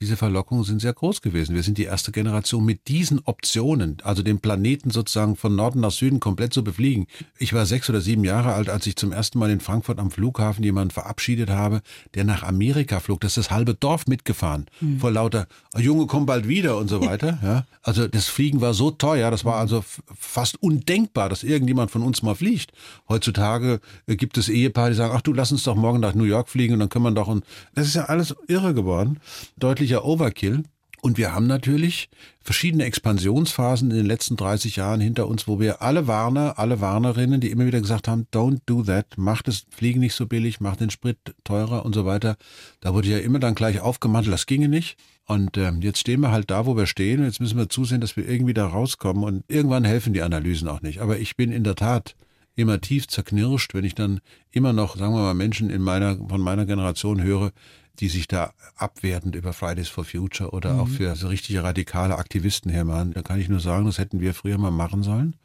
diese 0.00 0.16
Verlockungen 0.16 0.64
sind 0.64 0.80
sehr 0.80 0.92
groß 0.92 1.22
gewesen. 1.22 1.54
Wir 1.54 1.62
sind 1.62 1.78
die 1.78 1.84
erste 1.84 2.12
Generation 2.12 2.64
mit 2.64 2.88
diesen 2.88 3.20
Optionen, 3.24 3.98
also 4.02 4.22
den 4.22 4.40
Planeten 4.40 4.90
sozusagen 4.90 5.36
von 5.36 5.54
Norden 5.54 5.80
nach 5.80 5.90
Süden 5.90 6.20
komplett 6.20 6.52
zu 6.52 6.62
befliegen. 6.62 7.06
Ich 7.38 7.52
war 7.52 7.66
sechs 7.66 7.88
oder 7.88 8.00
sieben 8.00 8.24
Jahre 8.24 8.52
alt, 8.52 8.68
als 8.68 8.86
ich 8.86 8.96
zum 8.96 9.12
ersten 9.12 9.38
Mal 9.38 9.50
in 9.50 9.60
Frankfurt 9.60 9.98
am 9.98 10.10
Flughafen 10.10 10.64
jemanden 10.64 10.90
verabschiedet 10.90 11.50
habe, 11.50 11.82
der 12.14 12.24
nach 12.24 12.42
Amerika 12.42 13.00
flog. 13.00 13.20
Das 13.20 13.36
ist 13.36 13.46
das 13.46 13.50
halbe 13.50 13.74
Dorf 13.74 14.06
mitgefahren. 14.06 14.66
Mhm. 14.80 15.00
Vor 15.00 15.10
lauter, 15.10 15.46
oh, 15.74 15.78
Junge, 15.78 16.06
komm 16.06 16.26
bald 16.26 16.48
wieder 16.48 16.76
und 16.76 16.88
so 16.88 17.00
weiter. 17.06 17.38
Ja. 17.42 17.66
Also 17.82 18.08
das 18.08 18.26
Fliegen 18.26 18.60
war 18.60 18.74
so 18.74 18.90
teuer, 18.90 19.30
das 19.30 19.44
war 19.44 19.56
also 19.56 19.84
fast 20.18 20.60
undenkbar, 20.60 21.28
dass 21.28 21.44
irgendjemand 21.44 21.90
von 21.90 22.02
uns 22.02 22.22
mal 22.22 22.34
fliegt. 22.34 22.72
Heutzutage 23.08 23.80
äh, 24.06 24.16
gibt 24.16 24.38
es 24.38 24.48
Ehepaare, 24.48 24.90
die 24.90 24.96
sagen, 24.96 25.14
ach 25.16 25.22
du, 25.22 25.32
lass 25.32 25.52
uns 25.52 25.62
doch 25.62 25.76
morgen 25.76 26.00
nach 26.00 26.14
New 26.14 26.24
York 26.24 26.48
fliegen 26.48 26.74
und 26.74 26.80
dann 26.80 26.88
können 26.88 27.04
wir 27.04 27.12
doch 27.12 27.28
und 27.28 27.44
das 27.74 27.86
ist 27.86 27.94
ja 27.94 28.06
alles 28.06 28.34
irre 28.48 28.74
geworden. 28.74 29.20
Deutlich 29.56 29.85
wirklicher 29.86 30.04
Overkill. 30.04 30.62
Und 31.02 31.18
wir 31.18 31.32
haben 31.32 31.46
natürlich 31.46 32.08
verschiedene 32.40 32.84
Expansionsphasen 32.84 33.90
in 33.90 33.96
den 33.98 34.06
letzten 34.06 34.36
30 34.36 34.74
Jahren 34.76 35.00
hinter 35.00 35.28
uns, 35.28 35.46
wo 35.46 35.60
wir 35.60 35.80
alle 35.80 36.08
Warner, 36.08 36.58
alle 36.58 36.80
Warnerinnen, 36.80 37.40
die 37.40 37.50
immer 37.50 37.66
wieder 37.66 37.80
gesagt 37.80 38.08
haben, 38.08 38.26
don't 38.32 38.60
do 38.66 38.82
that, 38.82 39.06
mach 39.16 39.42
das 39.42 39.66
Fliegen 39.70 40.00
nicht 40.00 40.14
so 40.14 40.26
billig, 40.26 40.58
mach 40.58 40.74
den 40.74 40.90
Sprit 40.90 41.18
teurer 41.44 41.84
und 41.84 41.94
so 41.94 42.06
weiter. 42.06 42.36
Da 42.80 42.92
wurde 42.92 43.08
ja 43.08 43.18
immer 43.18 43.38
dann 43.38 43.54
gleich 43.54 43.78
aufgemantelt, 43.78 44.32
das 44.34 44.46
ginge 44.46 44.68
nicht. 44.68 44.96
Und 45.26 45.56
ähm, 45.58 45.80
jetzt 45.80 46.00
stehen 46.00 46.20
wir 46.20 46.32
halt 46.32 46.50
da, 46.50 46.66
wo 46.66 46.76
wir 46.76 46.86
stehen. 46.86 47.22
Jetzt 47.22 47.40
müssen 47.40 47.58
wir 47.58 47.68
zusehen, 47.68 48.00
dass 48.00 48.16
wir 48.16 48.28
irgendwie 48.28 48.54
da 48.54 48.66
rauskommen. 48.66 49.22
Und 49.22 49.44
irgendwann 49.46 49.84
helfen 49.84 50.12
die 50.12 50.22
Analysen 50.22 50.66
auch 50.66 50.82
nicht. 50.82 51.00
Aber 51.00 51.18
ich 51.18 51.36
bin 51.36 51.52
in 51.52 51.62
der 51.62 51.76
Tat 51.76 52.16
immer 52.56 52.80
tief 52.80 53.06
zerknirscht, 53.06 53.74
wenn 53.74 53.84
ich 53.84 53.94
dann 53.94 54.20
immer 54.50 54.72
noch, 54.72 54.96
sagen 54.96 55.14
wir 55.14 55.20
mal, 55.20 55.34
Menschen 55.34 55.70
in 55.70 55.82
meiner, 55.82 56.16
von 56.16 56.40
meiner 56.40 56.64
Generation 56.64 57.22
höre, 57.22 57.52
die 58.00 58.08
sich 58.08 58.28
da 58.28 58.52
abwertend 58.76 59.36
über 59.36 59.52
Fridays 59.52 59.88
for 59.88 60.04
Future 60.04 60.50
oder 60.50 60.74
mhm. 60.74 60.80
auch 60.80 60.88
für 60.88 61.16
so 61.16 61.28
richtige 61.28 61.62
radikale 61.62 62.16
Aktivisten 62.16 62.70
hermachen. 62.70 63.12
Da 63.12 63.22
kann 63.22 63.40
ich 63.40 63.48
nur 63.48 63.60
sagen, 63.60 63.86
das 63.86 63.98
hätten 63.98 64.20
wir 64.20 64.34
früher 64.34 64.58
mal 64.58 64.70
machen 64.70 65.02
sollen, 65.02 65.36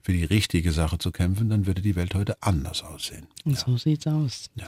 für 0.00 0.12
die 0.12 0.24
richtige 0.24 0.72
Sache 0.72 0.98
zu 0.98 1.12
kämpfen, 1.12 1.48
dann 1.48 1.66
würde 1.66 1.82
die 1.82 1.96
Welt 1.96 2.14
heute 2.14 2.36
anders 2.40 2.82
aussehen. 2.82 3.26
Und 3.44 3.52
ja. 3.52 3.58
so 3.58 3.76
sieht's 3.76 4.06
aus. 4.06 4.50
Ja. 4.54 4.66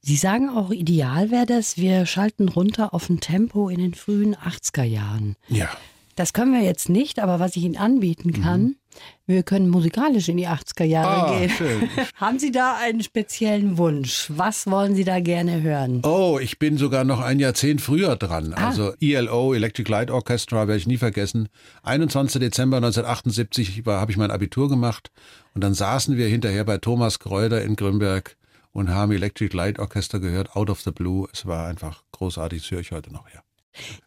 Sie 0.00 0.16
sagen 0.16 0.48
auch, 0.48 0.70
ideal 0.70 1.30
wäre 1.30 1.46
das, 1.46 1.76
wir 1.76 2.06
schalten 2.06 2.48
runter 2.48 2.92
auf 2.92 3.08
ein 3.08 3.20
Tempo 3.20 3.68
in 3.68 3.78
den 3.78 3.94
frühen 3.94 4.34
80er 4.34 4.82
Jahren. 4.82 5.36
Ja. 5.48 5.68
Das 6.16 6.32
können 6.32 6.52
wir 6.52 6.62
jetzt 6.62 6.88
nicht, 6.88 7.20
aber 7.20 7.38
was 7.38 7.56
ich 7.56 7.62
Ihnen 7.62 7.76
anbieten 7.76 8.32
kann, 8.32 8.62
mhm. 8.62 8.76
Wir 9.26 9.42
können 9.44 9.68
musikalisch 9.68 10.28
in 10.28 10.36
die 10.36 10.48
80er 10.48 10.84
Jahre 10.84 11.30
oh, 11.32 11.38
gehen. 11.38 11.50
Schön. 11.50 11.88
Haben 12.16 12.38
Sie 12.38 12.50
da 12.50 12.76
einen 12.76 13.02
speziellen 13.02 13.78
Wunsch? 13.78 14.26
Was 14.28 14.66
wollen 14.66 14.94
Sie 14.94 15.04
da 15.04 15.20
gerne 15.20 15.62
hören? 15.62 16.02
Oh, 16.04 16.38
ich 16.40 16.58
bin 16.58 16.76
sogar 16.76 17.04
noch 17.04 17.20
ein 17.20 17.38
Jahrzehnt 17.38 17.80
früher 17.80 18.16
dran. 18.16 18.52
Ah. 18.54 18.68
Also 18.68 18.94
ELO, 19.00 19.54
Electric 19.54 19.90
Light 19.90 20.10
Orchestra, 20.10 20.66
werde 20.66 20.78
ich 20.78 20.86
nie 20.86 20.98
vergessen. 20.98 21.48
21. 21.84 22.40
Dezember 22.40 22.78
1978 22.78 23.82
habe 23.86 24.10
ich 24.10 24.18
mein 24.18 24.30
Abitur 24.30 24.68
gemacht 24.68 25.10
und 25.54 25.62
dann 25.62 25.74
saßen 25.74 26.16
wir 26.16 26.26
hinterher 26.26 26.64
bei 26.64 26.78
Thomas 26.78 27.18
Kreuder 27.18 27.62
in 27.62 27.76
Grünberg 27.76 28.36
und 28.72 28.90
haben 28.90 29.12
Electric 29.12 29.56
Light 29.56 29.78
Orchestra 29.78 30.18
gehört, 30.18 30.56
Out 30.56 30.70
of 30.70 30.80
the 30.80 30.90
Blue. 30.90 31.28
Es 31.32 31.46
war 31.46 31.68
einfach 31.68 32.02
großartig, 32.12 32.62
das 32.62 32.70
höre 32.70 32.80
ich 32.80 32.92
heute 32.92 33.12
noch, 33.12 33.28
ja. 33.32 33.42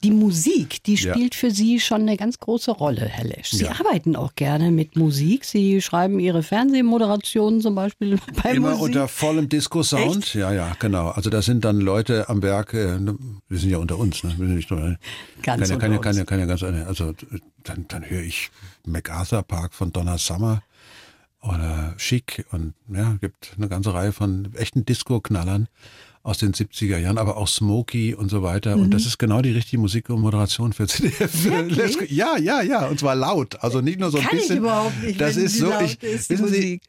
Die 0.04 0.12
Musik, 0.12 0.84
die 0.84 0.98
spielt 0.98 1.34
ja. 1.34 1.40
für 1.40 1.52
Sie 1.52 1.80
schon 1.80 2.02
eine 2.02 2.18
ganz 2.18 2.40
große 2.40 2.72
Rolle, 2.72 3.06
Herr 3.06 3.26
Lesch. 3.26 3.52
Sie 3.52 3.66
ja. 3.66 3.72
arbeiten 3.72 4.16
auch 4.16 4.36
gerne 4.36 4.72
mit 4.72 4.96
Musik. 4.96 5.46
Sie 5.46 5.82
schreiben 5.82 6.20
Ihre 6.20 6.44
Fernsehmoderationen 6.44 7.62
zum 7.62 7.76
Beispiel 7.76 8.20
bei 8.44 8.52
Immer 8.52 8.72
Musik. 8.72 8.84
unter 8.84 9.08
vollem 9.08 9.50
Disco-Sound. 9.50 10.34
Ja, 10.36 10.52
ja, 10.52 10.76
genau. 10.80 11.10
Also 11.10 11.30
da 11.30 11.42
sind 11.42 11.66
dann 11.66 11.80
Leute 11.80 12.30
am 12.30 12.44
Werk, 12.44 12.74
äh, 12.74 13.00
ne, 13.00 13.18
wir 13.48 13.58
sind 13.58 13.70
ja 13.70 13.78
unter 13.78 13.98
uns, 13.98 14.24
ne? 14.24 14.36
Wir 14.38 14.48
sind 14.48 14.56
nicht 14.56 14.72
nur, 14.72 14.84
äh, 14.84 14.96
ganz 15.42 15.68
kann, 15.70 15.92
ja, 15.92 15.98
kann 16.26 16.40
ja 16.40 16.46
ganz, 16.46 16.64
also 16.64 17.14
dann, 17.64 17.86
dann 17.88 18.10
höre 18.10 18.22
ich 18.22 18.52
MacArthur 18.86 19.44
Park 19.44 19.74
von 19.74 19.92
Donna 19.92 20.18
Summer 20.18 20.62
oder 21.42 21.96
Chic 21.98 22.46
und 22.52 22.74
ja, 22.88 23.18
gibt 23.22 23.54
eine 23.58 23.68
ganze 23.68 23.94
Reihe 23.94 24.12
von 24.12 24.54
echten 24.56 24.86
Disco-Knallern 24.86 25.68
aus 26.26 26.40
den 26.40 26.54
70er 26.54 26.98
Jahren, 26.98 27.20
aber 27.20 27.38
auch 27.38 27.48
Smokey 27.48 28.16
und 28.16 28.30
so 28.30 28.42
weiter. 28.42 28.76
Mhm. 28.76 28.84
Und 28.84 28.94
das 28.96 29.06
ist 29.06 29.20
genau 29.20 29.44
die 29.44 29.52
richtige 29.52 29.78
Musik 29.78 30.10
und 30.10 30.22
Moderation 30.22 30.74
für 30.74 30.88
CDF. 30.88 31.46
Ja, 32.10 32.36
ja, 32.38 32.62
ja. 32.64 32.88
Und 32.88 33.00
zwar 33.00 33.16
laut. 33.16 33.62
Also 33.62 33.80
nicht 33.82 34.00
nur 34.00 34.10
so 34.10 34.18
ein 34.18 34.24
Kann 34.24 34.38
bisschen. 34.38 34.56
Ich 34.56 34.62
überhaupt 34.62 35.04
nicht, 35.04 35.22
das 35.22 35.38
ist 35.38 35.60
so. 35.60 35.72
Ich, 35.82 36.02
ist, 36.02 36.32
wissen 36.32 36.48
Sie, 36.48 36.82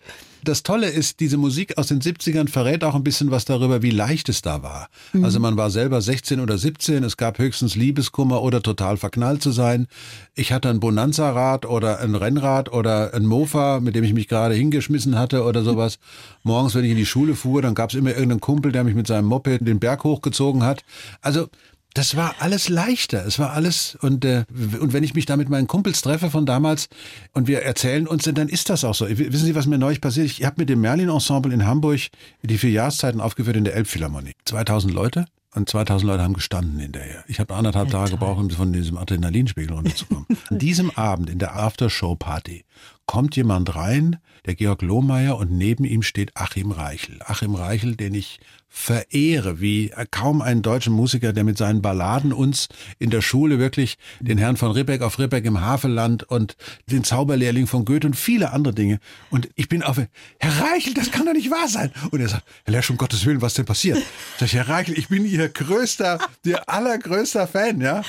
das 0.48 0.62
Tolle 0.62 0.88
ist, 0.88 1.20
diese 1.20 1.36
Musik 1.36 1.78
aus 1.78 1.88
den 1.88 2.00
70ern 2.00 2.48
verrät 2.48 2.84
auch 2.84 2.94
ein 2.94 3.04
bisschen 3.04 3.30
was 3.30 3.44
darüber, 3.44 3.82
wie 3.82 3.90
leicht 3.90 4.28
es 4.28 4.42
da 4.42 4.62
war. 4.62 4.88
Mhm. 5.12 5.24
Also 5.24 5.40
man 5.40 5.56
war 5.56 5.70
selber 5.70 6.00
16 6.00 6.40
oder 6.40 6.58
17, 6.58 7.04
es 7.04 7.16
gab 7.16 7.38
höchstens 7.38 7.74
Liebeskummer 7.74 8.42
oder 8.42 8.62
total 8.62 8.96
verknallt 8.96 9.42
zu 9.42 9.50
sein. 9.50 9.86
Ich 10.34 10.52
hatte 10.52 10.68
ein 10.70 10.80
Bonanza-Rad 10.80 11.66
oder 11.66 12.00
ein 12.00 12.14
Rennrad 12.14 12.72
oder 12.72 13.14
ein 13.14 13.26
Mofa, 13.26 13.80
mit 13.80 13.94
dem 13.94 14.04
ich 14.04 14.14
mich 14.14 14.28
gerade 14.28 14.54
hingeschmissen 14.54 15.18
hatte 15.18 15.44
oder 15.44 15.62
sowas. 15.62 15.98
Morgens, 16.42 16.74
wenn 16.74 16.84
ich 16.84 16.92
in 16.92 16.96
die 16.96 17.06
Schule 17.06 17.34
fuhr, 17.34 17.62
dann 17.62 17.74
gab 17.74 17.90
es 17.90 17.96
immer 17.96 18.10
irgendeinen 18.10 18.40
Kumpel, 18.40 18.72
der 18.72 18.84
mich 18.84 18.94
mit 18.94 19.06
seinem 19.06 19.26
Moped 19.26 19.66
den 19.66 19.80
Berg 19.80 20.04
hochgezogen 20.04 20.62
hat. 20.62 20.84
Also 21.20 21.48
das 21.96 22.14
war 22.14 22.34
alles 22.40 22.68
leichter. 22.68 23.24
Es 23.24 23.38
war 23.38 23.52
alles 23.52 23.96
und 24.00 24.24
äh, 24.24 24.44
und 24.80 24.92
wenn 24.92 25.02
ich 25.02 25.14
mich 25.14 25.24
da 25.24 25.36
mit 25.36 25.48
meinen 25.48 25.66
Kumpels 25.66 26.02
treffe 26.02 26.30
von 26.30 26.44
damals 26.44 26.88
und 27.32 27.48
wir 27.48 27.62
erzählen 27.62 28.06
uns, 28.06 28.24
dann 28.24 28.48
ist 28.48 28.68
das 28.68 28.84
auch 28.84 28.94
so. 28.94 29.08
Wissen 29.08 29.46
Sie, 29.46 29.54
was 29.54 29.66
mir 29.66 29.78
neulich 29.78 30.00
passiert? 30.00 30.26
Ich 30.26 30.44
habe 30.44 30.56
mit 30.58 30.68
dem 30.68 30.80
Merlin 30.80 31.08
Ensemble 31.08 31.54
in 31.54 31.66
Hamburg 31.66 32.00
die 32.42 32.58
vier 32.58 32.70
Jahreszeiten 32.70 33.20
aufgeführt 33.20 33.56
in 33.56 33.64
der 33.64 33.74
Elbphilharmonie. 33.74 34.32
2000 34.44 34.92
Leute 34.92 35.24
und 35.54 35.70
2000 35.70 36.06
Leute 36.06 36.22
haben 36.22 36.34
gestanden 36.34 36.78
hinterher. 36.78 37.24
Ich 37.28 37.40
habe 37.40 37.54
anderthalb 37.54 37.90
Tage 37.90 38.10
gebraucht, 38.10 38.40
um 38.40 38.50
von 38.50 38.72
diesem 38.74 38.98
Adrenalinspiegel 38.98 39.74
runterzukommen. 39.74 40.26
An 40.50 40.58
diesem 40.58 40.90
Abend 40.90 41.30
in 41.30 41.38
der 41.38 41.56
Aftershow-Party 41.56 42.64
kommt 43.06 43.36
jemand 43.36 43.74
rein, 43.74 44.16
der 44.44 44.54
Georg 44.54 44.82
Lohmeier, 44.82 45.38
und 45.38 45.50
neben 45.52 45.84
ihm 45.84 46.02
steht 46.02 46.36
Achim 46.36 46.72
Reichel. 46.72 47.20
Achim 47.24 47.54
Reichel, 47.54 47.96
den 47.96 48.12
ich 48.12 48.38
verehre, 48.76 49.58
wie 49.58 49.90
kaum 50.10 50.42
einen 50.42 50.60
deutschen 50.60 50.92
Musiker, 50.92 51.32
der 51.32 51.44
mit 51.44 51.56
seinen 51.56 51.80
Balladen 51.80 52.34
uns 52.34 52.68
in 52.98 53.08
der 53.08 53.22
Schule 53.22 53.58
wirklich 53.58 53.96
den 54.20 54.36
Herrn 54.36 54.58
von 54.58 54.70
Ribbeck 54.70 55.00
auf 55.00 55.18
Ribbeck 55.18 55.46
im 55.46 55.62
Havelland 55.62 56.24
und 56.24 56.56
den 56.90 57.02
Zauberlehrling 57.02 57.66
von 57.66 57.86
Goethe 57.86 58.06
und 58.06 58.14
viele 58.14 58.52
andere 58.52 58.74
Dinge. 58.74 59.00
Und 59.30 59.48
ich 59.54 59.70
bin 59.70 59.82
auf, 59.82 59.96
Herr 59.96 60.60
Reichel, 60.60 60.92
das 60.92 61.10
kann 61.10 61.24
doch 61.24 61.32
nicht 61.32 61.50
wahr 61.50 61.68
sein. 61.68 61.90
Und 62.10 62.20
er 62.20 62.28
sagt, 62.28 62.44
Herr 62.64 62.72
Lesch, 62.72 62.90
um 62.90 62.98
Gottes 62.98 63.24
Willen, 63.24 63.40
was 63.40 63.54
denn 63.54 63.64
passiert? 63.64 63.98
Sag 64.38 64.46
ich, 64.46 64.54
Herr 64.54 64.68
Reichel, 64.68 64.96
ich 64.98 65.08
bin 65.08 65.24
Ihr 65.24 65.48
größter, 65.48 66.18
Ihr 66.44 66.68
allergrößter 66.68 67.46
Fan, 67.46 67.80
ja. 67.80 68.02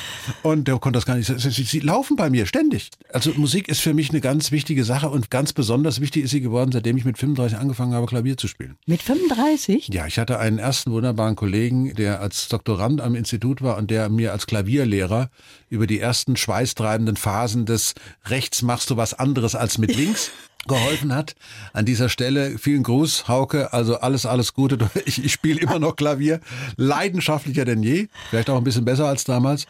Und 0.44 0.68
der 0.68 0.78
konnte 0.80 0.98
das 0.98 1.06
gar 1.06 1.16
nicht. 1.16 1.28
Sie, 1.28 1.64
Sie 1.64 1.80
laufen 1.80 2.18
bei 2.18 2.30
mir 2.30 2.46
ständig. 2.46 2.92
Also 3.14 3.32
Musik 3.36 3.70
ist 3.70 3.80
für 3.80 3.94
mich 3.94 4.10
eine 4.10 4.20
ganz 4.20 4.52
wichtige 4.52 4.84
Sache 4.84 5.10
und 5.10 5.32
ganz 5.32 5.54
besonders 5.54 6.02
wichtig 6.02 6.26
ist 6.26 6.32
sie 6.32 6.42
geworden, 6.42 6.72
seitdem 6.74 6.98
ich 6.98 7.06
mit 7.06 7.18
35 7.18 7.58
angefangen 7.58 7.94
habe, 7.94 8.06
Klavier 8.06 8.38
zu 8.38 8.50
spielen. 8.50 8.78
Mit 8.86 9.02
35? 9.02 9.88
Ja, 9.88 10.06
ich 10.06 10.20
hatte 10.20 10.40
einen 10.40 10.57
einen 10.58 10.66
ersten 10.66 10.92
wunderbaren 10.92 11.36
Kollegen, 11.36 11.94
der 11.94 12.20
als 12.20 12.48
Doktorand 12.48 13.00
am 13.00 13.14
Institut 13.14 13.62
war 13.62 13.78
und 13.78 13.92
der 13.92 14.10
mir 14.10 14.32
als 14.32 14.48
Klavierlehrer 14.48 15.30
über 15.70 15.86
die 15.86 16.00
ersten 16.00 16.36
schweißtreibenden 16.36 17.16
Phasen 17.16 17.68
des 17.68 17.94
Rechts 18.26 18.64
machst 18.64 18.90
du 18.90 18.98
was 18.98 19.14
anderes 19.14 19.54
als 19.54 19.78
mit 19.78 19.96
links 19.96 20.32
geholfen 20.68 21.14
hat. 21.14 21.36
An 21.74 21.86
dieser 21.86 22.10
Stelle 22.10 22.58
vielen 22.58 22.82
Gruß, 22.82 23.28
Hauke. 23.28 23.72
Also 23.72 24.00
alles, 24.00 24.26
alles 24.26 24.54
Gute. 24.54 24.78
Ich, 25.06 25.24
ich 25.24 25.32
spiele 25.32 25.62
immer 25.62 25.78
noch 25.80 25.96
Klavier, 25.96 26.40
leidenschaftlicher 26.76 27.64
denn 27.64 27.84
je. 27.84 28.08
Vielleicht 28.30 28.50
auch 28.50 28.58
ein 28.58 28.64
bisschen 28.64 28.86
besser 28.86 29.06
als 29.06 29.24
damals. 29.24 29.68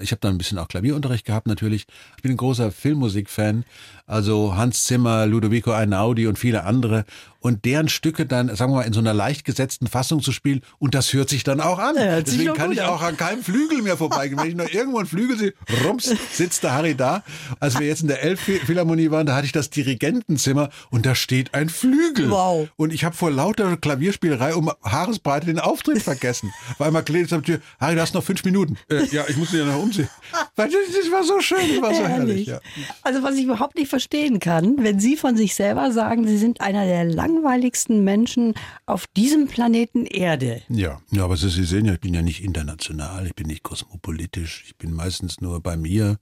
Ich 0.00 0.12
habe 0.12 0.20
dann 0.20 0.36
ein 0.36 0.38
bisschen 0.38 0.58
auch 0.58 0.68
Klavierunterricht 0.68 1.26
gehabt 1.26 1.48
natürlich. 1.48 1.86
Ich 2.16 2.22
bin 2.22 2.30
ein 2.30 2.36
großer 2.36 2.70
Filmmusikfan, 2.70 3.64
also 4.06 4.54
Hans 4.54 4.84
Zimmer, 4.84 5.26
Ludovico 5.26 5.72
Einaudi 5.72 6.28
und 6.28 6.38
viele 6.38 6.62
andere 6.62 7.04
und 7.40 7.64
deren 7.64 7.88
Stücke 7.88 8.26
dann, 8.26 8.54
sagen 8.56 8.72
wir 8.72 8.76
mal, 8.76 8.82
in 8.82 8.92
so 8.92 9.00
einer 9.00 9.14
leicht 9.14 9.44
gesetzten 9.44 9.86
Fassung 9.86 10.22
zu 10.22 10.32
spielen. 10.32 10.62
Und 10.78 10.94
das 10.94 11.12
hört 11.12 11.28
sich 11.28 11.44
dann 11.44 11.60
auch 11.60 11.78
an. 11.78 11.96
Ja, 11.96 12.20
Deswegen 12.20 12.54
kann 12.54 12.72
ich 12.72 12.82
an. 12.82 12.88
auch 12.88 13.02
an 13.02 13.16
keinem 13.16 13.42
Flügel 13.42 13.82
mehr 13.82 13.96
vorbeigehen. 13.96 14.40
Wenn 14.40 14.48
ich 14.48 14.56
noch 14.56 14.68
irgendwo 14.68 14.98
einen 14.98 15.06
Flügel 15.06 15.38
sehe, 15.38 15.54
rums, 15.84 16.12
sitzt 16.32 16.64
der 16.64 16.72
Harry 16.72 16.94
da. 16.94 17.22
Als 17.60 17.78
wir 17.78 17.86
jetzt 17.86 18.02
in 18.02 18.08
der 18.08 18.22
Elbphilharmonie 18.22 19.10
waren, 19.10 19.26
da 19.26 19.36
hatte 19.36 19.46
ich 19.46 19.52
das 19.52 19.70
Dirigentenzimmer 19.70 20.70
und 20.90 21.06
da 21.06 21.14
steht 21.14 21.54
ein 21.54 21.68
Flügel. 21.68 22.30
Wow. 22.30 22.68
Und 22.76 22.92
ich 22.92 23.04
habe 23.04 23.14
vor 23.14 23.30
lauter 23.30 23.76
Klavierspielerei 23.76 24.54
um 24.54 24.72
Haaresbreite 24.82 25.46
den 25.46 25.60
Auftritt 25.60 26.02
vergessen. 26.02 26.52
Weil 26.78 26.90
man 26.90 27.04
klingelt 27.04 27.32
am 27.32 27.44
Tür, 27.44 27.60
Harry, 27.80 27.94
du 27.94 28.00
hast 28.00 28.14
noch 28.14 28.24
fünf 28.24 28.44
Minuten. 28.44 28.76
Äh, 28.90 29.04
ja, 29.06 29.24
ich 29.28 29.36
muss 29.36 29.52
mich 29.52 29.60
ja 29.60 29.66
noch 29.66 29.82
umsehen. 29.82 30.08
Weil 30.56 30.70
das, 30.70 30.80
das 30.94 31.12
war 31.12 31.22
so 31.22 31.40
schön, 31.40 31.58
das 31.74 31.82
war 31.82 31.94
so 31.94 32.06
herrlich. 32.06 32.46
Ja. 32.48 32.60
Also 33.02 33.22
was 33.22 33.36
ich 33.36 33.44
überhaupt 33.44 33.76
nicht 33.76 33.88
verstehen 33.88 34.40
kann, 34.40 34.76
wenn 34.78 34.98
Sie 34.98 35.16
von 35.16 35.36
sich 35.36 35.54
selber 35.54 35.92
sagen, 35.92 36.26
Sie 36.26 36.38
sind 36.38 36.60
einer 36.60 36.84
der 36.84 37.04
lang 37.04 37.37
langweiligsten 37.38 38.04
Menschen 38.04 38.54
auf 38.86 39.06
diesem 39.16 39.48
Planeten 39.48 40.06
Erde. 40.06 40.62
Ja, 40.68 41.00
ja 41.10 41.24
aber 41.24 41.36
Sie 41.36 41.48
sehen 41.48 41.86
ja, 41.86 41.94
ich 41.94 42.00
bin 42.00 42.14
ja 42.14 42.22
nicht 42.22 42.42
international, 42.42 43.26
ich 43.26 43.34
bin 43.34 43.46
nicht 43.46 43.62
kosmopolitisch, 43.62 44.64
ich 44.66 44.76
bin 44.76 44.92
meistens 44.92 45.40
nur 45.40 45.60
bei 45.60 45.76
mir. 45.76 46.18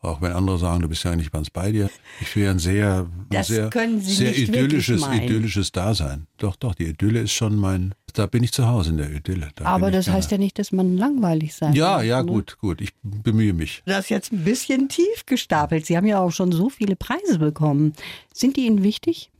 Auch 0.00 0.22
wenn 0.22 0.30
andere 0.30 0.58
sagen, 0.58 0.82
du 0.82 0.88
bist 0.88 1.02
ja 1.02 1.16
nicht 1.16 1.32
ganz 1.32 1.50
bei 1.50 1.72
dir. 1.72 1.90
Ich 2.20 2.28
führe 2.28 2.52
ein 2.52 2.60
sehr, 2.60 3.08
das 3.30 3.48
sehr, 3.48 3.68
sehr 3.98 4.38
idyllisches, 4.38 5.04
idyllisches 5.04 5.72
Dasein. 5.72 6.28
Doch, 6.36 6.54
doch, 6.54 6.76
die 6.76 6.84
Idylle 6.84 7.22
ist 7.22 7.32
schon 7.32 7.56
mein, 7.56 7.96
da 8.14 8.26
bin 8.26 8.44
ich 8.44 8.52
zu 8.52 8.68
Hause 8.68 8.90
in 8.90 8.98
der 8.98 9.10
Idylle. 9.10 9.48
Da 9.56 9.64
Aber 9.64 9.90
das 9.90 10.08
heißt 10.08 10.30
ja 10.30 10.38
nicht, 10.38 10.56
dass 10.60 10.70
man 10.70 10.96
langweilig 10.96 11.52
sein 11.56 11.72
Ja, 11.72 11.96
muss, 11.96 12.06
ja, 12.06 12.22
ne? 12.22 12.30
gut, 12.30 12.58
gut. 12.60 12.80
Ich 12.80 12.90
bemühe 13.02 13.52
mich. 13.52 13.82
Das 13.86 14.04
ist 14.04 14.10
jetzt 14.10 14.32
ein 14.32 14.44
bisschen 14.44 14.88
tief 14.88 15.26
gestapelt. 15.26 15.84
Sie 15.86 15.96
haben 15.96 16.06
ja 16.06 16.20
auch 16.20 16.30
schon 16.30 16.52
so 16.52 16.70
viele 16.70 16.94
Preise 16.94 17.40
bekommen. 17.40 17.92
Sind 18.32 18.56
die 18.56 18.66
Ihnen 18.66 18.84
wichtig? 18.84 19.32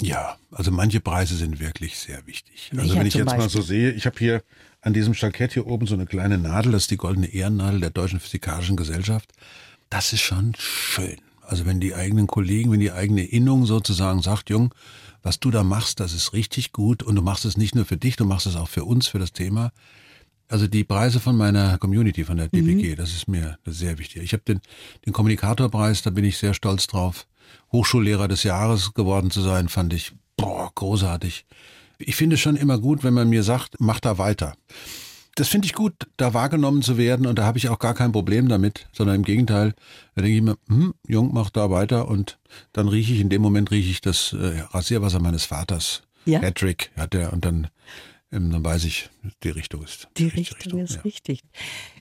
Ja, 0.00 0.36
also 0.50 0.70
manche 0.70 1.00
Preise 1.00 1.36
sind 1.36 1.60
wirklich 1.60 1.96
sehr 1.98 2.26
wichtig. 2.26 2.70
Welcher 2.72 2.82
also 2.82 2.94
wenn 2.96 3.06
ich 3.06 3.14
jetzt 3.14 3.26
Beispiel? 3.26 3.44
mal 3.44 3.48
so 3.48 3.62
sehe, 3.62 3.92
ich 3.92 4.06
habe 4.06 4.18
hier 4.18 4.42
an 4.80 4.92
diesem 4.92 5.14
Jackett 5.14 5.52
hier 5.52 5.66
oben 5.66 5.86
so 5.86 5.94
eine 5.94 6.06
kleine 6.06 6.36
Nadel, 6.36 6.72
das 6.72 6.82
ist 6.82 6.90
die 6.90 6.96
goldene 6.96 7.32
Ehrennadel 7.32 7.80
der 7.80 7.90
Deutschen 7.90 8.20
Physikalischen 8.20 8.76
Gesellschaft. 8.76 9.32
Das 9.90 10.12
ist 10.12 10.20
schon 10.20 10.54
schön. 10.58 11.18
Also 11.40 11.66
wenn 11.66 11.80
die 11.80 11.94
eigenen 11.94 12.26
Kollegen, 12.26 12.72
wenn 12.72 12.80
die 12.80 12.92
eigene 12.92 13.24
Innung 13.24 13.66
sozusagen 13.66 14.22
sagt, 14.22 14.50
Jung, 14.50 14.74
was 15.22 15.40
du 15.40 15.50
da 15.50 15.62
machst, 15.62 16.00
das 16.00 16.12
ist 16.12 16.32
richtig 16.32 16.72
gut 16.72 17.02
und 17.02 17.14
du 17.14 17.22
machst 17.22 17.44
es 17.44 17.56
nicht 17.56 17.74
nur 17.74 17.84
für 17.84 17.96
dich, 17.96 18.16
du 18.16 18.24
machst 18.24 18.46
es 18.46 18.56
auch 18.56 18.68
für 18.68 18.84
uns, 18.84 19.06
für 19.06 19.18
das 19.18 19.32
Thema. 19.32 19.72
Also 20.48 20.66
die 20.66 20.84
Preise 20.84 21.20
von 21.20 21.36
meiner 21.36 21.78
Community, 21.78 22.24
von 22.24 22.36
der 22.36 22.48
DPG, 22.48 22.92
mhm. 22.92 22.96
das 22.96 23.10
ist 23.10 23.28
mir 23.28 23.58
sehr 23.64 23.98
wichtig. 23.98 24.22
Ich 24.22 24.32
habe 24.32 24.42
den, 24.44 24.60
den 25.06 25.12
Kommunikatorpreis, 25.12 26.02
da 26.02 26.10
bin 26.10 26.24
ich 26.24 26.36
sehr 26.36 26.52
stolz 26.52 26.86
drauf. 26.86 27.26
Hochschullehrer 27.72 28.28
des 28.28 28.42
Jahres 28.42 28.94
geworden 28.94 29.30
zu 29.30 29.40
sein, 29.40 29.68
fand 29.68 29.92
ich 29.92 30.12
boah, 30.36 30.70
großartig. 30.74 31.44
Ich 31.98 32.16
finde 32.16 32.34
es 32.34 32.40
schon 32.40 32.56
immer 32.56 32.78
gut, 32.78 33.04
wenn 33.04 33.14
man 33.14 33.28
mir 33.28 33.42
sagt, 33.42 33.76
mach 33.78 34.00
da 34.00 34.18
weiter. 34.18 34.54
das 35.36 35.48
finde 35.48 35.66
ich 35.66 35.74
gut, 35.74 35.94
da 36.16 36.32
wahrgenommen 36.32 36.82
zu 36.82 36.96
werden 36.96 37.26
und 37.26 37.38
da 37.38 37.44
habe 37.44 37.58
ich 37.58 37.68
auch 37.68 37.80
gar 37.80 37.94
kein 37.94 38.12
Problem 38.12 38.48
damit, 38.48 38.86
sondern 38.92 39.16
im 39.16 39.24
Gegenteil, 39.24 39.74
da 40.14 40.22
denke 40.22 40.36
ich 40.36 40.42
mir, 40.42 40.56
hm, 40.68 40.94
Jung, 41.08 41.30
mach 41.32 41.50
da 41.50 41.70
weiter 41.70 42.06
und 42.08 42.38
dann 42.72 42.86
rieche 42.86 43.12
ich, 43.12 43.20
in 43.20 43.30
dem 43.30 43.42
Moment 43.42 43.70
rieche 43.72 43.90
ich 43.90 44.00
das 44.00 44.32
äh, 44.32 44.60
Rasierwasser 44.70 45.20
meines 45.20 45.44
Vaters. 45.44 46.02
Ja? 46.24 46.38
Patrick 46.38 46.92
hat 46.96 47.14
er 47.14 47.32
und 47.32 47.44
dann 47.44 47.68
ähm, 48.34 48.50
dann 48.50 48.64
weiß 48.64 48.84
ich, 48.84 49.10
die 49.42 49.50
Richtung 49.50 49.82
ist 49.84 50.08
die 50.16 50.28
Richtung, 50.28 50.58
Richtung 50.58 50.80
ist 50.80 50.94
ja. 50.96 51.00
richtig. 51.02 51.42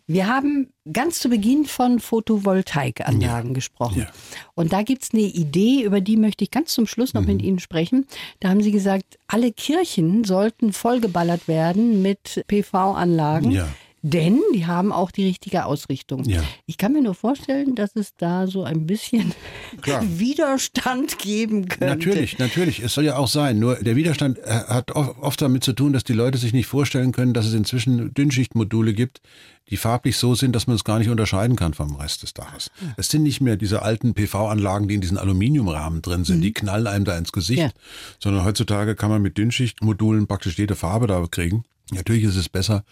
Wir 0.05 0.27
haben 0.27 0.73
ganz 0.91 1.19
zu 1.19 1.29
Beginn 1.29 1.65
von 1.65 1.99
Photovoltaikanlagen 1.99 3.51
ja. 3.51 3.53
gesprochen. 3.53 4.01
Ja. 4.01 4.07
Und 4.53 4.73
da 4.73 4.81
gibt 4.81 5.03
es 5.03 5.13
eine 5.13 5.21
Idee, 5.21 5.83
über 5.83 6.01
die 6.01 6.17
möchte 6.17 6.43
ich 6.43 6.51
ganz 6.51 6.73
zum 6.73 6.87
Schluss 6.87 7.13
noch 7.13 7.21
mhm. 7.21 7.27
mit 7.27 7.41
Ihnen 7.41 7.59
sprechen. 7.59 8.05
Da 8.41 8.49
haben 8.49 8.61
Sie 8.61 8.71
gesagt, 8.71 9.17
alle 9.27 9.51
Kirchen 9.53 10.25
sollten 10.25 10.73
vollgeballert 10.73 11.47
werden 11.47 12.01
mit 12.01 12.43
PV-Anlagen. 12.47 13.51
Ja. 13.51 13.67
Denn 14.05 14.41
die 14.53 14.65
haben 14.65 14.91
auch 14.91 15.11
die 15.11 15.23
richtige 15.23 15.63
Ausrichtung. 15.63 16.25
Ja. 16.25 16.43
Ich 16.65 16.77
kann 16.77 16.91
mir 16.91 17.01
nur 17.01 17.15
vorstellen, 17.15 17.73
dass 17.73 17.95
es 17.95 18.13
da 18.17 18.47
so 18.47 18.65
ein 18.65 18.85
bisschen 18.85 19.33
Widerstand 20.01 21.19
geben 21.19 21.69
könnte. 21.69 21.85
Natürlich, 21.85 22.37
natürlich. 22.37 22.81
Es 22.81 22.93
soll 22.93 23.05
ja 23.05 23.15
auch 23.15 23.29
sein. 23.29 23.59
Nur 23.59 23.75
der 23.75 23.95
Widerstand 23.95 24.39
äh, 24.39 24.43
hat 24.67 24.91
oft 24.91 25.41
damit 25.41 25.63
zu 25.63 25.71
tun, 25.71 25.93
dass 25.93 26.03
die 26.03 26.11
Leute 26.11 26.37
sich 26.37 26.51
nicht 26.51 26.67
vorstellen 26.67 27.13
können, 27.13 27.33
dass 27.33 27.45
es 27.45 27.53
inzwischen 27.53 28.13
Dünnschichtmodule 28.13 28.93
gibt, 28.93 29.21
die 29.69 29.77
farblich 29.77 30.17
so 30.17 30.35
sind, 30.35 30.53
dass 30.53 30.67
man 30.67 30.75
es 30.75 30.83
gar 30.83 30.99
nicht 30.99 31.09
unterscheiden 31.09 31.55
kann 31.55 31.73
vom 31.73 31.95
Rest 31.95 32.23
des 32.23 32.33
Daches. 32.33 32.71
Es 32.97 33.07
sind 33.07 33.23
nicht 33.23 33.39
mehr 33.39 33.55
diese 33.55 33.83
alten 33.83 34.13
PV-Anlagen, 34.15 34.89
die 34.89 34.95
in 34.95 35.01
diesen 35.01 35.17
Aluminiumrahmen 35.17 36.01
drin 36.01 36.25
sind, 36.25 36.39
mhm. 36.39 36.41
die 36.41 36.51
knallen 36.51 36.87
einem 36.87 37.05
da 37.05 37.17
ins 37.17 37.31
Gesicht, 37.31 37.61
ja. 37.61 37.71
sondern 38.19 38.43
heutzutage 38.43 38.95
kann 38.95 39.09
man 39.09 39.21
mit 39.21 39.37
Dünnschichtmodulen 39.37 40.27
praktisch 40.27 40.57
jede 40.57 40.75
Farbe 40.75 41.07
da 41.07 41.25
kriegen. 41.31 41.63
Natürlich 41.91 42.23
ist 42.23 42.35
es 42.35 42.49
besser, 42.49 42.83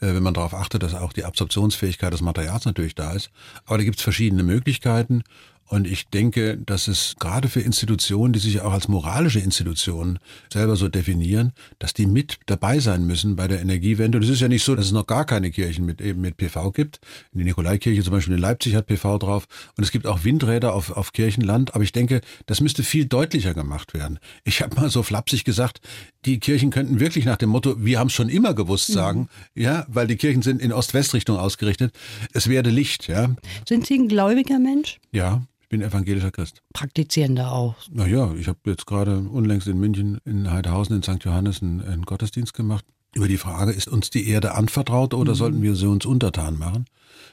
wenn 0.00 0.22
man 0.22 0.34
darauf 0.34 0.54
achtet, 0.54 0.82
dass 0.82 0.94
auch 0.94 1.12
die 1.12 1.24
Absorptionsfähigkeit 1.24 2.12
des 2.12 2.22
Materials 2.22 2.64
natürlich 2.64 2.94
da 2.94 3.12
ist. 3.12 3.30
Aber 3.66 3.78
da 3.78 3.84
gibt 3.84 3.98
es 3.98 4.02
verschiedene 4.02 4.42
Möglichkeiten 4.42 5.22
und 5.70 5.86
ich 5.86 6.08
denke, 6.08 6.58
dass 6.58 6.88
es 6.88 7.14
gerade 7.20 7.48
für 7.48 7.60
Institutionen, 7.60 8.32
die 8.32 8.40
sich 8.40 8.60
auch 8.60 8.72
als 8.72 8.88
moralische 8.88 9.38
Institutionen 9.38 10.18
selber 10.52 10.74
so 10.74 10.88
definieren, 10.88 11.52
dass 11.78 11.94
die 11.94 12.06
mit 12.06 12.40
dabei 12.46 12.80
sein 12.80 13.06
müssen 13.06 13.36
bei 13.36 13.46
der 13.46 13.60
Energiewende. 13.60 14.18
Und 14.18 14.24
es 14.24 14.30
ist 14.30 14.40
ja 14.40 14.48
nicht 14.48 14.64
so, 14.64 14.74
dass 14.74 14.86
es 14.86 14.92
noch 14.92 15.06
gar 15.06 15.24
keine 15.24 15.52
Kirchen 15.52 15.86
mit, 15.86 16.00
eben 16.00 16.22
mit 16.22 16.36
PV 16.36 16.72
gibt. 16.72 16.98
Der 17.32 17.44
Nikolaikirche 17.44 18.02
zum 18.02 18.12
Beispiel 18.12 18.34
in 18.34 18.40
Leipzig 18.40 18.74
hat 18.74 18.86
PV 18.86 19.18
drauf. 19.18 19.46
Und 19.76 19.84
es 19.84 19.92
gibt 19.92 20.08
auch 20.08 20.24
Windräder 20.24 20.74
auf, 20.74 20.90
auf 20.90 21.12
Kirchenland. 21.12 21.72
Aber 21.72 21.84
ich 21.84 21.92
denke, 21.92 22.20
das 22.46 22.60
müsste 22.60 22.82
viel 22.82 23.04
deutlicher 23.04 23.54
gemacht 23.54 23.94
werden. 23.94 24.18
Ich 24.42 24.62
habe 24.62 24.74
mal 24.74 24.90
so 24.90 25.04
flapsig 25.04 25.44
gesagt, 25.44 25.80
die 26.24 26.40
Kirchen 26.40 26.70
könnten 26.70 26.98
wirklich 26.98 27.26
nach 27.26 27.36
dem 27.36 27.50
Motto, 27.50 27.76
wir 27.78 28.00
haben 28.00 28.08
es 28.08 28.12
schon 28.12 28.28
immer 28.28 28.54
gewusst, 28.54 28.88
mhm. 28.88 28.94
sagen, 28.94 29.20
mhm. 29.54 29.62
ja, 29.62 29.86
weil 29.86 30.08
die 30.08 30.16
Kirchen 30.16 30.42
sind 30.42 30.60
in 30.60 30.72
Ost-West-Richtung 30.72 31.36
ausgerichtet. 31.36 31.94
Es 32.32 32.48
werde 32.48 32.70
Licht, 32.70 33.06
ja. 33.06 33.36
Sind 33.68 33.86
Sie 33.86 33.94
ein 33.94 34.08
gläubiger 34.08 34.58
Mensch? 34.58 34.98
Ja 35.12 35.42
bin 35.70 35.80
evangelischer 35.80 36.30
Christ. 36.30 36.62
Praktizierender 36.74 37.52
auch. 37.52 37.76
Naja, 37.90 38.34
ich 38.34 38.48
habe 38.48 38.58
jetzt 38.66 38.86
gerade 38.86 39.20
unlängst 39.20 39.66
in 39.68 39.78
München, 39.78 40.18
in 40.26 40.50
Heidhausen, 40.50 40.96
in 40.96 41.02
St. 41.02 41.24
Johannes 41.24 41.62
einen, 41.62 41.80
einen, 41.80 42.02
Gottesdienst 42.02 42.52
gemacht. 42.52 42.84
Über 43.14 43.28
die 43.28 43.38
Frage, 43.38 43.72
ist 43.72 43.88
uns 43.88 44.10
die 44.10 44.28
Erde 44.28 44.54
anvertraut 44.54 45.14
oder 45.14 45.32
mhm. 45.32 45.36
sollten 45.36 45.62
wir 45.62 45.74
sie 45.74 45.88
uns 45.88 46.04
untertan 46.04 46.58
machen? 46.58 46.84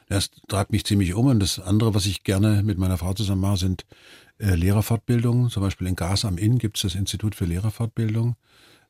Das 0.08 0.32
treibt 0.48 0.72
mich 0.72 0.86
ziemlich 0.86 1.14
um. 1.14 1.26
Und 1.26 1.40
das 1.40 1.60
andere, 1.60 1.94
was 1.94 2.06
ich 2.06 2.24
gerne 2.24 2.64
mit 2.64 2.78
meiner 2.78 2.98
Frau 2.98 3.14
zusammen 3.14 3.42
mache, 3.42 3.58
sind 3.58 3.86
äh, 4.40 4.56
Lehrerfortbildungen. 4.56 5.50
Zum 5.50 5.64
Beispiel 5.64 5.88
in 5.88 5.96
Gas 5.96 6.24
am 6.24 6.38
Inn 6.38 6.58
gibt 6.58 6.78
es 6.78 6.84
das 6.84 6.96
Institut 6.96 7.36
für 7.36 7.46
Lehrerfortbildung 7.46 8.36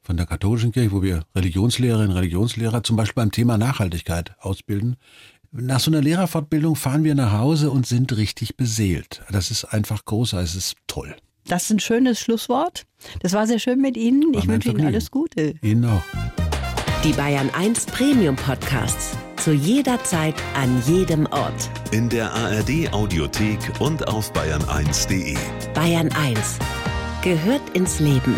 von 0.08 0.16
der 0.16 0.26
katholischen 0.26 0.72
Kirche, 0.72 0.92
wo 0.92 1.02
wir 1.02 1.26
Religionslehrerinnen, 1.36 2.12
Religionslehrer 2.16 2.82
zum 2.84 2.96
Beispiel 2.96 3.24
beim 3.24 3.32
Thema 3.32 3.58
Nachhaltigkeit 3.58 4.36
ausbilden. 4.40 4.96
Nach 5.52 5.80
so 5.80 5.92
einer 5.92 6.02
Lehrerfortbildung 6.02 6.76
fahren 6.76 7.04
wir 7.04 7.16
nach 7.16 7.32
Hause 7.32 7.72
und 7.72 7.88
sind 7.88 8.16
richtig 8.16 8.58
beseelt. 8.58 9.24
Das 9.32 9.50
ist 9.50 9.66
einfach 9.66 10.04
großartig, 10.06 10.50
es 10.52 10.56
ist 10.56 10.76
toll. 10.88 11.16
Das 11.46 11.64
ist 11.64 11.72
ein 11.72 11.80
schönes 11.80 12.20
Schlusswort. 12.20 12.86
Das 13.22 13.34
war 13.34 13.48
sehr 13.48 13.60
schön 13.60 13.80
mit 13.80 13.96
Ihnen. 13.96 14.34
War 14.34 14.42
ich 14.42 14.48
wünsche 14.48 14.70
Ihnen 14.70 14.86
alles 14.86 15.12
Gute. 15.12 15.56
Ihnen 15.62 15.86
auch. 15.86 16.04
Die 17.04 17.14
Bayern 17.14 17.50
1 17.52 17.86
Premium 17.86 18.36
Podcasts. 18.36 19.18
Zu 19.38 19.54
jeder 19.54 20.04
Zeit, 20.04 20.36
an 20.56 20.82
jedem 20.86 21.26
Ort. 21.28 21.70
In 21.92 22.10
der 22.10 22.34
ARD 22.34 22.92
Audiothek 22.92 23.60
und 23.80 24.08
auf 24.10 24.34
bayern1.de. 24.34 25.38
Bayern 25.74 26.12
1 26.12 26.60
gehört 27.24 27.62
ins 27.74 28.00
Leben. 28.00 28.36